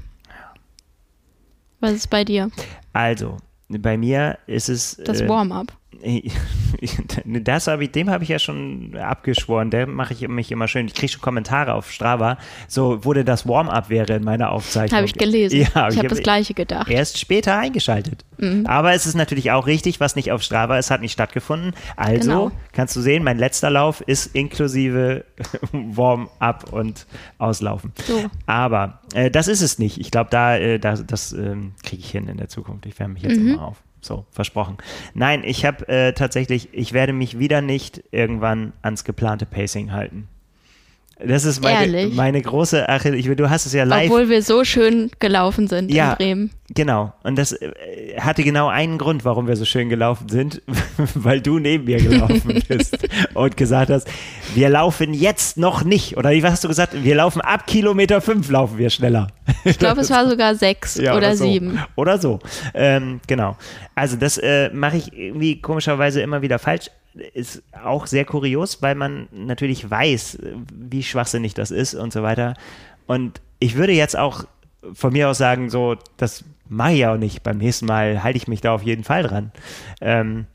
[1.80, 2.50] Was ist bei dir?
[2.94, 3.38] Also,
[3.68, 4.98] bei mir ist es.
[5.04, 5.77] Das äh, Warm-up.
[7.26, 9.70] Das habe ich, dem habe ich ja schon abgeschworen.
[9.70, 10.88] Der mache ich mich immer schön.
[10.88, 12.38] Ich kriege schon Kommentare auf Strava.
[12.68, 14.98] So, denn das Warm-up wäre in meiner Aufzeichnung.
[14.98, 15.62] Habe ich gelesen.
[15.62, 16.90] Ja, ich, ich habe das Gleiche gedacht.
[16.90, 18.26] Erst später eingeschaltet.
[18.38, 18.66] Mhm.
[18.66, 21.74] Aber es ist natürlich auch richtig, was nicht auf Strava ist, hat nicht stattgefunden.
[21.96, 22.52] Also genau.
[22.74, 25.26] kannst du sehen, mein letzter Lauf ist inklusive
[25.72, 27.08] Warm-up und
[27.38, 27.94] Auslaufen.
[28.06, 28.26] So.
[28.46, 30.00] Aber äh, das ist es nicht.
[30.00, 32.86] Ich glaube, da, äh, da, das äh, kriege ich hin in der Zukunft.
[32.86, 33.54] Ich wärme mich jetzt mhm.
[33.54, 33.78] immer auf.
[34.02, 34.78] So, versprochen.
[35.14, 40.30] Nein, ich habe äh, tatsächlich, ich werde mich wieder nicht irgendwann ans geplante Pacing halten.
[41.26, 43.18] Das ist meine, meine große Achille.
[43.18, 44.06] Ich, du hast es ja live.
[44.06, 46.52] Obwohl wir so schön gelaufen sind ja, in Bremen.
[46.70, 47.14] Genau.
[47.24, 47.74] Und das äh,
[48.20, 50.62] hatte genau einen Grund, warum wir so schön gelaufen sind,
[51.16, 52.98] weil du neben mir gelaufen bist
[53.34, 54.08] und gesagt hast,
[54.54, 56.18] wir laufen jetzt noch nicht.
[56.18, 57.04] Oder wie hast du gesagt?
[57.04, 59.28] Wir laufen ab Kilometer fünf laufen wir schneller.
[59.64, 61.46] Ich glaube, es war sogar sechs ja, oder, oder so.
[61.46, 61.80] sieben.
[61.96, 62.40] Oder so.
[62.76, 63.58] Ähm, genau.
[63.96, 66.92] Also das äh, mache ich irgendwie komischerweise immer wieder falsch
[67.34, 70.40] ist auch sehr kurios, weil man natürlich weiß,
[70.74, 72.54] wie schwachsinnig das ist und so weiter.
[73.06, 74.46] Und ich würde jetzt auch
[74.94, 77.44] von mir aus sagen, so, das mache ich auch nicht.
[77.44, 79.52] Beim nächsten Mal halte ich mich da auf jeden Fall dran.
[80.02, 80.46] Ähm,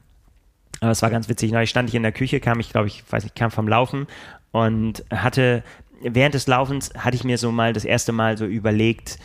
[0.81, 1.53] aber es war ganz witzig.
[1.53, 4.07] Neulich stand ich in der Küche, kam ich, glaube ich, weiß nicht, kam vom Laufen
[4.51, 5.63] und hatte,
[6.01, 9.19] während des Laufens hatte ich mir so mal das erste Mal so überlegt,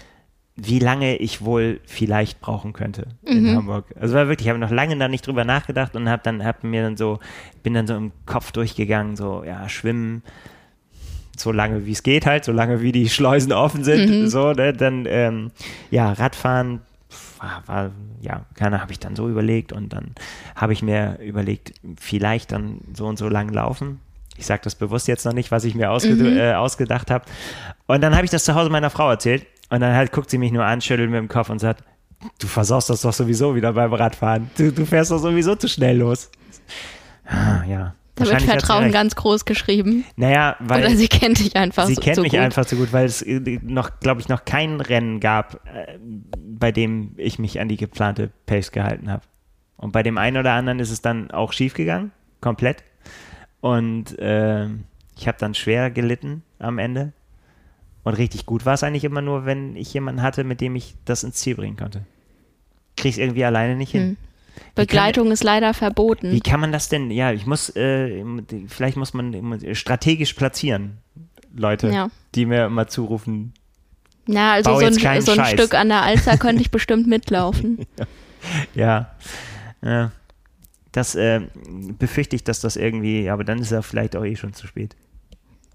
[0.59, 3.55] wie lange ich wohl vielleicht brauchen könnte in mhm.
[3.57, 3.85] Hamburg.
[3.99, 6.65] Also war wirklich, ich habe noch lange da nicht drüber nachgedacht und habe dann, habe
[6.65, 7.19] mir dann so,
[7.61, 10.23] bin dann so im Kopf durchgegangen, so, ja, schwimmen,
[11.37, 14.27] so lange wie es geht halt, so lange wie die Schleusen offen sind, mhm.
[14.27, 15.51] so, ne, dann, ähm,
[15.91, 16.81] ja, Radfahren,
[17.37, 20.15] war, war ja, keine habe ich dann so überlegt und dann
[20.55, 23.99] habe ich mir überlegt, vielleicht dann so und so lang laufen.
[24.37, 26.37] Ich sage das bewusst jetzt noch nicht, was ich mir ausge mhm.
[26.37, 27.25] äh, ausgedacht habe.
[27.85, 30.37] Und dann habe ich das zu Hause meiner Frau erzählt und dann halt guckt sie
[30.37, 31.83] mich nur an, schüttelt mit dem Kopf und sagt,
[32.39, 34.49] du versaust das doch sowieso wieder beim Radfahren.
[34.57, 36.29] Du, du fährst doch sowieso zu schnell los.
[37.25, 37.93] Ah, ja.
[38.17, 40.03] Da wird Vertrauen ganz groß geschrieben.
[40.15, 40.85] Naja, weil.
[40.85, 42.39] Oder sie kennt dich einfach sie so, kennt so mich gut.
[42.39, 45.99] einfach so gut, weil es äh, noch, glaube ich, noch kein Rennen gab, äh,
[46.35, 49.21] bei dem ich mich an die geplante Pace gehalten habe.
[49.75, 52.11] Und bei dem einen oder anderen ist es dann auch schief gegangen,
[52.41, 52.83] komplett.
[53.61, 54.65] Und äh,
[55.15, 57.13] ich habe dann schwer gelitten am Ende.
[58.07, 60.95] Und richtig gut war es eigentlich immer nur, wenn ich jemanden hatte, mit dem ich
[61.03, 62.05] das ins Ziel bringen konnte.
[62.95, 64.01] Krieg es irgendwie alleine nicht hin.
[64.01, 64.17] Hm.
[64.75, 66.31] Begleitung kann, ist leider verboten.
[66.31, 67.11] Wie kann man das denn?
[67.11, 68.23] Ja, ich muss, äh,
[68.69, 70.99] vielleicht muss man strategisch platzieren,
[71.53, 72.09] Leute, ja.
[72.33, 73.53] die mir immer zurufen.
[74.25, 77.85] Ja, also so ein, so ein Stück an der Alster könnte ich bestimmt mitlaufen.
[78.73, 79.11] ja.
[79.83, 80.13] ja.
[80.93, 81.41] Das äh,
[81.99, 84.95] befürchte ich, dass das irgendwie, aber dann ist er vielleicht auch eh schon zu spät.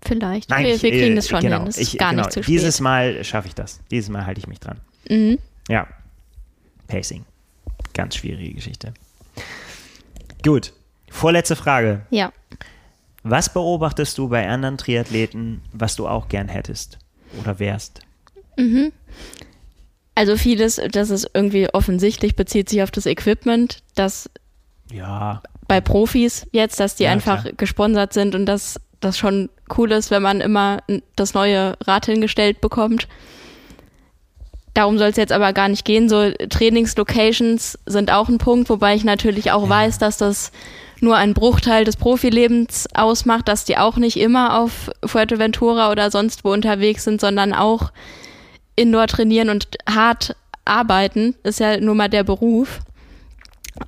[0.04, 0.50] Vielleicht.
[0.50, 1.66] Nein, wir, wir kriegen das schon genau, hin.
[1.66, 2.52] Das ist ich, gar genau, nicht zu spät.
[2.52, 3.80] Dieses Mal schaffe ich das.
[3.90, 4.80] Dieses Mal halte ich mich dran.
[5.08, 5.38] Mhm.
[5.68, 5.86] Ja.
[6.88, 7.24] Pacing.
[7.94, 8.92] Ganz schwierige Geschichte.
[10.42, 10.72] Gut.
[11.10, 12.06] Vorletzte Frage.
[12.10, 12.32] Ja.
[13.22, 16.98] Was beobachtest du bei anderen Triathleten, was du auch gern hättest
[17.40, 18.00] oder wärst?
[18.56, 18.92] Mhm.
[20.14, 24.28] Also vieles, das ist irgendwie offensichtlich, bezieht sich auf das Equipment, das
[24.90, 25.42] ja.
[25.68, 27.54] bei Profis jetzt, dass die ja, einfach klar.
[27.56, 30.78] gesponsert sind und dass das schon cool ist, wenn man immer
[31.16, 33.08] das neue Rad hingestellt bekommt.
[34.74, 36.08] Darum soll es jetzt aber gar nicht gehen.
[36.08, 39.68] So Trainingslocations sind auch ein Punkt, wobei ich natürlich auch ja.
[39.68, 40.50] weiß, dass das
[41.00, 46.44] nur ein Bruchteil des Profilebens ausmacht, dass die auch nicht immer auf Fuerteventura oder sonst
[46.44, 47.92] wo unterwegs sind, sondern auch
[48.76, 51.34] indoor trainieren und hart arbeiten.
[51.42, 52.80] Ist ja nur mal der Beruf.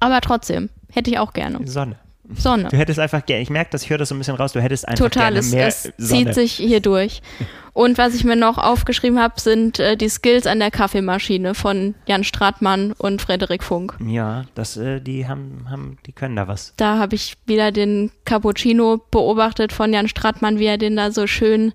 [0.00, 1.60] Aber trotzdem, hätte ich auch gerne.
[1.66, 1.96] Sonne.
[2.34, 2.68] Sonne.
[2.70, 4.60] Du hättest einfach gerne, ich merke das, ich höre das so ein bisschen raus, du
[4.62, 6.24] hättest einfach Total, gerne es, mehr es Sonne.
[6.24, 7.20] zieht sich hier durch.
[7.74, 11.96] Und was ich mir noch aufgeschrieben habe, sind äh, die Skills an der Kaffeemaschine von
[12.06, 13.96] Jan Stratmann und Frederik Funk.
[14.06, 16.72] Ja, das, äh, die haben, haben, die können da was.
[16.76, 21.26] Da habe ich wieder den Cappuccino beobachtet von Jan Stratmann, wie er den da so
[21.26, 21.72] schön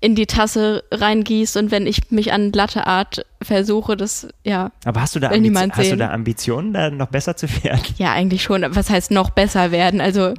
[0.00, 4.72] in die Tasse reingießt und wenn ich mich an Latte Art versuche, das ja.
[4.84, 7.82] Aber hast du da, Ambition, hast du da Ambitionen, da noch besser zu werden?
[7.98, 8.64] Ja, eigentlich schon.
[8.68, 10.00] Was heißt noch besser werden?
[10.00, 10.34] Also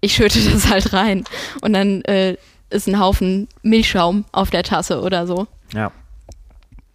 [0.00, 1.24] ich schütte das halt rein
[1.62, 2.36] und dann äh,
[2.68, 5.46] ist ein Haufen Milchschaum auf der Tasse oder so.
[5.74, 5.92] Ja.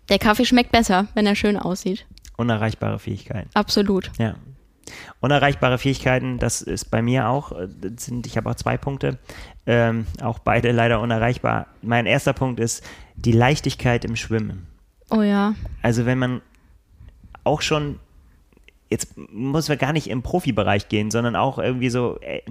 [0.09, 2.05] Der Kaffee schmeckt besser, wenn er schön aussieht.
[2.37, 3.49] Unerreichbare Fähigkeiten.
[3.53, 4.11] Absolut.
[4.19, 4.35] Ja.
[5.19, 7.67] Unerreichbare Fähigkeiten, das ist bei mir auch, äh,
[7.97, 9.17] sind, ich habe auch zwei Punkte,
[9.65, 11.67] ähm, auch beide leider unerreichbar.
[11.81, 12.83] Mein erster Punkt ist
[13.15, 14.67] die Leichtigkeit im Schwimmen.
[15.09, 15.55] Oh ja.
[15.81, 16.41] Also wenn man
[17.43, 17.99] auch schon,
[18.89, 22.41] jetzt muss man gar nicht im Profibereich gehen, sondern auch irgendwie so äh,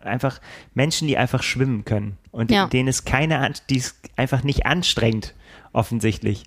[0.00, 0.40] einfach
[0.74, 2.66] Menschen, die einfach schwimmen können und ja.
[2.66, 5.34] denen ist keine, die ist einfach nicht anstrengend,
[5.72, 6.44] offensichtlich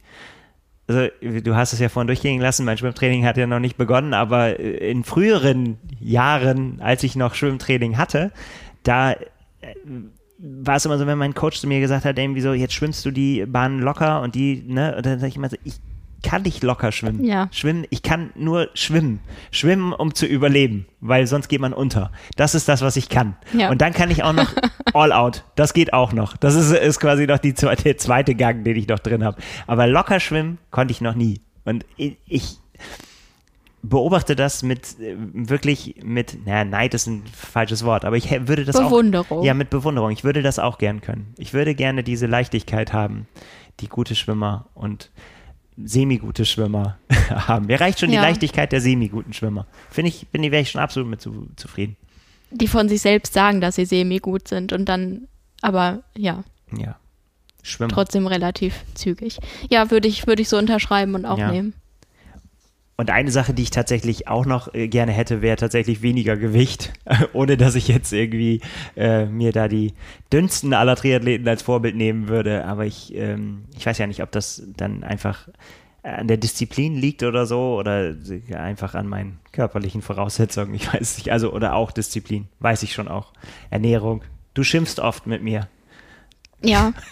[0.88, 4.14] also du hast es ja vorhin durchgehen lassen, mein Schwimmtraining hat ja noch nicht begonnen,
[4.14, 8.32] aber äh, in früheren Jahren, als ich noch Schwimmtraining hatte,
[8.84, 9.18] da äh,
[10.38, 13.04] war es immer so, wenn mein Coach zu mir gesagt hat, irgendwie so, jetzt schwimmst
[13.06, 15.76] du die Bahn locker und die, ne, und dann sag ich immer so, ich
[16.26, 17.24] kann nicht locker schwimmen.
[17.24, 17.48] Ja.
[17.52, 19.20] Schwimmen, ich kann nur schwimmen.
[19.52, 22.12] Schwimmen, um zu überleben, weil sonst geht man unter.
[22.36, 23.36] Das ist das, was ich kann.
[23.54, 23.70] Ja.
[23.70, 24.50] Und dann kann ich auch noch
[24.94, 25.44] all out.
[25.56, 26.36] Das geht auch noch.
[26.36, 29.38] Das ist, ist quasi noch die zweite, der zweite Gang, den ich noch drin habe.
[29.68, 31.42] Aber locker schwimmen konnte ich noch nie.
[31.64, 32.58] Und ich, ich
[33.84, 38.76] beobachte das mit wirklich mit, naja, Neid ist ein falsches Wort, aber ich würde das
[38.76, 39.40] Bewunderung.
[39.40, 39.44] auch.
[39.46, 40.10] Ja, mit Bewunderung.
[40.12, 41.34] Ich würde das auch gern können.
[41.38, 43.28] Ich würde gerne diese Leichtigkeit haben,
[43.80, 45.12] die gute Schwimmer und
[45.84, 46.98] semi-gute Schwimmer
[47.30, 47.68] haben.
[47.68, 48.22] Mir reicht schon ja.
[48.22, 49.66] die Leichtigkeit der semi-guten Schwimmer.
[49.90, 51.98] Finde ich, bin ich, wäre ich schon absolut mit zu, zufrieden.
[52.52, 55.28] Die von sich selbst sagen, dass sie semi-gut sind und dann,
[55.62, 56.44] aber ja.
[56.78, 56.98] Ja.
[57.64, 57.92] Schwimmer.
[57.92, 59.40] Trotzdem relativ zügig.
[59.70, 61.52] Ja, würde ich, würde ich so unterschreiben und auch ja.
[61.52, 61.74] nehmen.
[62.98, 66.94] Und eine Sache, die ich tatsächlich auch noch äh, gerne hätte, wäre tatsächlich weniger Gewicht,
[67.34, 68.62] ohne dass ich jetzt irgendwie
[68.96, 69.94] äh, mir da die
[70.32, 72.66] dünnsten aller Triathleten als Vorbild nehmen würde.
[72.66, 75.50] Aber ich, ähm, ich weiß ja nicht, ob das dann einfach
[76.04, 78.16] an der Disziplin liegt oder so oder
[78.54, 80.74] einfach an meinen körperlichen Voraussetzungen.
[80.76, 81.32] Ich weiß nicht.
[81.32, 83.34] Also, oder auch Disziplin, weiß ich schon auch.
[83.72, 84.24] Ernährung.
[84.54, 85.68] Du schimpfst oft mit mir.
[86.62, 86.94] Ja.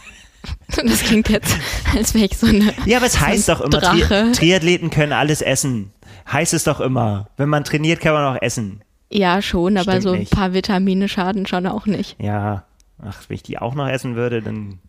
[0.76, 1.56] Das klingt jetzt,
[1.96, 2.74] als wäre ich so eine.
[2.86, 5.92] Ja, aber es heißt doch immer, Tri Triathleten können alles essen.
[6.32, 7.30] Heißt es doch immer.
[7.38, 8.82] Wenn man trainiert, kann man auch essen.
[9.10, 10.32] Ja, schon, aber Stimmt so ein nicht.
[10.32, 12.16] paar Vitamine schaden schon auch nicht.
[12.20, 12.66] Ja.
[13.02, 14.80] Ach, wenn ich die auch noch essen würde, dann.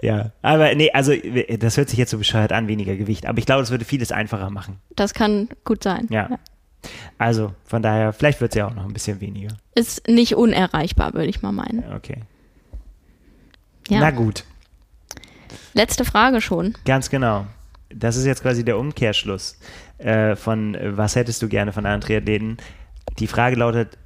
[0.00, 1.12] Ja, aber nee, also
[1.58, 3.26] das hört sich jetzt so bescheuert an, weniger Gewicht.
[3.26, 4.78] Aber ich glaube, das würde vieles einfacher machen.
[4.94, 6.06] Das kann gut sein.
[6.08, 6.28] Ja.
[6.30, 6.38] ja.
[7.18, 9.50] Also von daher, vielleicht wird es ja auch noch ein bisschen weniger.
[9.74, 11.84] Ist nicht unerreichbar, würde ich mal meinen.
[11.94, 12.22] Okay.
[13.88, 14.00] Ja.
[14.00, 14.44] Na gut.
[15.74, 16.74] Letzte Frage schon.
[16.84, 17.46] Ganz genau.
[17.88, 19.58] Das ist jetzt quasi der Umkehrschluss
[19.98, 22.58] äh, von was hättest du gerne von einem Triathleten?
[23.18, 23.96] Die Frage lautet,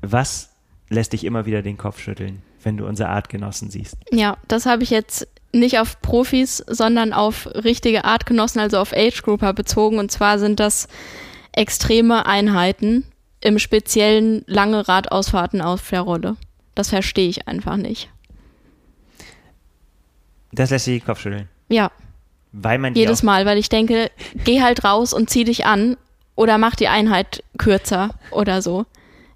[0.00, 0.50] was
[0.88, 3.96] lässt dich immer wieder den Kopf schütteln, wenn du unsere Artgenossen siehst?
[4.10, 9.22] Ja, das habe ich jetzt nicht auf Profis, sondern auf richtige Artgenossen, also auf Age
[9.22, 9.98] Grouper bezogen.
[9.98, 10.88] Und zwar sind das
[11.52, 13.04] extreme Einheiten,
[13.42, 16.36] im Speziellen lange Radausfahrten auf der Rolle.
[16.74, 18.08] Das verstehe ich einfach nicht.
[20.52, 21.48] Das lässt sich den Kopf schütteln.
[21.68, 21.90] Ja.
[22.52, 24.10] Weil man Jedes Mal, weil ich denke,
[24.44, 25.96] geh halt raus und zieh dich an
[26.34, 28.84] oder mach die Einheit kürzer oder so.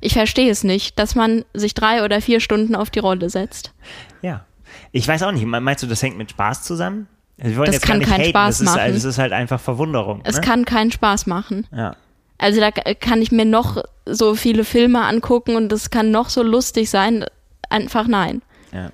[0.01, 3.72] Ich verstehe es nicht, dass man sich drei oder vier Stunden auf die Rolle setzt.
[4.20, 4.44] Ja.
[4.93, 7.09] Ich weiß auch nicht, meinst du, das hängt mit Spaß zusammen?
[7.43, 8.30] Also das kann keinen haten.
[8.30, 8.90] Spaß das machen.
[8.90, 10.20] Ist, das ist halt einfach Verwunderung.
[10.24, 10.40] Es ne?
[10.43, 11.66] kann keinen Spaß machen.
[11.74, 11.97] Ja.
[12.38, 16.43] Also da kann ich mir noch so viele Filme angucken und das kann noch so
[16.43, 17.24] lustig sein.
[17.68, 18.43] Einfach nein.
[18.72, 18.90] Ja.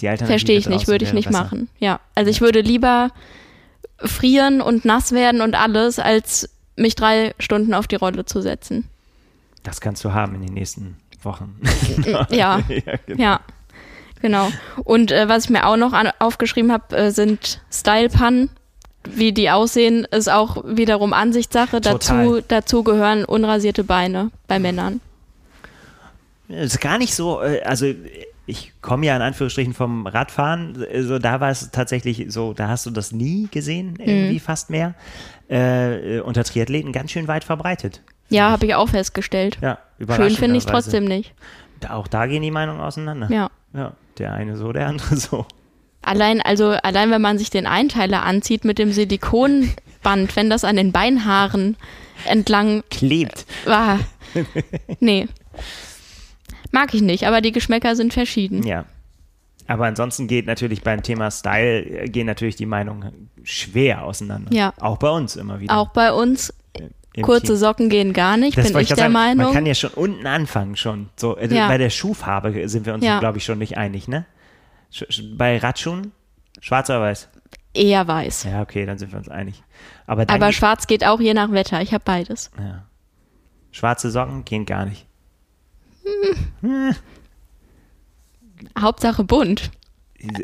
[0.00, 1.44] Die Verstehe ich nicht, würde ich nicht besser.
[1.44, 1.68] machen.
[1.78, 3.10] Ja, also ich würde lieber
[3.98, 8.88] frieren und nass werden und alles, als mich drei Stunden auf die Rolle zu setzen.
[9.62, 11.60] Das kannst du haben in den nächsten Wochen.
[12.06, 12.62] ja, ja,
[13.06, 13.22] genau.
[13.22, 13.40] ja,
[14.20, 14.48] genau.
[14.84, 18.50] Und äh, was ich mir auch noch an, aufgeschrieben habe, äh, sind Style-Pun.
[19.08, 21.80] Wie die aussehen, ist auch wiederum Ansichtssache.
[21.80, 25.00] Dazu, dazu gehören unrasierte Beine bei Männern.
[26.48, 27.86] Das ist gar nicht so, äh, also
[28.46, 32.86] ich komme ja in Anführungsstrichen vom Radfahren, also da war es tatsächlich so, da hast
[32.86, 34.40] du das nie gesehen, irgendwie mhm.
[34.40, 34.94] fast mehr.
[35.48, 38.02] Äh, unter Triathleten ganz schön weit verbreitet.
[38.28, 39.58] Ja, habe ich auch festgestellt.
[39.60, 41.34] Ja, Schön finde ich es trotzdem nicht.
[41.80, 43.30] Da, auch da gehen die Meinungen auseinander.
[43.30, 43.50] Ja.
[43.72, 45.46] Ja, der eine so, der andere so.
[46.02, 50.76] Allein, also allein wenn man sich den Einteiler anzieht mit dem Silikonband, wenn das an
[50.76, 51.76] den Beinhaaren
[52.24, 53.44] entlang klebt.
[53.64, 54.00] War.
[55.00, 55.28] Nee.
[56.76, 58.62] Mag ich nicht, aber die Geschmäcker sind verschieden.
[58.62, 58.84] Ja.
[59.66, 64.52] Aber ansonsten geht natürlich beim Thema Style, äh, gehen natürlich die Meinungen schwer auseinander.
[64.52, 64.74] Ja.
[64.78, 65.74] Auch bei uns immer wieder.
[65.74, 66.52] Auch bei uns.
[67.22, 67.56] Kurze Team.
[67.56, 69.46] Socken gehen gar nicht, das bin ich, der sagen, Meinung.
[69.46, 71.08] Man kann ja schon unten anfangen schon.
[71.16, 71.66] So, äh, ja.
[71.66, 73.20] Bei der Schuhfarbe sind wir uns, ja.
[73.20, 74.26] glaube ich, schon nicht einig, ne?
[75.34, 76.12] Bei Radschuhen,
[76.60, 77.30] schwarz oder weiß?
[77.72, 78.44] Eher weiß.
[78.44, 79.62] Ja, okay, dann sind wir uns einig.
[80.06, 81.80] Aber, Aber schwarz geht auch je nach Wetter.
[81.80, 82.50] Ich habe beides.
[82.58, 82.84] Ja.
[83.70, 85.05] Schwarze Socken gehen gar nicht.
[88.78, 89.70] Hauptsache bunt.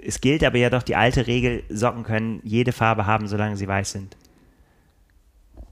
[0.05, 3.66] Es gilt aber ja doch die alte Regel, Socken können jede Farbe haben, solange sie
[3.66, 4.16] weiß sind.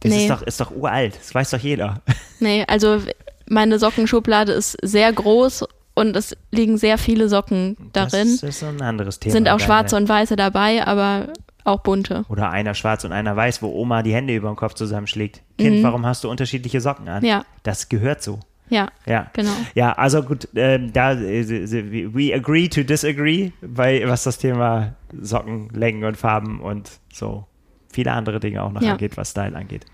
[0.01, 0.23] Das nee.
[0.23, 2.03] ist, doch, ist doch uralt, das weiß doch jeder.
[2.43, 3.03] Nee, also
[3.51, 8.39] meine Sockenschublade ist sehr groß und es liegen sehr viele Socken darin.
[8.41, 9.33] Das ist ein anderes Thema.
[9.35, 11.35] Sind auch schwarze und weiße dabei, aber
[11.65, 12.25] auch bunte.
[12.31, 15.43] Oder einer schwarz und einer weiß, wo Oma die Hände über den Kopf zusammenschlägt.
[15.59, 15.83] Kind, mhm.
[15.83, 17.23] warum hast du unterschiedliche Socken an?
[17.23, 17.45] Ja.
[17.63, 18.41] Das gehört so.
[18.71, 19.53] Ja, ja, genau.
[19.75, 26.05] Ja, also gut, ähm, da äh, we agree to disagree, bei was das Thema Sockenlängen
[26.05, 27.47] und Farben und so
[27.93, 28.93] viele andere Dinge auch noch ja.
[28.93, 29.85] angeht, was Style angeht.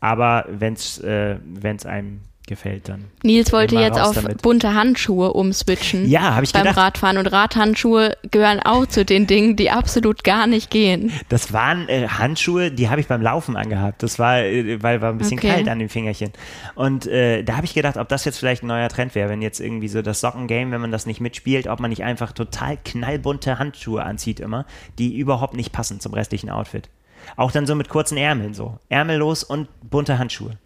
[0.00, 1.38] Aber wenn es äh,
[1.86, 3.06] einem gefällt, dann.
[3.22, 4.42] Nils wollte jetzt auf damit.
[4.42, 6.08] bunte Handschuhe umswitchen.
[6.08, 6.78] Ja, habe ich beim gedacht.
[6.78, 11.12] Radfahren und Radhandschuhe gehören auch zu den Dingen, die absolut gar nicht gehen.
[11.28, 14.02] Das waren äh, Handschuhe, die habe ich beim Laufen angehabt.
[14.02, 15.48] Das war, äh, weil war ein bisschen okay.
[15.48, 16.32] kalt an den Fingerchen.
[16.74, 19.42] Und äh, da habe ich gedacht, ob das jetzt vielleicht ein neuer Trend wäre, wenn
[19.42, 22.78] jetzt irgendwie so das Sockengame, wenn man das nicht mitspielt, ob man nicht einfach total
[22.84, 24.66] knallbunte Handschuhe anzieht immer,
[24.98, 26.88] die überhaupt nicht passen zum restlichen Outfit.
[27.36, 28.78] Auch dann so mit kurzen Ärmeln so.
[28.88, 30.58] Ärmellos und bunte Handschuhe.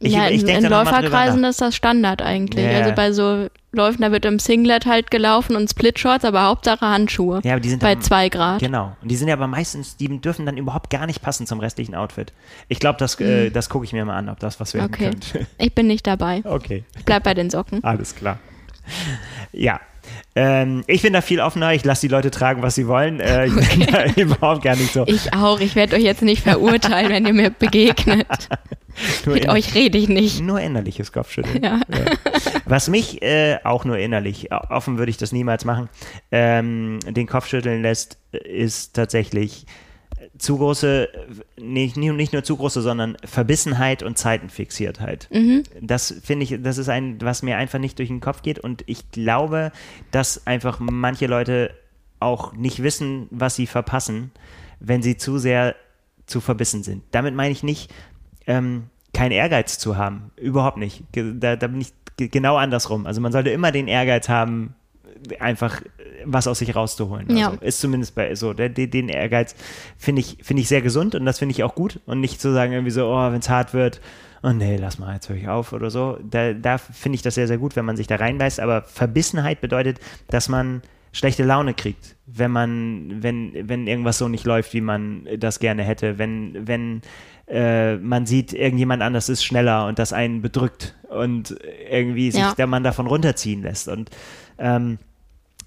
[0.00, 2.64] Ich, ja, ich in, in Läuferkreisen ist das Standard eigentlich.
[2.64, 2.78] Yeah.
[2.78, 7.40] Also bei so Läufen, da wird im Singlet halt gelaufen und Splitshorts, aber Hauptsache Handschuhe.
[7.42, 8.60] Ja, aber die sind bei zwei Grad.
[8.60, 8.96] Genau.
[9.02, 11.94] Und die sind ja aber meistens, die dürfen dann überhaupt gar nicht passen zum restlichen
[11.94, 12.32] Outfit.
[12.68, 13.26] Ich glaube, das, mhm.
[13.26, 15.10] äh, das gucke ich mir mal an, ob das was werden okay.
[15.10, 15.46] könnte.
[15.58, 16.42] Ich bin nicht dabei.
[16.44, 16.84] Okay.
[16.96, 17.82] Ich bleib bei den Socken.
[17.82, 18.38] Alles klar.
[19.52, 19.80] Ja.
[20.34, 21.72] Ähm, ich bin da viel offener.
[21.72, 23.20] Ich lasse die Leute tragen, was sie wollen.
[23.20, 25.04] Äh, ich bin da überhaupt gar nicht so.
[25.06, 25.60] Ich auch.
[25.60, 28.26] Ich werde euch jetzt nicht verurteilen, wenn ihr mir begegnet.
[29.26, 30.40] Mit euch rede ich nicht.
[30.40, 31.62] Nur innerliches Kopfschütteln.
[31.62, 31.80] Ja.
[31.88, 32.12] Ja.
[32.64, 35.88] Was mich äh, auch nur innerlich, offen würde ich das niemals machen,
[36.32, 39.66] ähm, den Kopf schütteln lässt, ist tatsächlich
[40.38, 41.08] zu große,
[41.60, 45.28] nicht, nicht nur zu große, sondern Verbissenheit und Zeitenfixiertheit.
[45.32, 45.64] Mhm.
[45.80, 48.84] Das finde ich, das ist ein, was mir einfach nicht durch den Kopf geht und
[48.86, 49.72] ich glaube,
[50.10, 51.72] dass einfach manche Leute
[52.20, 54.30] auch nicht wissen, was sie verpassen,
[54.80, 55.74] wenn sie zu sehr
[56.26, 57.02] zu verbissen sind.
[57.10, 57.92] Damit meine ich nicht,
[58.46, 60.30] ähm, keinen Ehrgeiz zu haben.
[60.36, 61.02] Überhaupt nicht.
[61.12, 63.06] Da, da bin ich genau andersrum.
[63.06, 64.74] Also man sollte immer den Ehrgeiz haben,
[65.40, 65.82] einfach
[66.24, 67.36] was aus sich rauszuholen.
[67.36, 67.50] Ja.
[67.50, 69.54] Also ist zumindest bei so, der, den Ehrgeiz
[69.96, 72.52] finde ich, finde ich sehr gesund und das finde ich auch gut und nicht zu
[72.52, 74.00] sagen irgendwie so, oh, wenn es hart wird,
[74.42, 76.18] oh nee, lass mal, jetzt höre ich auf oder so.
[76.22, 79.60] Da, da finde ich das sehr, sehr gut, wenn man sich da reinbeißt, aber Verbissenheit
[79.60, 80.82] bedeutet, dass man
[81.12, 85.82] schlechte Laune kriegt, wenn man, wenn, wenn irgendwas so nicht läuft, wie man das gerne
[85.82, 87.02] hätte, wenn, wenn
[87.46, 91.56] äh, man sieht, irgendjemand anders ist schneller und das einen bedrückt und
[91.90, 92.54] irgendwie sich ja.
[92.54, 93.88] der Mann davon runterziehen lässt.
[93.88, 94.10] Und
[94.58, 94.98] ähm,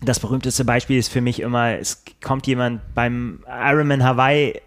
[0.01, 4.59] das berühmteste Beispiel ist für mich immer, es kommt jemand beim Ironman Hawaii äh,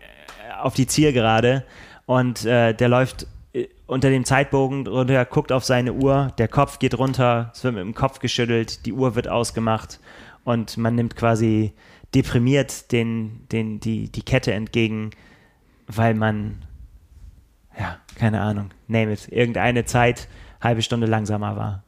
[0.60, 1.64] auf die Zielgerade
[2.06, 6.78] und äh, der läuft äh, unter dem Zeitbogen runter, guckt auf seine Uhr, der Kopf
[6.78, 9.98] geht runter, es wird mit dem Kopf geschüttelt, die Uhr wird ausgemacht
[10.44, 11.72] und man nimmt quasi
[12.14, 15.10] deprimiert den, den, die, die Kette entgegen,
[15.88, 16.62] weil man,
[17.76, 20.28] ja, keine Ahnung, name it, irgendeine Zeit
[20.60, 21.82] halbe Stunde langsamer war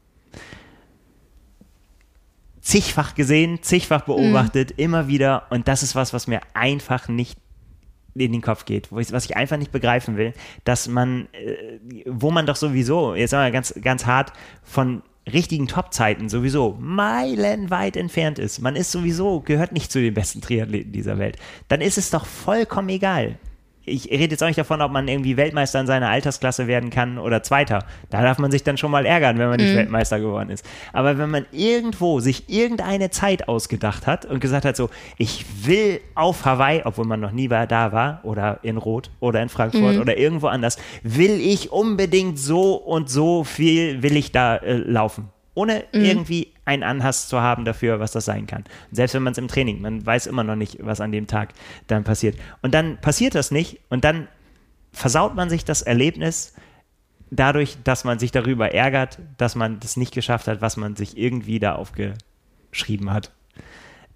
[2.67, 4.83] zigfach gesehen, zigfach beobachtet, mhm.
[4.83, 5.45] immer wieder.
[5.51, 7.39] Und das ist was, was mir einfach nicht
[8.15, 10.33] in den Kopf geht, ich, was ich einfach nicht begreifen will,
[10.65, 14.33] dass man, äh, wo man doch sowieso, jetzt sagen wir ganz, ganz hart,
[14.65, 18.61] von richtigen Top-Zeiten sowieso meilenweit entfernt ist.
[18.61, 21.37] Man ist sowieso, gehört nicht zu den besten Triathleten dieser Welt.
[21.69, 23.39] Dann ist es doch vollkommen egal
[23.87, 27.19] ich rede jetzt auch nicht davon, ob man irgendwie Weltmeister in seiner Altersklasse werden kann
[27.19, 27.85] oder Zweiter.
[28.11, 29.79] Da darf man sich dann schon mal ärgern, wenn man nicht mhm.
[29.79, 30.67] Weltmeister geworden ist.
[30.93, 36.01] Aber wenn man irgendwo sich irgendeine Zeit ausgedacht hat und gesagt hat, so, ich will
[36.17, 40.01] auf Hawaii, obwohl man noch nie da war, oder in Rot oder in Frankfurt mhm.
[40.01, 45.31] oder irgendwo anders, will ich unbedingt so und so viel will ich da äh, laufen
[45.57, 46.05] ohne mhm.
[46.05, 48.65] irgendwie einen Anhass zu haben dafür, was das sein kann.
[48.93, 51.55] selbst wenn man es im Training, man weiß immer noch nicht, was an dem Tag
[51.87, 52.37] dann passiert.
[52.61, 54.29] Und dann passiert das nicht und dann
[54.93, 56.55] versaut man sich das Erlebnis
[57.31, 61.17] dadurch, dass man sich darüber ärgert, dass man das nicht geschafft hat, was man sich
[61.17, 63.33] irgendwie da aufgeschrieben hat.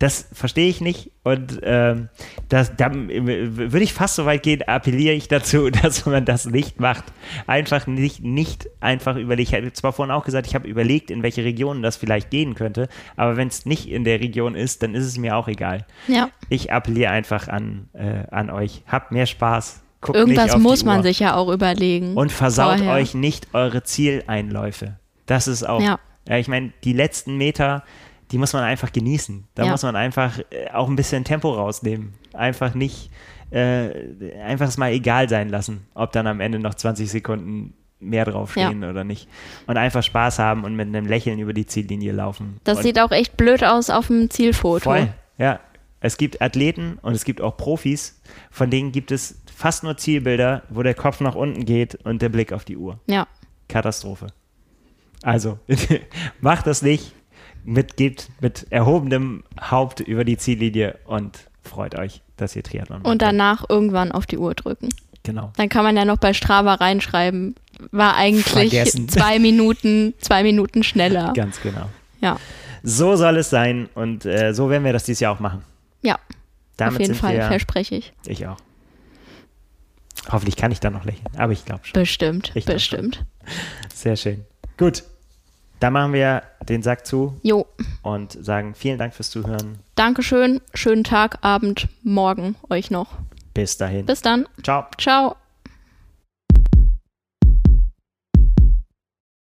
[0.01, 2.09] Das verstehe ich nicht und ähm,
[2.49, 6.81] das, da würde ich fast so weit gehen, appelliere ich dazu, dass man das nicht
[6.81, 7.05] macht.
[7.47, 9.51] Einfach nicht, nicht einfach überlegt.
[9.51, 12.55] Ich habe zwar vorhin auch gesagt, ich habe überlegt, in welche Regionen das vielleicht gehen
[12.55, 15.87] könnte, aber wenn es nicht in der Region ist, dann ist es mir auch egal.
[16.09, 16.31] Ja.
[16.49, 18.83] Ich appelliere einfach an, äh, an euch.
[18.87, 19.83] Habt mehr Spaß.
[20.01, 22.17] Guckt Irgendwas muss man sich ja auch überlegen.
[22.17, 22.95] Und versaut vorher.
[22.95, 24.97] euch nicht eure Zieleinläufe.
[25.27, 25.83] Das ist auch.
[25.83, 25.99] Ja.
[26.27, 27.85] ja ich meine, die letzten Meter
[28.31, 29.45] die muss man einfach genießen.
[29.55, 29.71] Da ja.
[29.71, 32.15] muss man einfach äh, auch ein bisschen Tempo rausnehmen.
[32.33, 33.11] Einfach nicht,
[33.51, 33.91] äh,
[34.43, 38.83] einfach es mal egal sein lassen, ob dann am Ende noch 20 Sekunden mehr draufstehen
[38.83, 38.91] ja.
[38.91, 39.29] oder nicht.
[39.67, 42.61] Und einfach Spaß haben und mit einem Lächeln über die Ziellinie laufen.
[42.65, 44.85] Das und sieht auch echt blöd aus auf dem Zielfoto.
[44.85, 45.09] Voll,
[45.39, 45.61] ja.
[46.03, 50.63] Es gibt Athleten und es gibt auch Profis, von denen gibt es fast nur Zielbilder,
[50.71, 52.99] wo der Kopf nach unten geht und der Blick auf die Uhr.
[53.07, 53.27] Ja.
[53.69, 54.29] Katastrophe.
[55.23, 55.59] Also,
[56.41, 57.13] macht das nicht
[57.65, 63.11] mitgebt mit erhobenem Haupt über die Ziellinie und freut euch, dass ihr Triathlon macht.
[63.11, 64.89] Und danach irgendwann auf die Uhr drücken.
[65.23, 65.53] Genau.
[65.57, 67.55] Dann kann man ja noch bei Strava reinschreiben,
[67.91, 69.09] war eigentlich Vergessen.
[69.09, 71.33] zwei Minuten, zwei Minuten schneller.
[71.35, 71.89] Ganz genau.
[72.21, 72.39] Ja.
[72.83, 75.63] So soll es sein und äh, so werden wir das dieses Jahr auch machen.
[76.03, 76.19] Ja.
[76.77, 78.13] Damit auf jeden Fall, wir, verspreche ich.
[78.27, 78.57] Ich auch.
[80.31, 82.01] Hoffentlich kann ich da noch lächeln, aber ich glaube schon.
[82.01, 83.17] Bestimmt, ich bestimmt.
[83.17, 83.91] Schon.
[83.95, 84.45] Sehr schön.
[84.79, 85.03] Gut,
[85.81, 87.35] da machen wir den Sack zu.
[87.43, 87.67] Jo.
[88.03, 89.79] Und sagen vielen Dank fürs Zuhören.
[89.95, 90.61] Dankeschön.
[90.75, 93.09] Schönen Tag, Abend, Morgen euch noch.
[93.55, 94.07] Bis dahin.
[94.07, 94.47] Bis dann.
[94.63, 94.87] Ciao.
[94.99, 95.37] Ciao.